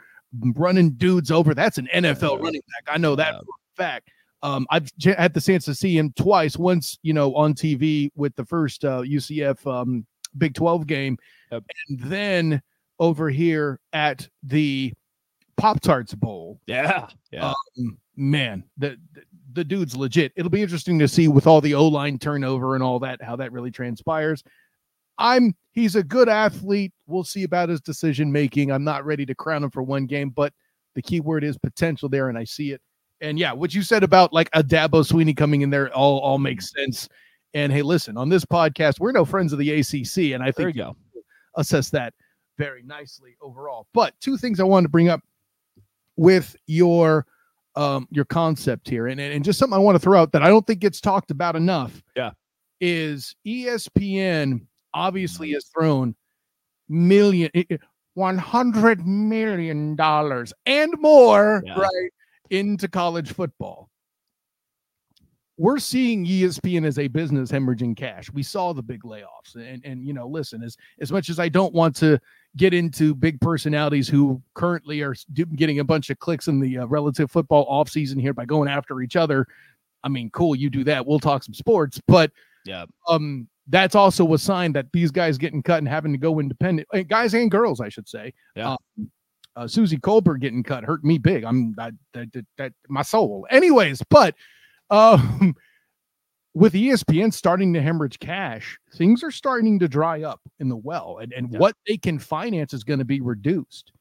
running 0.54 0.90
dudes 0.92 1.30
over, 1.30 1.54
that's 1.54 1.78
an 1.78 1.88
NFL 1.94 2.42
running 2.42 2.62
back. 2.74 2.94
I 2.94 2.98
know 2.98 3.16
that 3.16 3.34
yeah. 3.34 3.40
for 3.40 3.44
a 3.44 3.76
fact. 3.76 4.10
Um, 4.42 4.66
I've 4.70 4.88
had 5.02 5.34
the 5.34 5.40
chance 5.40 5.64
to 5.64 5.74
see 5.74 5.96
him 5.96 6.12
twice. 6.16 6.56
Once, 6.56 6.98
you 7.02 7.12
know, 7.12 7.34
on 7.34 7.54
TV 7.54 8.10
with 8.14 8.36
the 8.36 8.44
first 8.44 8.84
uh, 8.84 9.00
UCF 9.00 9.66
um, 9.66 10.06
Big 10.38 10.54
12 10.54 10.86
game, 10.86 11.16
yep. 11.50 11.64
and 11.88 12.00
then 12.00 12.62
over 12.98 13.30
here 13.30 13.80
at 13.92 14.28
the 14.42 14.92
Pop 15.56 15.80
Tarts 15.80 16.14
Bowl. 16.14 16.60
Yeah, 16.66 17.08
yeah. 17.32 17.52
Um, 17.78 17.98
man, 18.16 18.64
the, 18.76 18.98
the, 19.12 19.22
the 19.52 19.64
dude's 19.64 19.96
legit. 19.96 20.32
It'll 20.36 20.50
be 20.50 20.62
interesting 20.62 20.98
to 20.98 21.08
see 21.08 21.28
with 21.28 21.46
all 21.46 21.60
the 21.60 21.74
O 21.74 21.86
line 21.86 22.18
turnover 22.18 22.74
and 22.74 22.82
all 22.82 22.98
that 23.00 23.22
how 23.22 23.36
that 23.36 23.52
really 23.52 23.70
transpires. 23.70 24.42
I'm 25.18 25.54
he's 25.72 25.96
a 25.96 26.02
good 26.02 26.28
athlete. 26.28 26.92
We'll 27.06 27.24
see 27.24 27.44
about 27.44 27.68
his 27.68 27.80
decision 27.80 28.30
making. 28.30 28.70
I'm 28.70 28.84
not 28.84 29.04
ready 29.04 29.24
to 29.26 29.34
crown 29.34 29.64
him 29.64 29.70
for 29.70 29.82
one 29.82 30.06
game, 30.06 30.30
but 30.30 30.52
the 30.94 31.02
key 31.02 31.20
word 31.20 31.44
is 31.44 31.56
potential 31.56 32.08
there, 32.08 32.28
and 32.28 32.36
I 32.36 32.44
see 32.44 32.72
it. 32.72 32.80
And 33.20 33.38
yeah, 33.38 33.52
what 33.52 33.74
you 33.74 33.82
said 33.82 34.02
about 34.02 34.32
like 34.32 34.50
a 34.52 34.62
Dabo 34.62 35.06
Swinney 35.06 35.36
coming 35.36 35.62
in 35.62 35.70
there 35.70 35.92
all 35.94 36.18
all 36.18 36.38
makes 36.38 36.70
mm-hmm. 36.70 36.92
sense. 36.92 37.08
And 37.54 37.72
hey, 37.72 37.82
listen, 37.82 38.18
on 38.18 38.28
this 38.28 38.44
podcast, 38.44 39.00
we're 39.00 39.12
no 39.12 39.24
friends 39.24 39.52
of 39.52 39.58
the 39.58 39.80
ACC, 39.80 40.34
and 40.34 40.42
I 40.42 40.46
think 40.46 40.56
there 40.56 40.68
you 40.68 40.74
go. 40.74 40.96
assess 41.56 41.88
that 41.90 42.12
very 42.58 42.82
nicely 42.82 43.36
overall. 43.40 43.86
But 43.94 44.14
two 44.20 44.36
things 44.36 44.60
I 44.60 44.64
wanted 44.64 44.84
to 44.84 44.90
bring 44.90 45.08
up 45.08 45.22
with 46.16 46.54
your 46.66 47.26
um 47.76 48.08
your 48.10 48.24
concept 48.24 48.88
here 48.88 49.06
and, 49.06 49.20
and 49.20 49.44
just 49.44 49.58
something 49.58 49.74
I 49.74 49.78
want 49.80 49.96
to 49.96 50.00
throw 50.00 50.20
out 50.20 50.32
that 50.32 50.42
I 50.42 50.48
don't 50.48 50.66
think 50.66 50.80
gets 50.80 51.00
talked 51.00 51.30
about 51.30 51.56
enough. 51.56 52.02
Yeah. 52.16 52.32
Is 52.80 53.34
ESPN 53.46 54.66
obviously 54.94 55.52
has 55.52 55.66
thrown 55.66 56.14
million 56.88 57.50
100 58.14 59.06
million 59.06 59.96
dollars 59.96 60.52
and 60.64 60.92
more 61.00 61.62
yeah. 61.66 61.78
right 61.78 62.10
into 62.50 62.88
college 62.88 63.32
football 63.32 63.90
we're 65.58 65.78
seeing 65.78 66.26
ESPN 66.26 66.86
as 66.86 66.98
a 66.98 67.08
business 67.08 67.50
hemorrhaging 67.50 67.96
cash. 67.96 68.30
We 68.30 68.42
saw 68.42 68.72
the 68.72 68.82
big 68.82 69.02
layoffs, 69.02 69.54
and 69.54 69.82
and 69.84 70.04
you 70.04 70.12
know, 70.12 70.26
listen, 70.26 70.62
as 70.62 70.76
as 71.00 71.10
much 71.10 71.30
as 71.30 71.38
I 71.38 71.48
don't 71.48 71.72
want 71.72 71.96
to 71.96 72.18
get 72.56 72.72
into 72.72 73.14
big 73.14 73.40
personalities 73.40 74.08
who 74.08 74.40
currently 74.54 75.02
are 75.02 75.14
getting 75.54 75.80
a 75.80 75.84
bunch 75.84 76.10
of 76.10 76.18
clicks 76.18 76.48
in 76.48 76.60
the 76.60 76.78
uh, 76.78 76.86
relative 76.86 77.30
football 77.30 77.66
offseason 77.66 78.20
here 78.20 78.32
by 78.32 78.44
going 78.44 78.68
after 78.68 79.02
each 79.02 79.16
other. 79.16 79.46
I 80.02 80.08
mean, 80.08 80.30
cool, 80.30 80.54
you 80.54 80.70
do 80.70 80.84
that. 80.84 81.04
We'll 81.04 81.20
talk 81.20 81.42
some 81.42 81.54
sports, 81.54 82.00
but 82.06 82.30
yeah, 82.64 82.86
um, 83.08 83.48
that's 83.68 83.94
also 83.94 84.32
a 84.34 84.38
sign 84.38 84.72
that 84.72 84.86
these 84.92 85.10
guys 85.10 85.38
getting 85.38 85.62
cut 85.62 85.78
and 85.78 85.88
having 85.88 86.12
to 86.12 86.18
go 86.18 86.38
independent, 86.38 86.88
uh, 86.94 87.02
guys 87.02 87.34
and 87.34 87.50
girls, 87.50 87.80
I 87.80 87.88
should 87.88 88.08
say. 88.08 88.32
Yeah. 88.54 88.76
Um, 88.98 89.10
uh, 89.56 89.66
Suzy 89.66 89.96
Kolber 89.96 90.38
getting 90.38 90.62
cut 90.62 90.84
hurt 90.84 91.02
me 91.02 91.16
big. 91.16 91.42
I'm 91.42 91.74
that, 91.76 91.94
that, 92.12 92.46
that 92.58 92.72
my 92.88 93.02
soul. 93.02 93.46
Anyways, 93.50 94.02
but 94.10 94.34
um, 94.90 95.54
with 96.56 96.72
ESPN 96.72 97.30
starting 97.34 97.74
to 97.74 97.82
hemorrhage 97.82 98.18
cash, 98.18 98.78
things 98.94 99.22
are 99.22 99.30
starting 99.30 99.78
to 99.78 99.86
dry 99.86 100.22
up 100.22 100.40
in 100.58 100.70
the 100.70 100.76
well, 100.76 101.18
and, 101.20 101.30
and 101.34 101.52
yeah. 101.52 101.58
what 101.58 101.76
they 101.86 101.98
can 101.98 102.18
finance 102.18 102.72
is 102.72 102.82
going 102.82 102.98
to 102.98 103.04
be 103.04 103.20
reduced. 103.20 103.92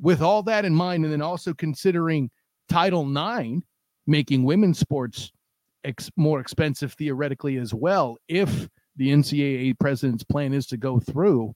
With 0.00 0.22
all 0.22 0.42
that 0.44 0.64
in 0.64 0.74
mind, 0.74 1.04
and 1.04 1.12
then 1.12 1.20
also 1.20 1.52
considering 1.52 2.30
Title 2.70 3.06
IX 3.14 3.60
making 4.06 4.44
women's 4.44 4.78
sports 4.78 5.30
ex- 5.84 6.10
more 6.16 6.40
expensive 6.40 6.94
theoretically 6.94 7.58
as 7.58 7.74
well, 7.74 8.16
if 8.28 8.66
the 8.96 9.10
NCAA 9.10 9.78
president's 9.78 10.24
plan 10.24 10.54
is 10.54 10.66
to 10.68 10.78
go 10.78 10.98
through, 10.98 11.52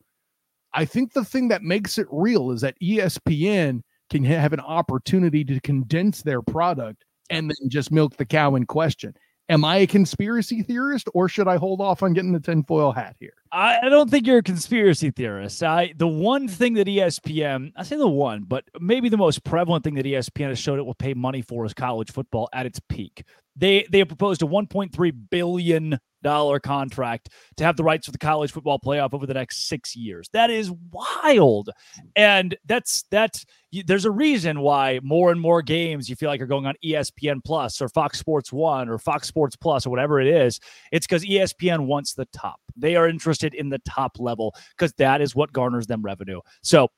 I 0.74 0.84
think 0.84 1.14
the 1.14 1.24
thing 1.24 1.48
that 1.48 1.62
makes 1.62 1.96
it 1.96 2.06
real 2.10 2.50
is 2.50 2.60
that 2.60 2.78
ESPN 2.82 3.80
can 4.10 4.24
have 4.24 4.52
an 4.52 4.60
opportunity 4.60 5.42
to 5.44 5.58
condense 5.60 6.20
their 6.20 6.42
product 6.42 7.06
and 7.30 7.48
then 7.48 7.70
just 7.70 7.90
milk 7.90 8.18
the 8.18 8.26
cow 8.26 8.56
in 8.56 8.66
question. 8.66 9.14
Am 9.50 9.64
I 9.64 9.78
a 9.78 9.86
conspiracy 9.86 10.62
theorist 10.62 11.08
or 11.14 11.28
should 11.28 11.48
I 11.48 11.56
hold 11.56 11.80
off 11.80 12.02
on 12.02 12.12
getting 12.12 12.32
the 12.32 12.40
tinfoil 12.40 12.92
hat 12.92 13.16
here? 13.18 13.32
I, 13.50 13.88
don't 13.88 14.10
think 14.10 14.26
you're 14.26 14.38
a 14.38 14.42
conspiracy 14.42 15.10
theorist. 15.10 15.62
I 15.62 15.94
the 15.96 16.06
one 16.06 16.48
thing 16.48 16.74
that 16.74 16.86
ESPN, 16.86 17.72
I 17.74 17.82
say 17.82 17.96
the 17.96 18.06
one, 18.06 18.44
but 18.44 18.64
maybe 18.78 19.08
the 19.08 19.16
most 19.16 19.44
prevalent 19.44 19.84
thing 19.84 19.94
that 19.94 20.04
ESPN 20.04 20.48
has 20.48 20.58
showed 20.58 20.78
it 20.78 20.84
will 20.84 20.94
pay 20.94 21.14
money 21.14 21.40
for 21.40 21.64
is 21.64 21.72
college 21.72 22.12
football 22.12 22.50
at 22.52 22.66
its 22.66 22.78
peak. 22.90 23.24
They 23.56 23.86
they 23.90 23.98
have 24.00 24.08
proposed 24.08 24.42
a 24.42 24.46
1.3 24.46 25.12
billion 25.30 25.98
dollar 26.22 26.60
contract 26.60 27.30
to 27.56 27.64
have 27.64 27.76
the 27.76 27.84
rights 27.84 28.06
for 28.06 28.12
the 28.12 28.18
college 28.18 28.52
football 28.52 28.78
playoff 28.78 29.14
over 29.14 29.26
the 29.26 29.34
next 29.34 29.68
six 29.68 29.94
years. 29.96 30.28
That 30.32 30.50
is 30.50 30.70
wild, 30.90 31.70
and 32.16 32.56
that's 32.66 33.04
that's 33.10 33.44
there's 33.84 34.04
a 34.04 34.10
reason 34.10 34.60
why 34.60 35.00
more 35.02 35.30
and 35.30 35.40
more 35.40 35.62
games 35.62 36.08
you 36.08 36.16
feel 36.16 36.28
like 36.28 36.40
are 36.40 36.46
going 36.46 36.66
on 36.66 36.74
ESPN 36.84 37.44
Plus 37.44 37.82
or 37.82 37.88
Fox 37.88 38.18
Sports 38.18 38.52
One 38.52 38.88
or 38.88 38.98
Fox 38.98 39.28
Sports 39.28 39.56
Plus 39.56 39.86
or 39.86 39.90
whatever 39.90 40.20
it 40.20 40.28
is. 40.28 40.60
It's 40.92 41.06
because 41.06 41.24
ESPN 41.24 41.86
wants 41.86 42.14
the 42.14 42.26
top. 42.26 42.60
They 42.76 42.96
are 42.96 43.08
interested 43.08 43.54
in 43.54 43.68
the 43.68 43.80
top 43.80 44.18
level 44.18 44.54
because 44.76 44.92
that 44.94 45.20
is 45.20 45.34
what 45.34 45.52
garners 45.52 45.86
them 45.86 46.02
revenue. 46.02 46.40
So 46.62 46.88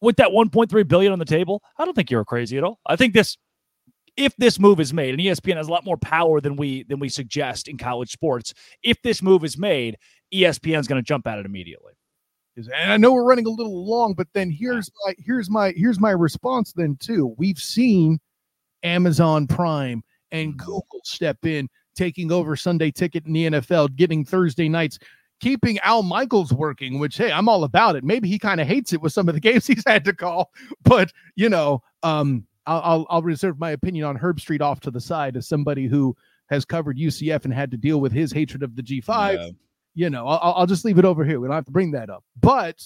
with 0.00 0.16
that 0.16 0.28
1.3 0.28 0.88
billion 0.88 1.12
on 1.12 1.18
the 1.18 1.24
table, 1.24 1.62
I 1.78 1.84
don't 1.84 1.94
think 1.94 2.10
you're 2.10 2.24
crazy 2.24 2.56
at 2.58 2.64
all. 2.64 2.78
I 2.86 2.96
think 2.96 3.12
this 3.12 3.36
if 4.16 4.36
this 4.36 4.58
move 4.58 4.80
is 4.80 4.92
made, 4.92 5.10
and 5.10 5.20
ESPN 5.20 5.56
has 5.56 5.68
a 5.68 5.70
lot 5.70 5.84
more 5.84 5.96
power 5.96 6.40
than 6.40 6.56
we 6.56 6.84
than 6.84 6.98
we 6.98 7.08
suggest 7.08 7.68
in 7.68 7.76
college 7.78 8.10
sports, 8.10 8.54
if 8.82 9.00
this 9.02 9.22
move 9.22 9.44
is 9.44 9.58
made, 9.58 9.96
ESPN 10.32 10.78
is 10.80 10.86
going 10.86 11.02
to 11.02 11.06
jump 11.06 11.26
at 11.26 11.38
it 11.38 11.46
immediately. 11.46 11.92
And 12.56 12.92
I 12.92 12.96
know 12.96 13.12
we're 13.12 13.24
running 13.24 13.46
a 13.46 13.50
little 13.50 13.86
long, 13.86 14.14
but 14.14 14.28
then 14.34 14.50
here's 14.50 14.90
my 15.04 15.14
here's 15.18 15.48
my 15.48 15.72
here's 15.76 16.00
my 16.00 16.10
response 16.10 16.72
then 16.72 16.96
too. 17.00 17.34
We've 17.38 17.58
seen 17.58 18.18
Amazon 18.82 19.46
Prime 19.46 20.02
and 20.32 20.50
Mm-hmm. 20.50 20.64
Google 20.64 21.00
step 21.04 21.44
in, 21.44 21.68
taking 21.96 22.30
over 22.30 22.56
Sunday 22.56 22.90
Ticket 22.90 23.26
in 23.26 23.32
the 23.32 23.46
NFL, 23.50 23.96
getting 23.96 24.24
Thursday 24.24 24.68
nights, 24.68 24.98
keeping 25.40 25.78
Al 25.80 26.02
Michaels 26.02 26.52
working. 26.52 26.98
Which 26.98 27.16
hey, 27.16 27.32
I'm 27.32 27.48
all 27.48 27.64
about 27.64 27.96
it. 27.96 28.04
Maybe 28.04 28.28
he 28.28 28.38
kind 28.38 28.60
of 28.60 28.66
hates 28.66 28.92
it 28.92 29.00
with 29.00 29.12
some 29.12 29.28
of 29.28 29.34
the 29.34 29.40
games 29.48 29.66
he's 29.66 29.84
had 29.86 30.04
to 30.04 30.12
call, 30.12 30.50
but 30.82 31.12
you 31.36 31.48
know, 31.48 31.82
um, 32.02 32.46
I'll, 32.70 32.80
I'll 32.84 33.06
I'll 33.10 33.22
reserve 33.22 33.58
my 33.58 33.72
opinion 33.72 34.04
on 34.04 34.16
Herbstreit 34.16 34.60
off 34.60 34.78
to 34.80 34.90
the 34.90 35.00
side 35.00 35.36
as 35.36 35.48
somebody 35.48 35.86
who 35.86 36.16
has 36.48 36.64
covered 36.64 36.96
UCF 36.96 37.44
and 37.44 37.52
had 37.52 37.70
to 37.72 37.76
deal 37.76 38.00
with 38.00 38.12
his 38.12 38.32
hatred 38.32 38.62
of 38.62 38.76
the 38.76 38.82
G5 38.82 39.34
Yeah. 39.34 39.50
you 39.94 40.10
know, 40.10 40.26
I'll, 40.26 40.54
I'll 40.54 40.66
just 40.66 40.84
leave 40.84 40.98
it 40.98 41.04
over 41.04 41.24
here. 41.24 41.40
We 41.40 41.48
don't 41.48 41.54
have 41.56 41.64
to 41.66 41.70
bring 41.72 41.90
that 41.92 42.10
up. 42.10 42.24
But 42.40 42.80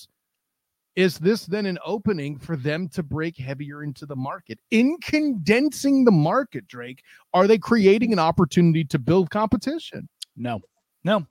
is 0.97 1.19
this 1.19 1.45
then 1.47 1.67
an 1.67 1.79
opening 1.85 2.39
for 2.39 2.57
them 2.57 2.89
to 2.91 3.03
break 3.03 3.37
heavier 3.37 3.83
into 3.83 4.07
the 4.07 4.17
market? 4.17 4.59
In 4.71 4.97
condensing 5.03 6.05
the 6.05 6.13
market, 6.13 6.67
Drake, 6.69 7.03
are 7.33 7.47
they 7.47 7.59
creating 7.59 8.13
an 8.13 8.19
opportunity 8.19 8.85
to 8.85 8.99
build 8.99 9.31
competition? 9.31 10.09
No, 10.37 10.61
no, 11.05 11.27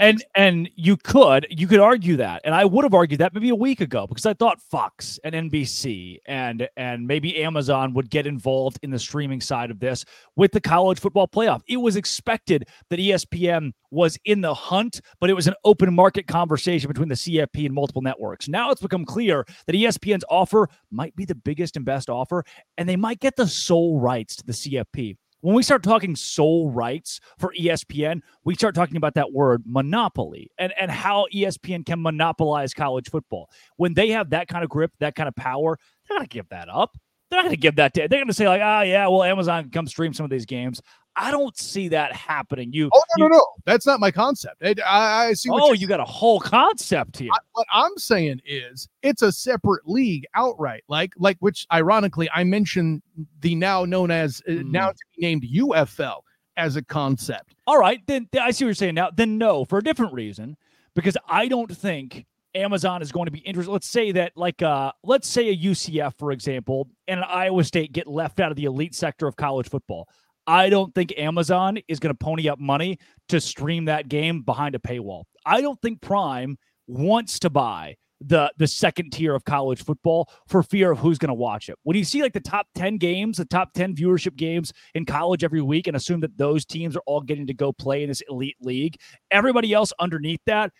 and 0.00 0.22
and 0.34 0.68
you 0.76 0.98
could 0.98 1.46
you 1.48 1.66
could 1.66 1.80
argue 1.80 2.16
that, 2.16 2.42
and 2.44 2.54
I 2.54 2.66
would 2.66 2.84
have 2.84 2.92
argued 2.92 3.20
that 3.20 3.32
maybe 3.32 3.48
a 3.48 3.54
week 3.54 3.80
ago 3.80 4.06
because 4.06 4.26
I 4.26 4.34
thought 4.34 4.60
Fox 4.60 5.18
and 5.24 5.34
NBC 5.34 6.18
and 6.26 6.68
and 6.76 7.06
maybe 7.06 7.42
Amazon 7.42 7.94
would 7.94 8.10
get 8.10 8.26
involved 8.26 8.78
in 8.82 8.90
the 8.90 8.98
streaming 8.98 9.40
side 9.40 9.70
of 9.70 9.80
this 9.80 10.04
with 10.36 10.52
the 10.52 10.60
college 10.60 11.00
football 11.00 11.26
playoff. 11.26 11.62
It 11.66 11.78
was 11.78 11.96
expected 11.96 12.68
that 12.90 12.98
ESPN 12.98 13.72
was 13.90 14.18
in 14.26 14.42
the 14.42 14.52
hunt, 14.52 15.00
but 15.20 15.30
it 15.30 15.34
was 15.34 15.46
an 15.46 15.54
open 15.64 15.94
market 15.94 16.26
conversation 16.26 16.88
between 16.88 17.08
the 17.08 17.14
CFP 17.14 17.64
and 17.64 17.74
multiple 17.74 18.02
networks. 18.02 18.46
Now 18.46 18.70
it's 18.70 18.82
become 18.82 19.06
clear 19.06 19.46
that 19.66 19.74
ESPN's 19.74 20.24
offer 20.28 20.68
might 20.90 21.16
be 21.16 21.24
the 21.24 21.34
biggest 21.34 21.76
and 21.76 21.84
best 21.86 22.10
offer, 22.10 22.44
and 22.76 22.86
they 22.86 22.96
might 22.96 23.20
get 23.20 23.36
the 23.36 23.46
sole 23.46 24.00
rights 24.00 24.36
to 24.36 24.44
the 24.44 24.52
CFP. 24.52 25.16
When 25.44 25.54
we 25.54 25.62
start 25.62 25.82
talking 25.82 26.16
sole 26.16 26.70
rights 26.70 27.20
for 27.36 27.52
ESPN, 27.60 28.22
we 28.44 28.54
start 28.54 28.74
talking 28.74 28.96
about 28.96 29.12
that 29.16 29.30
word 29.30 29.62
monopoly 29.66 30.50
and, 30.56 30.72
and 30.80 30.90
how 30.90 31.26
ESPN 31.34 31.84
can 31.84 32.00
monopolize 32.00 32.72
college 32.72 33.10
football. 33.10 33.50
When 33.76 33.92
they 33.92 34.08
have 34.08 34.30
that 34.30 34.48
kind 34.48 34.64
of 34.64 34.70
grip, 34.70 34.92
that 35.00 35.14
kind 35.14 35.28
of 35.28 35.36
power, 35.36 35.78
they're 36.08 36.16
not 36.16 36.20
going 36.20 36.28
to 36.28 36.34
give 36.34 36.48
that 36.48 36.70
up. 36.70 36.96
They're 37.28 37.40
not 37.40 37.42
going 37.42 37.56
to 37.56 37.60
give 37.60 37.76
that 37.76 37.92
to, 37.92 38.08
they're 38.08 38.20
going 38.20 38.26
to 38.28 38.32
say, 38.32 38.48
like, 38.48 38.62
ah, 38.64 38.80
yeah, 38.80 39.06
well, 39.06 39.22
Amazon 39.22 39.64
can 39.64 39.70
come 39.70 39.86
stream 39.86 40.14
some 40.14 40.24
of 40.24 40.30
these 40.30 40.46
games. 40.46 40.80
I 41.16 41.30
don't 41.30 41.56
see 41.56 41.88
that 41.88 42.12
happening. 42.12 42.72
You, 42.72 42.90
Oh 42.92 43.02
no, 43.18 43.26
you- 43.26 43.30
no, 43.30 43.36
no, 43.38 43.46
that's 43.64 43.86
not 43.86 44.00
my 44.00 44.10
concept. 44.10 44.62
I, 44.64 44.74
I, 44.84 45.26
I 45.26 45.32
see. 45.34 45.48
What 45.50 45.62
oh, 45.62 45.72
you 45.72 45.86
got 45.86 46.00
a 46.00 46.04
whole 46.04 46.40
concept 46.40 47.18
here. 47.18 47.30
I- 47.32 47.38
what 47.52 47.66
I'm 47.72 47.96
saying 47.96 48.40
is 48.44 48.88
it's 49.02 49.22
a 49.22 49.30
separate 49.30 49.86
league 49.86 50.26
outright. 50.34 50.84
Like 50.88 51.12
like 51.16 51.36
which 51.40 51.66
ironically 51.72 52.28
I 52.34 52.44
mentioned 52.44 53.02
the 53.40 53.54
now 53.54 53.84
known 53.84 54.10
as 54.10 54.42
uh, 54.48 54.52
Mm. 54.52 54.70
now 54.72 54.88
to 54.90 54.98
be 55.16 55.26
named 55.26 55.44
UFL 55.44 56.20
as 56.56 56.76
a 56.76 56.82
concept. 56.82 57.54
All 57.66 57.78
right, 57.78 58.00
then 58.06 58.28
then 58.32 58.42
I 58.42 58.50
see 58.50 58.64
what 58.64 58.68
you're 58.68 58.74
saying 58.74 58.94
now. 58.94 59.10
Then 59.14 59.38
no, 59.38 59.64
for 59.64 59.78
a 59.78 59.82
different 59.82 60.12
reason, 60.12 60.56
because 60.94 61.16
I 61.28 61.48
don't 61.48 61.74
think 61.74 62.26
Amazon 62.54 63.02
is 63.02 63.10
going 63.10 63.24
to 63.26 63.32
be 63.32 63.40
interested. 63.40 63.72
Let's 63.72 63.88
say 63.88 64.12
that, 64.12 64.32
like, 64.36 64.62
uh, 64.62 64.92
let's 65.02 65.26
say 65.28 65.48
a 65.48 65.56
UCF, 65.56 66.14
for 66.18 66.30
example, 66.30 66.88
and 67.08 67.18
an 67.18 67.26
Iowa 67.28 67.64
State 67.64 67.92
get 67.92 68.06
left 68.06 68.38
out 68.38 68.52
of 68.52 68.56
the 68.56 68.64
elite 68.66 68.94
sector 68.94 69.26
of 69.26 69.34
college 69.34 69.68
football. 69.68 70.08
I 70.46 70.68
don't 70.68 70.94
think 70.94 71.14
Amazon 71.16 71.78
is 71.88 71.98
going 71.98 72.14
to 72.14 72.18
pony 72.18 72.48
up 72.48 72.58
money 72.58 72.98
to 73.28 73.40
stream 73.40 73.86
that 73.86 74.08
game 74.08 74.42
behind 74.42 74.74
a 74.74 74.78
paywall. 74.78 75.24
I 75.46 75.60
don't 75.60 75.80
think 75.80 76.00
Prime 76.00 76.58
wants 76.86 77.38
to 77.40 77.50
buy 77.50 77.96
the 78.20 78.52
the 78.58 78.66
second 78.66 79.12
tier 79.12 79.34
of 79.34 79.44
college 79.44 79.84
football 79.84 80.30
for 80.46 80.62
fear 80.62 80.92
of 80.92 80.98
who's 80.98 81.18
going 81.18 81.28
to 81.28 81.34
watch 81.34 81.68
it. 81.68 81.76
When 81.82 81.96
you 81.96 82.04
see 82.04 82.22
like 82.22 82.32
the 82.32 82.40
top 82.40 82.66
10 82.74 82.96
games, 82.96 83.38
the 83.38 83.44
top 83.44 83.72
10 83.74 83.94
viewership 83.96 84.36
games 84.36 84.72
in 84.94 85.04
college 85.04 85.44
every 85.44 85.60
week 85.60 85.86
and 85.86 85.96
assume 85.96 86.20
that 86.20 86.36
those 86.38 86.64
teams 86.64 86.96
are 86.96 87.02
all 87.06 87.20
getting 87.20 87.46
to 87.46 87.54
go 87.54 87.72
play 87.72 88.02
in 88.02 88.08
this 88.08 88.22
elite 88.28 88.56
league, 88.60 88.96
everybody 89.30 89.72
else 89.72 89.92
underneath 89.98 90.40
that 90.46 90.72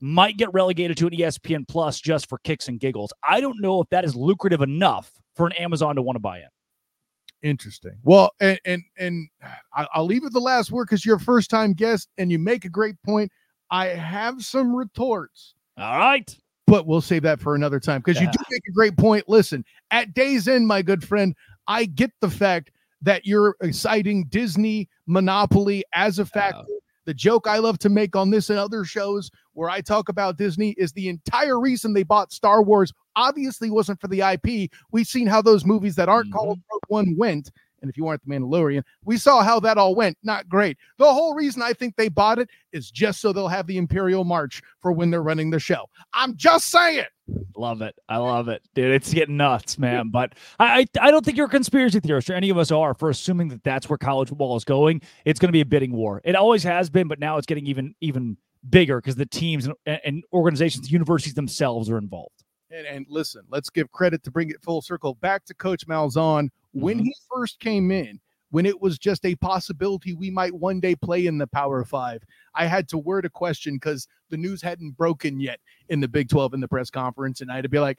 might 0.00 0.36
get 0.36 0.52
relegated 0.52 0.96
to 0.96 1.06
an 1.06 1.12
ESPN 1.12 1.66
Plus 1.66 2.00
just 2.00 2.28
for 2.28 2.38
kicks 2.38 2.68
and 2.68 2.78
giggles. 2.78 3.12
I 3.28 3.40
don't 3.40 3.60
know 3.60 3.80
if 3.80 3.88
that 3.90 4.04
is 4.04 4.14
lucrative 4.14 4.62
enough 4.62 5.10
for 5.34 5.46
an 5.46 5.52
Amazon 5.52 5.96
to 5.96 6.02
want 6.02 6.16
to 6.16 6.20
buy 6.20 6.38
in. 6.38 6.48
Interesting. 7.42 7.92
Well, 8.02 8.32
and 8.40 8.58
and, 8.64 8.82
and 8.98 9.28
I'll 9.94 10.04
leave 10.04 10.24
it 10.24 10.32
the 10.32 10.40
last 10.40 10.72
word 10.72 10.86
because 10.86 11.04
you're 11.04 11.16
a 11.16 11.20
first 11.20 11.50
time 11.50 11.72
guest 11.72 12.08
and 12.18 12.30
you 12.32 12.38
make 12.38 12.64
a 12.64 12.68
great 12.68 13.00
point. 13.02 13.30
I 13.70 13.86
have 13.88 14.42
some 14.42 14.74
retorts, 14.74 15.54
All 15.76 15.98
right. 15.98 16.34
but 16.66 16.86
we'll 16.86 17.00
save 17.00 17.22
that 17.22 17.38
for 17.38 17.54
another 17.54 17.78
time 17.78 18.00
because 18.00 18.20
you 18.20 18.26
do 18.26 18.38
make 18.50 18.62
a 18.68 18.72
great 18.72 18.96
point. 18.96 19.28
Listen, 19.28 19.64
at 19.90 20.14
day's 20.14 20.48
end, 20.48 20.66
my 20.66 20.82
good 20.82 21.06
friend, 21.06 21.34
I 21.66 21.84
get 21.84 22.10
the 22.20 22.30
fact 22.30 22.72
that 23.02 23.26
you're 23.26 23.56
citing 23.70 24.24
Disney 24.24 24.88
monopoly 25.06 25.84
as 25.94 26.18
a 26.18 26.24
factor. 26.24 26.64
The 27.08 27.14
joke 27.14 27.46
I 27.46 27.56
love 27.56 27.78
to 27.78 27.88
make 27.88 28.14
on 28.16 28.28
this 28.28 28.50
and 28.50 28.58
other 28.58 28.84
shows 28.84 29.30
where 29.54 29.70
I 29.70 29.80
talk 29.80 30.10
about 30.10 30.36
Disney 30.36 30.72
is 30.72 30.92
the 30.92 31.08
entire 31.08 31.58
reason 31.58 31.94
they 31.94 32.02
bought 32.02 32.34
Star 32.34 32.62
Wars 32.62 32.92
obviously 33.16 33.70
wasn't 33.70 33.98
for 33.98 34.08
the 34.08 34.20
IP. 34.20 34.70
We've 34.92 35.06
seen 35.06 35.26
how 35.26 35.40
those 35.40 35.64
movies 35.64 35.96
that 35.96 36.10
aren't 36.10 36.30
called 36.34 36.58
mm-hmm. 36.58 36.70
Rogue 36.70 36.82
One 36.88 37.16
went. 37.16 37.50
And 37.80 37.88
if 37.88 37.96
you 37.96 38.06
aren't 38.06 38.22
the 38.26 38.30
Mandalorian, 38.30 38.82
we 39.06 39.16
saw 39.16 39.42
how 39.42 39.58
that 39.60 39.78
all 39.78 39.94
went. 39.94 40.18
Not 40.22 40.50
great. 40.50 40.76
The 40.98 41.10
whole 41.10 41.34
reason 41.34 41.62
I 41.62 41.72
think 41.72 41.96
they 41.96 42.10
bought 42.10 42.40
it 42.40 42.50
is 42.74 42.90
just 42.90 43.22
so 43.22 43.32
they'll 43.32 43.48
have 43.48 43.66
the 43.66 43.78
Imperial 43.78 44.24
March 44.24 44.60
for 44.78 44.92
when 44.92 45.10
they're 45.10 45.22
running 45.22 45.48
the 45.48 45.58
show. 45.58 45.88
I'm 46.12 46.36
just 46.36 46.68
saying. 46.68 47.06
Love 47.56 47.82
it. 47.82 47.98
I 48.08 48.18
love 48.18 48.48
it, 48.48 48.62
dude. 48.74 48.92
It's 48.92 49.12
getting 49.12 49.36
nuts, 49.36 49.78
man. 49.78 50.08
But 50.08 50.34
I, 50.58 50.80
I, 51.00 51.08
I 51.08 51.10
don't 51.10 51.24
think 51.24 51.36
you're 51.36 51.46
a 51.46 51.50
conspiracy 51.50 52.00
theorist, 52.00 52.30
or 52.30 52.34
any 52.34 52.50
of 52.50 52.58
us 52.58 52.70
are, 52.70 52.94
for 52.94 53.10
assuming 53.10 53.48
that 53.48 53.62
that's 53.64 53.88
where 53.88 53.98
college 53.98 54.28
football 54.28 54.56
is 54.56 54.64
going. 54.64 55.02
It's 55.24 55.38
going 55.40 55.48
to 55.48 55.52
be 55.52 55.60
a 55.60 55.66
bidding 55.66 55.92
war. 55.92 56.20
It 56.24 56.36
always 56.36 56.62
has 56.62 56.88
been, 56.88 57.08
but 57.08 57.18
now 57.18 57.36
it's 57.36 57.46
getting 57.46 57.66
even 57.66 57.94
even 58.00 58.36
bigger 58.70 59.00
because 59.00 59.16
the 59.16 59.26
teams 59.26 59.66
and, 59.66 60.00
and 60.04 60.24
organizations, 60.32 60.90
universities 60.90 61.34
themselves 61.34 61.90
are 61.90 61.98
involved. 61.98 62.44
And, 62.70 62.86
and 62.86 63.06
listen, 63.08 63.42
let's 63.48 63.70
give 63.70 63.90
credit 63.92 64.22
to 64.24 64.30
bring 64.30 64.50
it 64.50 64.62
full 64.62 64.82
circle 64.82 65.14
back 65.14 65.44
to 65.46 65.54
Coach 65.54 65.86
Malzahn. 65.86 66.48
When 66.72 66.98
Mhm. 67.00 67.04
he 67.04 67.14
first 67.34 67.60
came 67.60 67.90
in, 67.90 68.20
when 68.50 68.66
it 68.66 68.80
was 68.80 68.98
just 68.98 69.24
a 69.26 69.34
possibility 69.36 70.14
we 70.14 70.30
might 70.30 70.54
one 70.54 70.80
day 70.80 70.94
play 70.94 71.26
in 71.26 71.38
the 71.38 71.46
Power 71.46 71.84
Five, 71.84 72.22
I 72.54 72.66
had 72.66 72.88
to 72.88 72.98
word 72.98 73.24
a 73.24 73.30
question 73.30 73.74
because 73.74 74.08
the 74.30 74.36
news 74.36 74.62
hadn't 74.62 74.96
broken 74.96 75.40
yet 75.40 75.60
in 75.88 76.00
the 76.00 76.08
Big 76.08 76.28
12 76.28 76.54
in 76.54 76.60
the 76.60 76.68
press 76.68 76.90
conference. 76.90 77.40
And 77.40 77.50
I 77.50 77.56
had 77.56 77.64
to 77.64 77.68
be 77.68 77.78
like, 77.78 77.98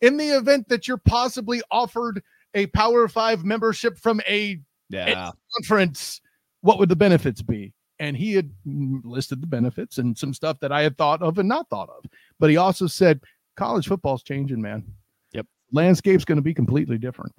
in 0.00 0.16
the 0.16 0.28
event 0.28 0.68
that 0.68 0.86
you're 0.88 0.96
possibly 0.96 1.60
offered 1.70 2.22
a 2.54 2.66
Power 2.68 3.08
Five 3.08 3.44
membership 3.44 3.98
from 3.98 4.20
a 4.28 4.58
Yeah. 4.88 5.32
conference, 5.56 6.20
what 6.62 6.78
would 6.78 6.88
the 6.88 6.96
benefits 6.96 7.42
be? 7.42 7.74
And 7.98 8.16
he 8.16 8.32
had 8.32 8.50
listed 8.64 9.42
the 9.42 9.46
benefits 9.46 9.98
and 9.98 10.16
some 10.16 10.32
stuff 10.32 10.60
that 10.60 10.72
I 10.72 10.82
had 10.82 10.96
thought 10.96 11.20
of 11.20 11.38
and 11.38 11.48
not 11.48 11.68
thought 11.68 11.90
of. 11.90 12.04
But 12.38 12.48
he 12.48 12.56
also 12.56 12.86
said, 12.86 13.20
college 13.56 13.88
football's 13.88 14.22
changing, 14.22 14.62
man. 14.62 14.84
Yep. 15.32 15.46
Landscape's 15.72 16.24
going 16.24 16.36
to 16.36 16.42
be 16.42 16.54
completely 16.54 16.96
different. 16.96 17.34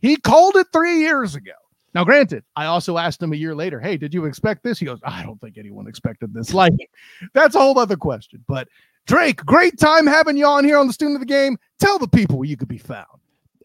He 0.00 0.16
called 0.16 0.56
it 0.56 0.66
three 0.72 0.98
years 1.00 1.34
ago. 1.34 1.52
Now, 1.94 2.04
granted, 2.04 2.44
I 2.54 2.66
also 2.66 2.98
asked 2.98 3.22
him 3.22 3.32
a 3.32 3.36
year 3.36 3.54
later, 3.54 3.80
hey, 3.80 3.96
did 3.96 4.12
you 4.12 4.26
expect 4.26 4.62
this? 4.62 4.78
He 4.78 4.84
goes, 4.84 5.00
I 5.02 5.22
don't 5.22 5.40
think 5.40 5.56
anyone 5.56 5.86
expected 5.88 6.34
this. 6.34 6.52
Like, 6.54 6.74
that's 7.32 7.54
a 7.54 7.58
whole 7.58 7.78
other 7.78 7.96
question. 7.96 8.44
But 8.46 8.68
Drake, 9.06 9.44
great 9.44 9.78
time 9.78 10.06
having 10.06 10.36
you 10.36 10.46
on 10.46 10.64
here 10.64 10.76
on 10.78 10.86
the 10.86 10.92
student 10.92 11.16
of 11.16 11.20
the 11.20 11.26
game. 11.26 11.56
Tell 11.78 11.98
the 11.98 12.08
people 12.08 12.36
where 12.38 12.48
you 12.48 12.56
could 12.56 12.68
be 12.68 12.76
found. 12.78 13.06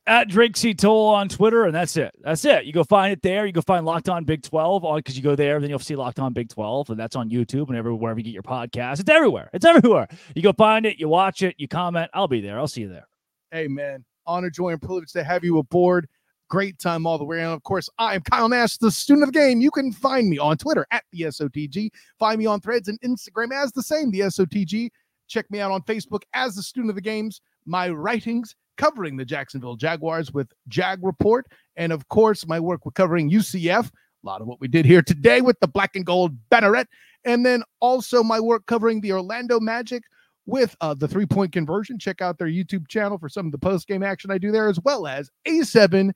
at 0.07 0.29
Drake 0.29 0.55
C. 0.55 0.73
Toll 0.73 1.09
on 1.09 1.27
Twitter, 1.29 1.65
and 1.65 1.75
that's 1.75 1.97
it. 1.97 2.11
That's 2.21 2.43
it. 2.45 2.65
You 2.65 2.73
go 2.73 2.83
find 2.83 3.11
it 3.11 3.21
there. 3.21 3.45
You 3.45 3.51
go 3.51 3.61
find 3.61 3.85
Locked 3.85 4.07
On 4.09 4.23
Big 4.23 4.43
12 4.43 4.85
on 4.85 4.99
because 4.99 5.17
you 5.17 5.23
go 5.23 5.35
there, 5.35 5.59
then 5.59 5.69
you'll 5.69 5.79
see 5.79 5.95
Locked 5.95 6.19
On 6.19 6.31
Big 6.33 6.49
12, 6.49 6.89
and 6.91 6.99
that's 6.99 7.15
on 7.15 7.29
YouTube 7.29 7.67
and 7.67 7.75
everywhere 7.77 7.99
wherever 7.99 8.19
you 8.19 8.23
get 8.23 8.33
your 8.33 8.43
podcast. 8.43 8.99
It's 8.99 9.09
everywhere. 9.09 9.49
It's 9.53 9.65
everywhere. 9.65 10.07
You 10.35 10.41
go 10.41 10.53
find 10.53 10.85
it, 10.85 10.99
you 10.99 11.07
watch 11.09 11.43
it, 11.43 11.55
you 11.57 11.67
comment. 11.67 12.09
I'll 12.13 12.27
be 12.27 12.39
there. 12.41 12.57
I'll 12.57 12.67
see 12.67 12.81
you 12.81 12.89
there. 12.89 13.07
Hey, 13.51 13.67
man, 13.67 14.03
honor, 14.25 14.49
joy, 14.49 14.69
and 14.69 14.81
privilege 14.81 15.11
to 15.13 15.23
have 15.23 15.43
you 15.43 15.57
aboard. 15.59 16.07
Great 16.51 16.77
time 16.79 17.07
all 17.07 17.17
the 17.17 17.23
way 17.23 17.37
around. 17.37 17.53
Of 17.53 17.63
course, 17.63 17.89
I'm 17.97 18.19
Kyle 18.23 18.49
Nash, 18.49 18.75
the 18.75 18.91
student 18.91 19.23
of 19.23 19.31
the 19.31 19.39
game. 19.39 19.61
You 19.61 19.71
can 19.71 19.93
find 19.93 20.29
me 20.29 20.37
on 20.37 20.57
Twitter 20.57 20.85
at 20.91 21.05
the 21.13 21.21
SOTG. 21.21 21.89
Find 22.19 22.37
me 22.37 22.45
on 22.45 22.59
threads 22.59 22.89
and 22.89 22.99
Instagram 22.99 23.53
as 23.53 23.71
the 23.71 23.81
same, 23.81 24.11
the 24.11 24.19
SOTG. 24.19 24.89
Check 25.29 25.49
me 25.49 25.61
out 25.61 25.71
on 25.71 25.81
Facebook 25.83 26.23
as 26.33 26.53
the 26.53 26.61
student 26.61 26.89
of 26.89 26.95
the 26.95 27.01
games. 27.01 27.39
My 27.65 27.87
writings 27.87 28.53
covering 28.75 29.15
the 29.15 29.23
Jacksonville 29.23 29.77
Jaguars 29.77 30.33
with 30.33 30.51
Jag 30.67 30.99
Report. 31.01 31.47
And 31.77 31.93
of 31.93 32.09
course, 32.09 32.45
my 32.45 32.59
work 32.59 32.83
with 32.85 32.95
covering 32.95 33.31
UCF. 33.31 33.87
A 33.87 34.27
lot 34.27 34.41
of 34.41 34.47
what 34.47 34.59
we 34.59 34.67
did 34.67 34.85
here 34.85 35.01
today 35.01 35.39
with 35.39 35.57
the 35.61 35.69
black 35.69 35.95
and 35.95 36.05
gold 36.05 36.35
banneret. 36.49 36.87
And 37.23 37.45
then 37.45 37.63
also 37.79 38.23
my 38.23 38.41
work 38.41 38.65
covering 38.65 38.99
the 38.99 39.13
Orlando 39.13 39.61
Magic 39.61 40.03
with 40.45 40.75
uh, 40.81 40.95
the 40.95 41.07
three 41.07 41.25
point 41.25 41.53
conversion. 41.53 41.97
Check 41.97 42.19
out 42.21 42.37
their 42.37 42.49
YouTube 42.49 42.89
channel 42.89 43.17
for 43.17 43.29
some 43.29 43.45
of 43.45 43.53
the 43.53 43.57
post 43.57 43.87
game 43.87 44.03
action 44.03 44.31
I 44.31 44.37
do 44.37 44.51
there, 44.51 44.67
as 44.67 44.81
well 44.83 45.07
as 45.07 45.31
A7 45.47 46.11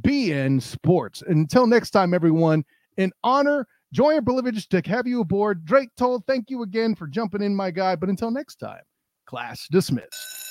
BN 0.00 0.60
Sports. 0.60 1.22
Until 1.26 1.66
next 1.66 1.90
time, 1.90 2.14
everyone, 2.14 2.64
an 2.98 3.12
honor, 3.22 3.66
joy, 3.92 4.16
and 4.16 4.26
privilege 4.26 4.68
to 4.68 4.82
have 4.86 5.06
you 5.06 5.20
aboard. 5.20 5.64
Drake 5.64 5.90
Toll, 5.96 6.22
thank 6.26 6.50
you 6.50 6.62
again 6.62 6.94
for 6.94 7.06
jumping 7.06 7.42
in, 7.42 7.54
my 7.54 7.70
guy. 7.70 7.96
But 7.96 8.08
until 8.08 8.30
next 8.30 8.56
time, 8.56 8.82
class 9.26 9.66
dismissed. 9.70 10.43